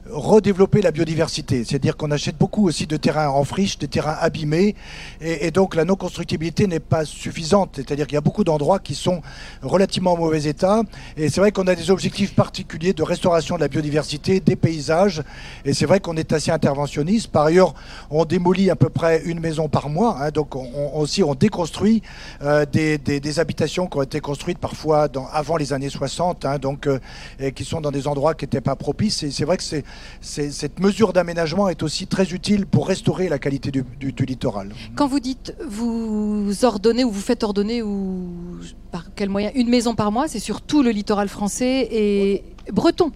redévelopper 0.10 0.82
la 0.82 0.92
biodiversité. 0.92 1.64
C'est-à-dire 1.64 1.96
qu'on 1.96 2.12
achète 2.12 2.38
beaucoup 2.38 2.68
aussi 2.68 2.88
de 2.88 2.98
terrains 2.98 3.30
en 3.30 3.44
friche, 3.44 3.78
des 3.78 3.88
terrains 3.88 4.18
abîmés, 4.20 4.76
et, 5.22 5.48
et 5.48 5.52
donc 5.52 5.76
la 5.76 5.86
non-constructibilité 5.86 6.68
n'est 6.68 6.80
pas 6.80 7.06
suffisante. 7.06 7.74
C'est-à-dire 7.76 8.08
qu'il 8.08 8.16
y 8.16 8.18
a 8.18 8.22
beaucoup 8.22 8.44
d'endroits 8.44 8.80
qui 8.80 8.96
sont 8.96 9.22
relativement 9.62 9.93
en 10.02 10.18
mauvais 10.18 10.44
état. 10.44 10.82
Et 11.18 11.30
c'est 11.30 11.42
vrai 11.42 11.52
qu'on 11.52 11.68
a 11.68 11.76
des 11.76 11.92
objectifs 11.92 12.36
particuliers 12.36 12.94
de 12.94 13.04
restauration 13.04 13.56
de 13.56 13.62
la 13.62 13.68
biodiversité, 13.68 14.40
des 14.40 14.56
paysages. 14.56 15.24
Et 15.66 15.74
c'est 15.74 15.86
vrai 15.86 16.00
qu'on 16.00 16.18
est 16.18 16.34
assez 16.34 16.52
interventionniste. 16.52 17.28
Par 17.28 17.46
ailleurs, 17.46 17.74
on 18.10 18.26
démolit 18.26 18.70
à 18.70 18.76
peu 18.76 18.90
près 18.90 19.22
une 19.26 19.40
maison 19.40 19.70
par 19.70 19.90
mois. 19.90 20.18
Hein. 20.20 20.32
donc 20.32 20.56
on, 20.56 20.92
aussi, 20.96 21.24
on 21.24 21.36
déconstruit 21.36 22.02
euh, 22.42 22.66
des, 22.66 23.40
habitations 23.40 23.88
qui 23.88 23.98
ont 23.98 24.04
été 24.04 24.20
construites 24.20 24.60
parfois 24.60 25.08
avant 25.32 25.58
les 25.58 25.74
années 25.74 25.90
60, 25.90 26.46
hein, 26.46 26.58
donc, 26.60 26.88
euh, 26.88 27.00
qui 27.56 27.66
sont 27.66 27.82
dans 27.82 27.92
des 27.92 28.08
endroits 28.08 28.36
qui 28.36 28.46
n'étaient 28.46 28.62
pas 28.62 28.76
propices. 28.76 29.24
Et 29.24 29.32
c'est 29.32 29.46
vrai 29.46 29.58
que 29.58 29.64
c'est, 29.64 29.84
cette 30.22 30.80
mesure 30.80 31.14
d'aménagement 31.14 31.70
est 31.70 31.82
aussi 31.84 32.08
très 32.08 32.32
utile 32.32 32.66
pour 32.66 32.88
restaurer 32.88 33.30
la 33.30 33.40
qualité 33.40 33.72
du 33.72 33.84
littoral. 34.26 34.74
Quand 34.96 35.08
vous 35.08 35.20
dites 35.20 35.56
vous 35.68 36.54
ordonnez 36.64 37.04
ou 37.04 37.12
vous 37.12 37.22
faites 37.22 37.44
ordonner 37.44 37.82
ou 37.82 38.60
par 38.94 39.06
quel 39.16 39.28
moyen 39.28 39.50
une 39.56 39.70
maison 39.70 39.96
par 39.96 40.12
mois, 40.12 40.28
c'est 40.28 40.38
sur 40.40 40.62
tout 40.62 40.84
le 40.84 40.92
littoral 40.92 41.28
français 41.28 41.88
et 41.92 42.44
breton. 42.72 43.12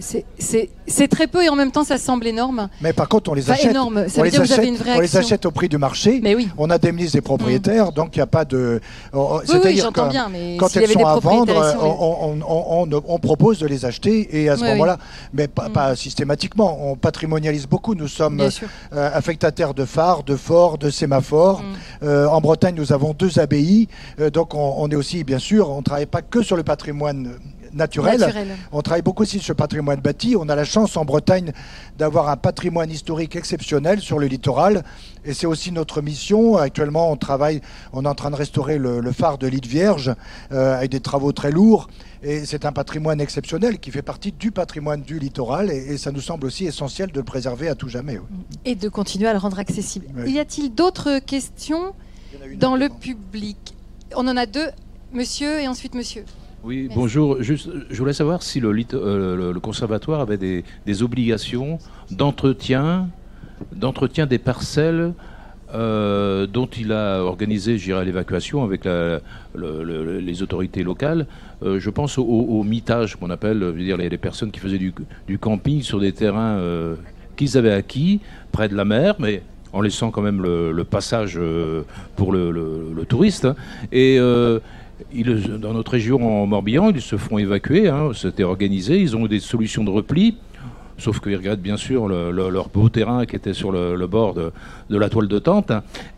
C'est 0.00 1.08
très 1.08 1.26
peu 1.26 1.44
et 1.44 1.48
en 1.48 1.56
même 1.56 1.70
temps 1.70 1.84
ça 1.84 1.98
semble 1.98 2.26
énorme. 2.26 2.68
Mais 2.80 2.92
par 2.92 3.08
contre 3.08 3.30
on 3.30 3.34
les 3.34 3.50
achète. 3.50 3.70
Énorme. 3.70 4.08
Ça 4.08 4.20
on 4.20 4.24
veut 4.24 4.30
dire 4.30 4.40
achète, 4.40 4.54
vous 4.54 4.60
avez 4.60 4.68
une 4.68 4.76
vraie 4.76 4.96
On 4.96 5.00
les 5.00 5.16
achète 5.16 5.46
au 5.46 5.50
prix 5.50 5.68
du 5.68 5.78
marché. 5.78 6.20
Mais 6.22 6.34
oui. 6.34 6.48
On 6.56 6.70
indemnise 6.70 7.14
les 7.14 7.20
propriétaires, 7.20 7.92
donc 7.92 8.16
il 8.16 8.18
n'y 8.18 8.22
a 8.22 8.26
pas 8.26 8.44
de. 8.44 8.80
Oui, 9.12 9.20
oui 9.64 9.76
j'entends 9.78 10.08
bien. 10.08 10.28
Mais 10.30 10.56
quand 10.58 10.74
elles 10.76 10.90
sont 10.90 11.06
à 11.06 11.18
vendre, 11.18 11.54
on, 11.80 12.38
on, 12.46 13.02
on, 13.06 13.18
propose 13.18 13.58
de 13.58 13.66
les 13.66 13.84
acheter 13.84 14.42
et 14.42 14.48
à 14.48 14.56
ce 14.56 14.64
moment-là, 14.64 14.98
mais 15.32 15.48
pas, 15.48 15.68
mm. 15.68 15.72
pas, 15.72 15.96
systématiquement. 15.96 16.90
On 16.90 16.96
patrimonialise 16.96 17.66
beaucoup. 17.66 17.94
Nous 17.94 18.08
sommes 18.08 18.40
euh, 18.40 19.10
affectataires 19.12 19.74
de 19.74 19.84
phares, 19.84 20.22
de 20.22 20.36
forts, 20.36 20.78
de 20.78 20.90
sémaphores. 20.90 21.62
Mm. 21.62 22.04
Euh, 22.04 22.26
en 22.28 22.40
Bretagne, 22.40 22.74
nous 22.76 22.92
avons 22.92 23.12
deux 23.12 23.38
abbayes, 23.38 23.88
euh, 24.20 24.30
donc 24.30 24.54
on, 24.54 24.88
est 24.90 24.96
aussi 24.96 25.24
bien 25.24 25.38
sûr. 25.38 25.70
On 25.70 25.78
ne 25.78 25.82
travaille 25.82 26.06
pas 26.06 26.22
que 26.22 26.42
sur 26.42 26.56
le 26.56 26.62
patrimoine 26.62 27.34
naturel. 27.72 28.26
On 28.72 28.82
travaille 28.82 29.02
beaucoup 29.02 29.22
aussi 29.22 29.38
sur 29.40 29.52
le 29.52 29.56
patrimoine 29.56 30.00
bâti. 30.00 30.36
On 30.38 30.48
a 30.48 30.54
la 30.54 30.64
chance 30.64 30.96
en 30.96 31.04
Bretagne 31.04 31.52
d'avoir 31.98 32.28
un 32.28 32.36
patrimoine 32.36 32.90
historique 32.90 33.36
exceptionnel 33.36 34.00
sur 34.00 34.18
le 34.18 34.26
littoral. 34.26 34.84
Et 35.24 35.34
c'est 35.34 35.46
aussi 35.46 35.72
notre 35.72 36.02
mission. 36.02 36.56
Actuellement, 36.56 37.10
on 37.10 37.16
travaille, 37.16 37.60
on 37.92 38.04
est 38.04 38.08
en 38.08 38.14
train 38.14 38.30
de 38.30 38.36
restaurer 38.36 38.78
le, 38.78 39.12
phare 39.12 39.38
de 39.38 39.46
l'île 39.46 39.66
Vierge 39.66 40.14
euh, 40.52 40.76
avec 40.76 40.90
des 40.90 41.00
travaux 41.00 41.32
très 41.32 41.50
lourds. 41.50 41.88
Et 42.22 42.44
c'est 42.46 42.64
un 42.64 42.72
patrimoine 42.72 43.20
exceptionnel 43.20 43.78
qui 43.78 43.90
fait 43.90 44.02
partie 44.02 44.32
du 44.32 44.50
patrimoine 44.50 45.02
du 45.02 45.18
littoral. 45.18 45.70
Et, 45.70 45.98
ça 45.98 46.12
nous 46.12 46.20
semble 46.20 46.46
aussi 46.46 46.66
essentiel 46.66 47.10
de 47.10 47.18
le 47.18 47.24
préserver 47.24 47.68
à 47.68 47.74
tout 47.74 47.88
jamais. 47.88 48.20
Et 48.64 48.74
de 48.74 48.88
continuer 48.88 49.28
à 49.28 49.32
le 49.32 49.38
rendre 49.38 49.58
accessible. 49.58 50.06
Y 50.26 50.38
a-t-il 50.38 50.74
d'autres 50.74 51.18
questions 51.18 51.94
dans 52.56 52.76
le 52.76 52.88
public? 52.88 53.74
On 54.14 54.26
en 54.26 54.36
a 54.36 54.46
deux 54.46 54.68
monsieur 55.12 55.60
et 55.60 55.68
ensuite 55.68 55.94
monsieur. 55.94 56.24
Oui, 56.64 56.82
Merci. 56.84 56.96
bonjour. 56.96 57.42
Juste, 57.42 57.70
je 57.88 57.98
voulais 57.98 58.12
savoir 58.12 58.42
si 58.42 58.60
le, 58.60 58.72
lit- 58.72 58.86
euh, 58.94 59.52
le- 59.52 59.60
conservatoire 59.60 60.20
avait 60.20 60.36
des, 60.38 60.64
des 60.86 61.02
obligations 61.02 61.78
d'entretien, 62.10 63.08
d'entretien 63.74 64.26
des 64.26 64.38
parcelles 64.38 65.12
euh, 65.74 66.46
dont 66.46 66.66
il 66.66 66.92
a 66.92 67.20
organisé, 67.22 67.78
j'irai 67.78 68.04
l'évacuation 68.04 68.64
avec 68.64 68.84
la- 68.86 69.20
le- 69.54 69.84
le- 69.84 70.18
les 70.18 70.42
autorités 70.42 70.82
locales. 70.82 71.26
Euh, 71.62 71.78
je 71.78 71.90
pense 71.90 72.18
au, 72.18 72.24
au 72.24 72.62
mitage 72.64 73.16
qu'on 73.16 73.30
appelle, 73.30 73.60
je 73.60 73.66
veux 73.66 73.84
dire 73.84 73.96
les, 73.96 74.08
les 74.08 74.18
personnes 74.18 74.50
qui 74.50 74.60
faisaient 74.60 74.78
du, 74.78 74.92
du 75.26 75.38
camping 75.38 75.82
sur 75.82 76.00
des 76.00 76.12
terrains 76.12 76.56
euh, 76.58 76.96
qu'ils 77.36 77.56
avaient 77.56 77.72
acquis 77.72 78.20
près 78.50 78.68
de 78.68 78.74
la 78.74 78.84
mer, 78.84 79.14
mais 79.20 79.42
en 79.72 79.80
laissant 79.82 80.10
quand 80.10 80.22
même 80.22 80.42
le, 80.42 80.72
le 80.72 80.84
passage 80.84 81.38
pour 82.16 82.32
le, 82.32 83.04
touriste. 83.06 83.46
Et 83.92 84.18
dans 85.60 85.72
notre 85.74 85.92
région 85.92 86.42
en 86.42 86.46
Morbihan, 86.46 86.90
ils 86.90 87.00
se 87.00 87.16
font 87.16 87.38
évacuer. 87.38 87.88
Hein, 87.88 88.10
C'était 88.14 88.44
organisé. 88.44 89.00
Ils 89.00 89.16
ont 89.16 89.26
eu 89.26 89.28
des 89.28 89.40
solutions 89.40 89.84
de 89.84 89.90
repli. 89.90 90.36
Sauf 90.96 91.20
qu'ils 91.20 91.36
regrettent 91.36 91.62
bien 91.62 91.76
sûr 91.76 92.08
le- 92.08 92.32
le- 92.32 92.50
leur 92.50 92.68
beau 92.70 92.88
terrain 92.88 93.24
qui 93.24 93.36
était 93.36 93.54
sur 93.54 93.70
le, 93.70 94.06
bord 94.08 94.34
de, 94.34 94.50
la 94.90 95.08
toile 95.08 95.28
de 95.28 95.38
tente. 95.38 95.70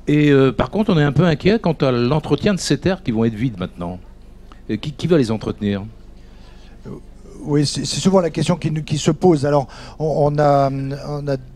Et 0.08 0.30
euh, 0.32 0.52
par 0.52 0.70
contre, 0.70 0.90
on 0.94 0.98
est 0.98 1.02
un 1.02 1.12
peu 1.12 1.24
inquiet 1.24 1.58
quant 1.58 1.74
à 1.74 1.90
l'entretien 1.92 2.54
de 2.54 2.58
ces 2.58 2.78
terres 2.78 3.02
qui 3.02 3.10
vont 3.10 3.24
être 3.26 3.34
vides 3.34 3.58
maintenant. 3.58 3.98
Et 4.70 4.78
qui 4.78 5.06
va 5.06 5.18
les 5.18 5.30
entretenir? 5.30 5.82
Oui, 7.42 7.66
c'est 7.66 7.84
souvent 7.84 8.20
la 8.20 8.30
question 8.30 8.56
qui, 8.56 8.98
se 8.98 9.10
pose. 9.10 9.46
Alors, 9.46 9.66
on, 9.98 10.38
a, 10.38 10.70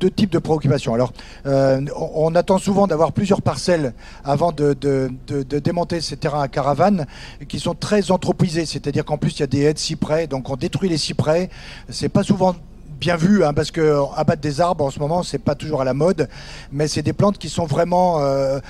deux 0.00 0.10
types 0.10 0.30
de 0.30 0.38
préoccupations. 0.38 0.94
Alors, 0.94 1.12
euh, 1.46 1.80
on, 1.96 2.34
attend 2.34 2.58
souvent 2.58 2.86
d'avoir 2.86 3.12
plusieurs 3.12 3.42
parcelles 3.42 3.92
avant 4.24 4.52
de 4.52 4.74
démonter 5.58 6.00
ces 6.00 6.16
terrains 6.16 6.42
à 6.42 6.48
caravane 6.48 7.06
qui 7.48 7.60
sont 7.60 7.74
très 7.74 8.10
anthropisés. 8.10 8.66
C'est-à-dire 8.66 9.04
qu'en 9.04 9.18
plus, 9.18 9.38
il 9.38 9.40
y 9.40 9.42
a 9.42 9.46
des 9.46 9.62
haies 9.62 9.74
de 9.74 9.78
cyprès, 9.78 10.26
donc 10.26 10.50
on 10.50 10.56
détruit 10.56 10.88
les 10.88 10.98
cyprès. 10.98 11.50
C'est 11.88 12.08
pas 12.08 12.22
souvent 12.22 12.54
bien 12.98 13.16
vu, 13.16 13.44
hein, 13.44 13.52
parce 13.52 13.70
que 13.70 13.98
abattre 14.16 14.40
des 14.40 14.61
arbres 14.61 14.85
en 14.85 14.90
ce 14.90 14.98
moment, 14.98 15.22
c'est 15.22 15.38
pas 15.38 15.54
toujours 15.54 15.80
à 15.80 15.85
la 15.85 15.94
mode, 15.94 16.28
mais 16.72 16.88
c'est 16.88 17.02
des 17.02 17.12
plantes 17.12 17.38
qui 17.38 17.48
sont 17.48 17.66
vraiment, 17.66 18.20
euh, 18.20 18.61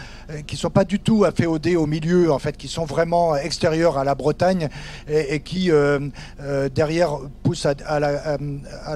qui 0.46 0.56
sont 0.56 0.70
pas 0.70 0.84
du 0.84 0.98
tout 1.00 1.24
afféodées 1.24 1.76
au 1.76 1.86
milieu, 1.86 2.32
en 2.32 2.38
fait, 2.38 2.56
qui 2.56 2.68
sont 2.68 2.84
vraiment 2.84 3.36
extérieures 3.36 3.98
à 3.98 4.04
la 4.04 4.14
Bretagne 4.14 4.68
et, 5.08 5.40
qui 5.40 5.70
euh, 5.70 5.98
euh, 6.40 6.68
derrière 6.68 7.18
poussent 7.42 7.66
à, 7.66 8.00
la, 8.00 8.38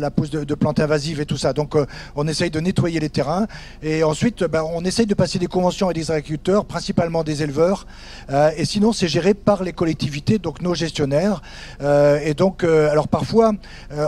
la 0.00 0.10
pousse 0.10 0.30
de, 0.30 0.54
plantes 0.54 0.80
invasives 0.80 1.20
et 1.20 1.26
tout 1.26 1.36
ça. 1.36 1.52
Donc, 1.52 1.76
on 2.16 2.26
essaye 2.26 2.50
de 2.50 2.60
nettoyer 2.60 3.00
les 3.00 3.10
terrains 3.10 3.46
et 3.82 4.02
ensuite, 4.02 4.44
ben, 4.44 4.62
on 4.62 4.84
essaye 4.84 5.06
de 5.06 5.14
passer 5.14 5.38
des 5.38 5.46
conventions 5.46 5.86
avec 5.86 5.96
des 5.96 6.10
agriculteurs, 6.10 6.64
principalement 6.64 7.22
des 7.22 7.42
éleveurs, 7.42 7.86
et 8.56 8.64
sinon, 8.64 8.92
c'est 8.92 9.08
géré 9.08 9.34
par 9.34 9.62
les 9.62 9.72
collectivités, 9.72 10.38
donc 10.38 10.62
nos 10.62 10.74
gestionnaires. 10.74 11.42
Et 11.80 12.34
donc, 12.34 12.64
alors 12.64 13.08
parfois, 13.08 13.52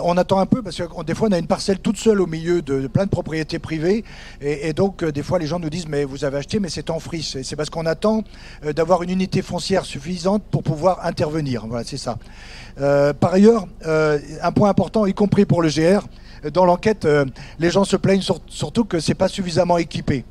on 0.05 0.17
attend 0.17 0.41
un 0.41 0.47
peu 0.47 0.63
parce 0.63 0.77
que 0.77 0.85
on- 0.97 1.03
des 1.11 1.17
fois, 1.17 1.27
on 1.29 1.33
a 1.33 1.39
une 1.39 1.49
parcelle 1.49 1.81
toute 1.81 1.97
seule 1.97 2.21
au 2.21 2.29
milieu 2.29 2.63
de, 2.63 2.87
plein 2.87 3.05
de 3.05 3.11
propriétés 3.11 3.59
privées. 3.59 4.05
Et, 4.41 4.73
donc, 4.73 5.03
euh, 5.03 5.11
des 5.11 5.25
fois, 5.25 5.41
les 5.41 5.47
gens 5.49 5.59
nous 5.59 5.69
disent 5.69 5.89
Mais 5.89 6.05
vous 6.05 6.25
avez 6.25 6.39
acheté, 6.39 6.61
mais 6.61 6.69
c'est 6.69 6.89
en 6.89 7.01
friche. 7.01 7.35
Et 7.35 7.43
c'est 7.43 7.57
parce 7.57 7.69
qu'on 7.69 7.85
attend 7.85 8.23
euh, 8.65 8.73
d'avoir 8.73 9.03
une 9.03 9.11
unité 9.11 9.43
foncière 9.43 9.85
suffisante 9.85 10.45
pour 10.53 10.63
pouvoir 10.63 11.05
intervenir. 11.05 11.67
Voilà, 11.67 11.83
c'est 11.83 11.97
ça. 11.97 12.17
Euh, 12.81 13.13
par 13.13 13.33
ailleurs, 13.33 13.67
un 13.85 14.53
point 14.53 14.71
important, 14.71 15.05
y 15.05 15.13
compris 15.13 15.47
pour 15.47 15.63
le 15.63 15.69
GR, 15.69 16.07
dans 16.53 16.65
l'enquête, 16.65 17.09
les 17.59 17.71
gens 17.71 17.83
se 17.83 17.97
plaignent 17.97 18.23
sur- 18.23 18.41
surtout 18.47 18.85
que 18.85 19.01
c'est 19.01 19.15
pas 19.15 19.27
suffisamment 19.27 19.79
équipé. 19.79 20.25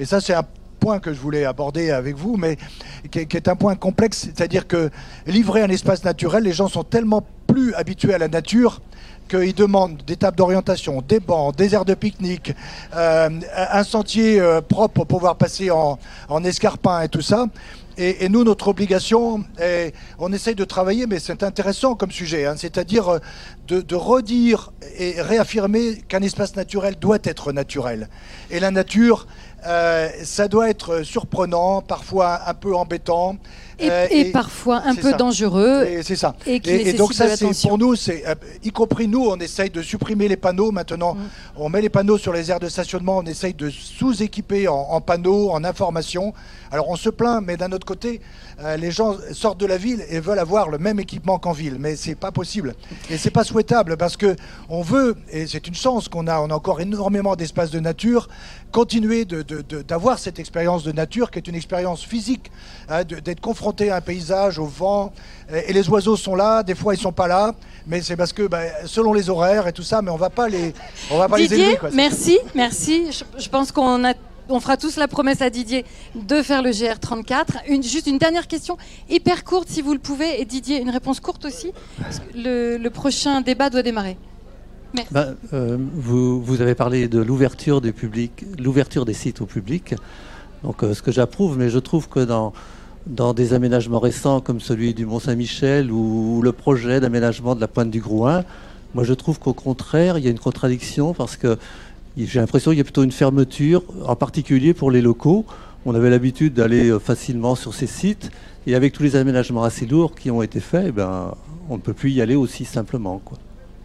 Et 0.00 0.04
ça, 0.04 0.20
c'est 0.20 0.34
un 0.34 0.42
point 0.74 0.98
que 0.98 1.12
je 1.12 1.20
voulais 1.20 1.44
aborder 1.44 1.90
avec 1.90 2.16
vous, 2.16 2.36
mais 2.36 2.56
qui 3.10 3.20
est, 3.20 3.48
un 3.48 3.56
point 3.56 3.74
complexe, 3.76 4.28
c'est-à-dire 4.34 4.66
que 4.66 4.90
livrer 5.26 5.62
un 5.62 5.70
espace 5.70 6.04
naturel, 6.04 6.44
les 6.44 6.52
gens 6.52 6.68
sont 6.68 6.84
tellement 6.84 7.24
plus 7.46 7.74
habitués 7.74 8.14
à 8.14 8.18
la 8.18 8.28
nature 8.28 8.80
qu'ils 9.28 9.54
demandent 9.54 10.02
des 10.06 10.16
tables 10.16 10.36
d'orientation, 10.36 11.02
des 11.06 11.20
bancs, 11.20 11.56
des 11.56 11.74
aires 11.74 11.84
de 11.84 11.94
pique-nique, 11.94 12.52
euh, 12.94 13.30
un 13.56 13.84
sentier 13.84 14.40
euh, 14.40 14.60
propre 14.60 14.94
pour 14.94 15.06
pouvoir 15.06 15.36
passer 15.36 15.70
en, 15.70 15.98
en 16.28 16.44
escarpin 16.44 17.00
et 17.02 17.08
tout 17.08 17.22
ça. 17.22 17.46
Et, 17.96 18.28
nous, 18.28 18.42
notre 18.42 18.68
obligation, 18.68 19.44
est, 19.56 19.94
on 20.18 20.32
essaye 20.32 20.56
de 20.56 20.64
travailler, 20.64 21.06
mais 21.06 21.20
c'est 21.20 21.44
intéressant 21.44 21.94
comme 21.94 22.10
sujet, 22.10 22.44
hein, 22.44 22.54
c'est-à-dire 22.56 23.08
euh, 23.08 23.18
de 23.68 23.94
redire 23.94 24.72
et 24.98 25.20
réaffirmer 25.22 26.02
qu'un 26.08 26.20
espace 26.20 26.56
naturel 26.56 26.96
doit 26.96 27.20
être 27.22 27.52
naturel. 27.52 28.08
Et 28.50 28.58
la 28.58 28.72
nature, 28.72 29.28
euh, 29.66 30.08
ça 30.24 30.48
doit 30.48 30.68
être 30.70 31.02
surprenant, 31.02 31.80
parfois 31.82 32.40
un 32.48 32.54
peu 32.54 32.74
embêtant. 32.76 33.36
Et, 33.80 33.90
euh, 33.90 34.06
et 34.08 34.26
parfois 34.26 34.82
un 34.84 34.94
peu 34.94 35.10
ça. 35.10 35.16
dangereux. 35.16 35.84
Et 35.84 36.02
c'est 36.04 36.14
ça. 36.14 36.36
et 36.46 36.92
donc 36.92 37.12
ça, 37.12 37.36
c'est 37.36 37.50
pour 37.68 37.76
nous, 37.76 37.96
c'est 37.96 38.24
euh, 38.28 38.34
y 38.62 38.70
compris 38.70 39.08
nous, 39.08 39.24
on 39.26 39.36
essaye 39.40 39.68
de 39.70 39.82
supprimer 39.82 40.28
les 40.28 40.36
panneaux. 40.36 40.70
Maintenant, 40.70 41.14
Mm. 41.14 41.18
on 41.56 41.68
met 41.68 41.80
les 41.82 41.88
panneaux 41.88 42.16
sur 42.18 42.32
les 42.32 42.50
aires 42.50 42.60
de 42.60 42.68
stationnement. 42.68 43.18
On 43.18 43.22
essaye 43.26 43.52
de 43.54 43.70
sous-équiper 43.70 44.68
en, 44.68 44.74
en 44.74 45.00
panneaux, 45.00 45.50
en 45.50 45.64
information. 45.64 46.32
Alors 46.70 46.88
on 46.88 46.96
se 46.96 47.08
plaint, 47.10 47.42
mais 47.44 47.56
d'un 47.56 47.70
autre 47.72 47.86
côté, 47.86 48.20
les 48.78 48.90
gens 48.90 49.16
sortent 49.32 49.60
de 49.60 49.66
la 49.66 49.76
ville 49.76 50.04
et 50.08 50.18
veulent 50.18 50.38
avoir 50.40 50.68
le 50.68 50.78
même 50.78 50.98
équipement 50.98 51.38
qu'en 51.38 51.52
ville, 51.52 51.76
mais 51.78 51.94
c'est 51.94 52.14
pas 52.16 52.32
possible 52.32 52.74
et 53.10 53.16
c'est 53.18 53.30
pas 53.30 53.44
souhaitable 53.44 53.96
parce 53.96 54.16
que 54.16 54.34
on 54.68 54.82
veut 54.82 55.14
et 55.30 55.46
c'est 55.46 55.66
une 55.68 55.74
chance 55.74 56.08
qu'on 56.08 56.26
a, 56.26 56.40
on 56.40 56.50
a 56.50 56.54
encore 56.54 56.80
énormément 56.80 57.36
d'espaces 57.36 57.70
de 57.70 57.78
nature, 57.80 58.28
continuer 58.74 59.24
d'avoir 59.24 60.18
cette 60.18 60.40
expérience 60.40 60.82
de 60.82 60.90
nature 60.90 61.30
qui 61.30 61.38
est 61.38 61.46
une 61.46 61.54
expérience 61.54 62.02
physique, 62.04 62.50
hein, 62.88 63.04
d'être 63.04 63.40
confronté 63.40 63.90
à 63.92 63.96
un 63.96 64.00
paysage, 64.00 64.58
au 64.58 64.66
vent, 64.66 65.12
et, 65.48 65.70
et 65.70 65.72
les 65.72 65.88
oiseaux 65.88 66.16
sont 66.16 66.34
là, 66.34 66.64
des 66.64 66.74
fois 66.74 66.92
ils 66.94 67.00
sont 67.00 67.12
pas 67.12 67.28
là, 67.28 67.54
mais 67.86 68.02
c'est 68.02 68.16
parce 68.16 68.32
que 68.32 68.48
ben, 68.48 68.68
selon 68.84 69.12
les 69.12 69.30
horaires 69.30 69.68
et 69.68 69.72
tout 69.72 69.84
ça, 69.84 70.02
mais 70.02 70.10
on 70.10 70.16
va 70.16 70.28
pas 70.28 70.48
les, 70.48 70.74
on 71.12 71.18
va 71.18 71.28
pas 71.28 71.38
les 71.38 71.46
Didier, 71.46 71.64
élever. 71.66 71.76
quoi. 71.78 71.90
merci, 71.94 72.36
merci. 72.56 73.12
Je, 73.12 73.22
je 73.44 73.48
pense 73.48 73.70
qu'on 73.70 74.04
a, 74.04 74.14
on 74.48 74.58
fera 74.58 74.76
tous 74.76 74.96
la 74.96 75.06
promesse 75.06 75.40
à 75.40 75.50
Didier 75.50 75.84
de 76.16 76.42
faire 76.42 76.60
le 76.60 76.70
GR34. 76.70 77.44
Une, 77.68 77.84
juste 77.84 78.08
une 78.08 78.18
dernière 78.18 78.48
question, 78.48 78.76
hyper 79.08 79.44
courte 79.44 79.68
si 79.68 79.82
vous 79.82 79.92
le 79.92 80.00
pouvez, 80.00 80.40
et 80.40 80.44
Didier, 80.44 80.80
une 80.80 80.90
réponse 80.90 81.20
courte 81.20 81.44
aussi. 81.44 81.70
parce 82.02 82.18
que 82.18 82.24
Le, 82.36 82.76
le 82.78 82.90
prochain 82.90 83.40
débat 83.40 83.70
doit 83.70 83.82
démarrer. 83.84 84.16
Ben, 85.10 85.34
euh, 85.52 85.76
vous, 85.94 86.40
vous 86.42 86.60
avez 86.60 86.74
parlé 86.74 87.08
de 87.08 87.20
l'ouverture 87.20 87.80
du 87.80 87.92
public, 87.92 88.44
l'ouverture 88.58 89.04
des 89.04 89.14
sites 89.14 89.40
au 89.40 89.46
public. 89.46 89.94
Donc, 90.62 90.82
euh, 90.82 90.94
ce 90.94 91.02
que 91.02 91.10
j'approuve, 91.12 91.58
mais 91.58 91.68
je 91.68 91.78
trouve 91.78 92.08
que 92.08 92.20
dans, 92.20 92.52
dans 93.06 93.34
des 93.34 93.52
aménagements 93.54 93.98
récents 93.98 94.40
comme 94.40 94.60
celui 94.60 94.94
du 94.94 95.04
Mont-Saint-Michel 95.04 95.90
ou 95.90 96.40
le 96.42 96.52
projet 96.52 97.00
d'aménagement 97.00 97.54
de 97.54 97.60
la 97.60 97.68
Pointe 97.68 97.90
du 97.90 98.00
Grouin, 98.00 98.44
moi 98.94 99.04
je 99.04 99.14
trouve 99.14 99.38
qu'au 99.38 99.52
contraire, 99.52 100.16
il 100.16 100.24
y 100.24 100.28
a 100.28 100.30
une 100.30 100.38
contradiction 100.38 101.12
parce 101.12 101.36
que 101.36 101.58
j'ai 102.16 102.38
l'impression 102.38 102.70
qu'il 102.70 102.78
y 102.78 102.80
a 102.80 102.84
plutôt 102.84 103.02
une 103.02 103.12
fermeture, 103.12 103.82
en 104.06 104.16
particulier 104.16 104.72
pour 104.72 104.90
les 104.90 105.02
locaux. 105.02 105.44
On 105.86 105.94
avait 105.94 106.10
l'habitude 106.10 106.54
d'aller 106.54 106.88
euh, 106.88 106.98
facilement 106.98 107.56
sur 107.56 107.74
ces 107.74 107.88
sites 107.88 108.30
et 108.66 108.74
avec 108.74 108.92
tous 108.92 109.02
les 109.02 109.16
aménagements 109.16 109.64
assez 109.64 109.86
lourds 109.86 110.14
qui 110.14 110.30
ont 110.30 110.40
été 110.40 110.60
faits, 110.60 110.86
eh 110.88 110.92
ben, 110.92 111.34
on 111.68 111.74
ne 111.76 111.80
peut 111.80 111.92
plus 111.92 112.10
y 112.12 112.22
aller 112.22 112.36
aussi 112.36 112.64
simplement. 112.64 113.20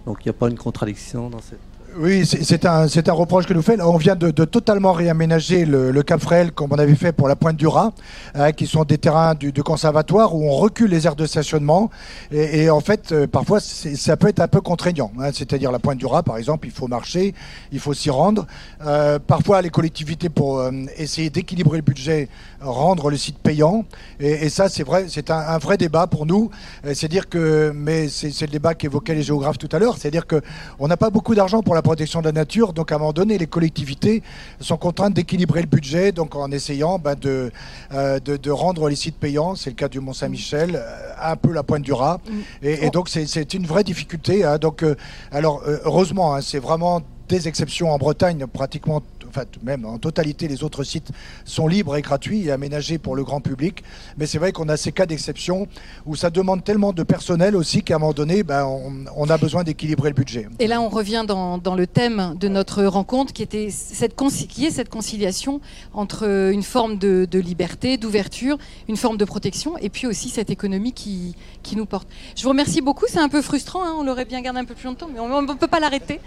Donc 0.09 0.25
il 0.25 0.27
n'y 0.27 0.31
a 0.31 0.33
pas 0.33 0.49
une 0.49 0.57
contradiction 0.57 1.29
dans 1.29 1.39
cette... 1.39 1.68
Oui, 2.01 2.25
c'est 2.25 2.65
un, 2.65 2.87
reproche 3.09 3.45
que 3.45 3.53
nous 3.53 3.61
fait. 3.61 3.81
On 3.81 3.97
vient 3.97 4.15
de, 4.15 4.31
totalement 4.31 4.93
réaménager 4.93 5.65
le, 5.65 6.01
Cap 6.01 6.21
Fréhel 6.21 6.53
comme 6.53 6.71
on 6.71 6.79
avait 6.79 6.95
fait 6.95 7.11
pour 7.11 7.27
la 7.27 7.35
Pointe 7.35 7.57
du 7.57 7.67
Raz, 7.67 7.91
hein, 8.35 8.53
qui 8.53 8.67
sont 8.67 8.85
des 8.85 8.97
terrains 8.97 9.35
du, 9.35 9.51
conservatoire 9.51 10.33
où 10.33 10.47
on 10.49 10.55
recule 10.55 10.91
les 10.91 11.07
aires 11.07 11.17
de 11.17 11.25
stationnement. 11.25 11.89
Et, 12.31 12.69
en 12.69 12.79
fait, 12.79 13.11
euh, 13.11 13.27
parfois, 13.27 13.59
ça 13.59 14.15
peut 14.15 14.29
être 14.29 14.39
un 14.39 14.47
peu 14.47 14.61
contraignant. 14.61 15.11
hein. 15.19 15.31
C'est-à-dire 15.33 15.73
la 15.73 15.79
Pointe 15.79 15.97
du 15.97 16.05
Raz, 16.05 16.23
par 16.23 16.37
exemple, 16.37 16.67
il 16.67 16.71
faut 16.71 16.87
marcher, 16.87 17.33
il 17.73 17.81
faut 17.81 17.93
s'y 17.93 18.09
rendre. 18.09 18.47
Euh, 18.85 19.19
parfois, 19.19 19.61
les 19.61 19.69
collectivités, 19.69 20.29
pour 20.29 20.59
euh, 20.59 20.71
essayer 20.95 21.29
d'équilibrer 21.29 21.79
le 21.79 21.83
budget, 21.83 22.29
rendre 22.61 23.09
le 23.09 23.17
site 23.17 23.39
payant. 23.39 23.83
Et, 24.21 24.47
ça, 24.47 24.69
c'est 24.69 24.83
vrai, 24.83 25.07
c'est 25.09 25.31
un, 25.31 25.57
vrai 25.57 25.75
débat 25.75 26.07
pour 26.07 26.25
nous. 26.25 26.49
C'est 26.93 27.09
dire 27.09 27.27
que, 27.27 27.73
mais 27.75 28.07
c'est 28.07 28.39
le 28.39 28.47
débat 28.47 28.73
qu'évoquaient 28.73 29.15
les 29.15 29.23
géographes 29.23 29.57
tout 29.57 29.69
à 29.73 29.79
l'heure. 29.79 29.97
C'est-à-dire 29.97 30.27
que 30.27 30.41
on 30.79 30.87
n'a 30.87 30.95
pas 30.95 31.09
beaucoup 31.09 31.35
d'argent 31.35 31.61
pour 31.61 31.75
la 31.75 31.81
protection 31.89 32.19
de 32.21 32.25
la 32.27 32.31
nature, 32.33 32.71
donc 32.73 32.91
à 32.91 32.95
un 32.95 32.97
moment 32.99 33.13
donné, 33.13 33.39
les 33.39 33.47
collectivités 33.47 34.21
sont 34.61 34.77
contraintes 34.77 35.15
d'équilibrer 35.15 35.61
le 35.61 35.67
budget, 35.67 36.11
donc 36.11 36.35
en 36.35 36.51
essayant 36.51 36.99
ben, 36.99 37.15
de, 37.15 37.51
euh, 37.93 38.19
de, 38.19 38.37
de 38.37 38.51
rendre 38.51 38.87
les 38.89 38.95
sites 38.95 39.15
payants. 39.17 39.55
C'est 39.55 39.71
le 39.71 39.75
cas 39.75 39.87
du 39.89 39.99
Mont 39.99 40.13
Saint-Michel, 40.13 40.75
euh, 40.75 41.31
un 41.31 41.35
peu 41.35 41.51
la 41.51 41.63
Pointe 41.63 41.81
du 41.81 41.91
Raz. 41.93 42.19
Et, 42.61 42.85
et 42.85 42.89
donc 42.91 43.09
c'est- 43.09 43.53
une 43.55 43.65
vraie 43.65 43.83
difficulté. 43.83 44.43
hein. 44.43 44.59
Donc, 44.59 44.83
euh, 44.83 44.95
alors 45.31 45.63
heureusement, 45.83 46.35
hein, 46.35 46.41
c'est 46.41 46.59
vraiment 46.59 47.01
des 47.27 47.47
exceptions 47.47 47.91
en 47.91 47.97
Bretagne. 47.97 48.45
Pratiquement, 48.45 49.01
enfin, 49.29 49.43
même 49.63 49.85
en 49.85 49.97
totalité, 49.97 50.47
les 50.47 50.63
autres 50.63 50.83
sites 50.83 51.11
sont 51.45 51.67
libres 51.67 51.95
et 51.95 52.01
gratuits 52.01 52.45
et 52.45 52.51
aménagés 52.51 52.97
pour 52.97 53.15
le 53.15 53.23
grand 53.23 53.41
public. 53.41 53.83
Mais 54.17 54.25
c'est 54.25 54.37
vrai 54.37 54.51
qu'on 54.51 54.69
a 54.69 54.77
ces 54.77 54.91
cas 54.91 55.05
d'exception 55.05 55.67
où 56.05 56.15
ça 56.15 56.29
demande 56.29 56.63
tellement 56.63 56.93
de 56.93 57.03
personnel 57.03 57.55
aussi 57.55 57.83
qu'à 57.83 57.95
un 57.95 57.99
moment 57.99 58.13
donné, 58.13 58.43
ben, 58.43 58.65
on, 58.65 59.29
a 59.29 59.37
besoin 59.37 59.63
d'équilibrer 59.63 60.09
le 60.09 60.15
budget. 60.15 60.47
Et 60.59 60.67
là, 60.67 60.81
on 60.81 60.89
revient 60.89 61.23
dans, 61.27 61.75
le 61.75 61.87
thème 61.87 62.35
de 62.39 62.47
notre 62.47 62.83
rencontre 62.83 63.31
qui, 63.31 63.43
était 63.43 63.69
cette, 63.69 64.15
qui 64.47 64.65
est 64.65 64.71
cette 64.71 64.89
conciliation 64.89 65.61
entre 65.93 66.51
une 66.51 66.63
forme 66.63 66.97
de, 66.97 67.27
liberté, 67.39 67.97
d'ouverture, 67.97 68.57
une 68.87 68.97
forme 68.97 69.17
de 69.17 69.25
protection 69.25 69.77
et 69.77 69.89
puis 69.89 70.07
aussi 70.07 70.29
cette 70.29 70.49
économie 70.49 70.93
qui, 70.93 71.35
qui 71.63 71.75
nous 71.75 71.85
porte. 71.85 72.07
Je 72.35 72.43
vous 72.43 72.49
remercie 72.49 72.81
beaucoup. 72.81 73.05
C'est 73.07 73.19
un 73.19 73.29
peu 73.29 73.41
frustrant, 73.41 73.83
hein, 73.83 73.93
on 73.97 74.03
l'aurait 74.03 74.25
bien 74.25 74.41
gardé 74.41 74.59
un 74.59 74.65
peu 74.65 74.75
plus 74.75 74.87
longtemps, 74.87 75.09
mais 75.13 75.19
on 75.19 75.41
ne 75.41 75.53
peut 75.53 75.67
pas 75.67 75.79
l'arrêter. 75.79 76.19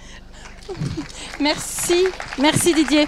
Merci, 1.41 2.07
merci 2.39 2.75
Didier. 2.75 3.07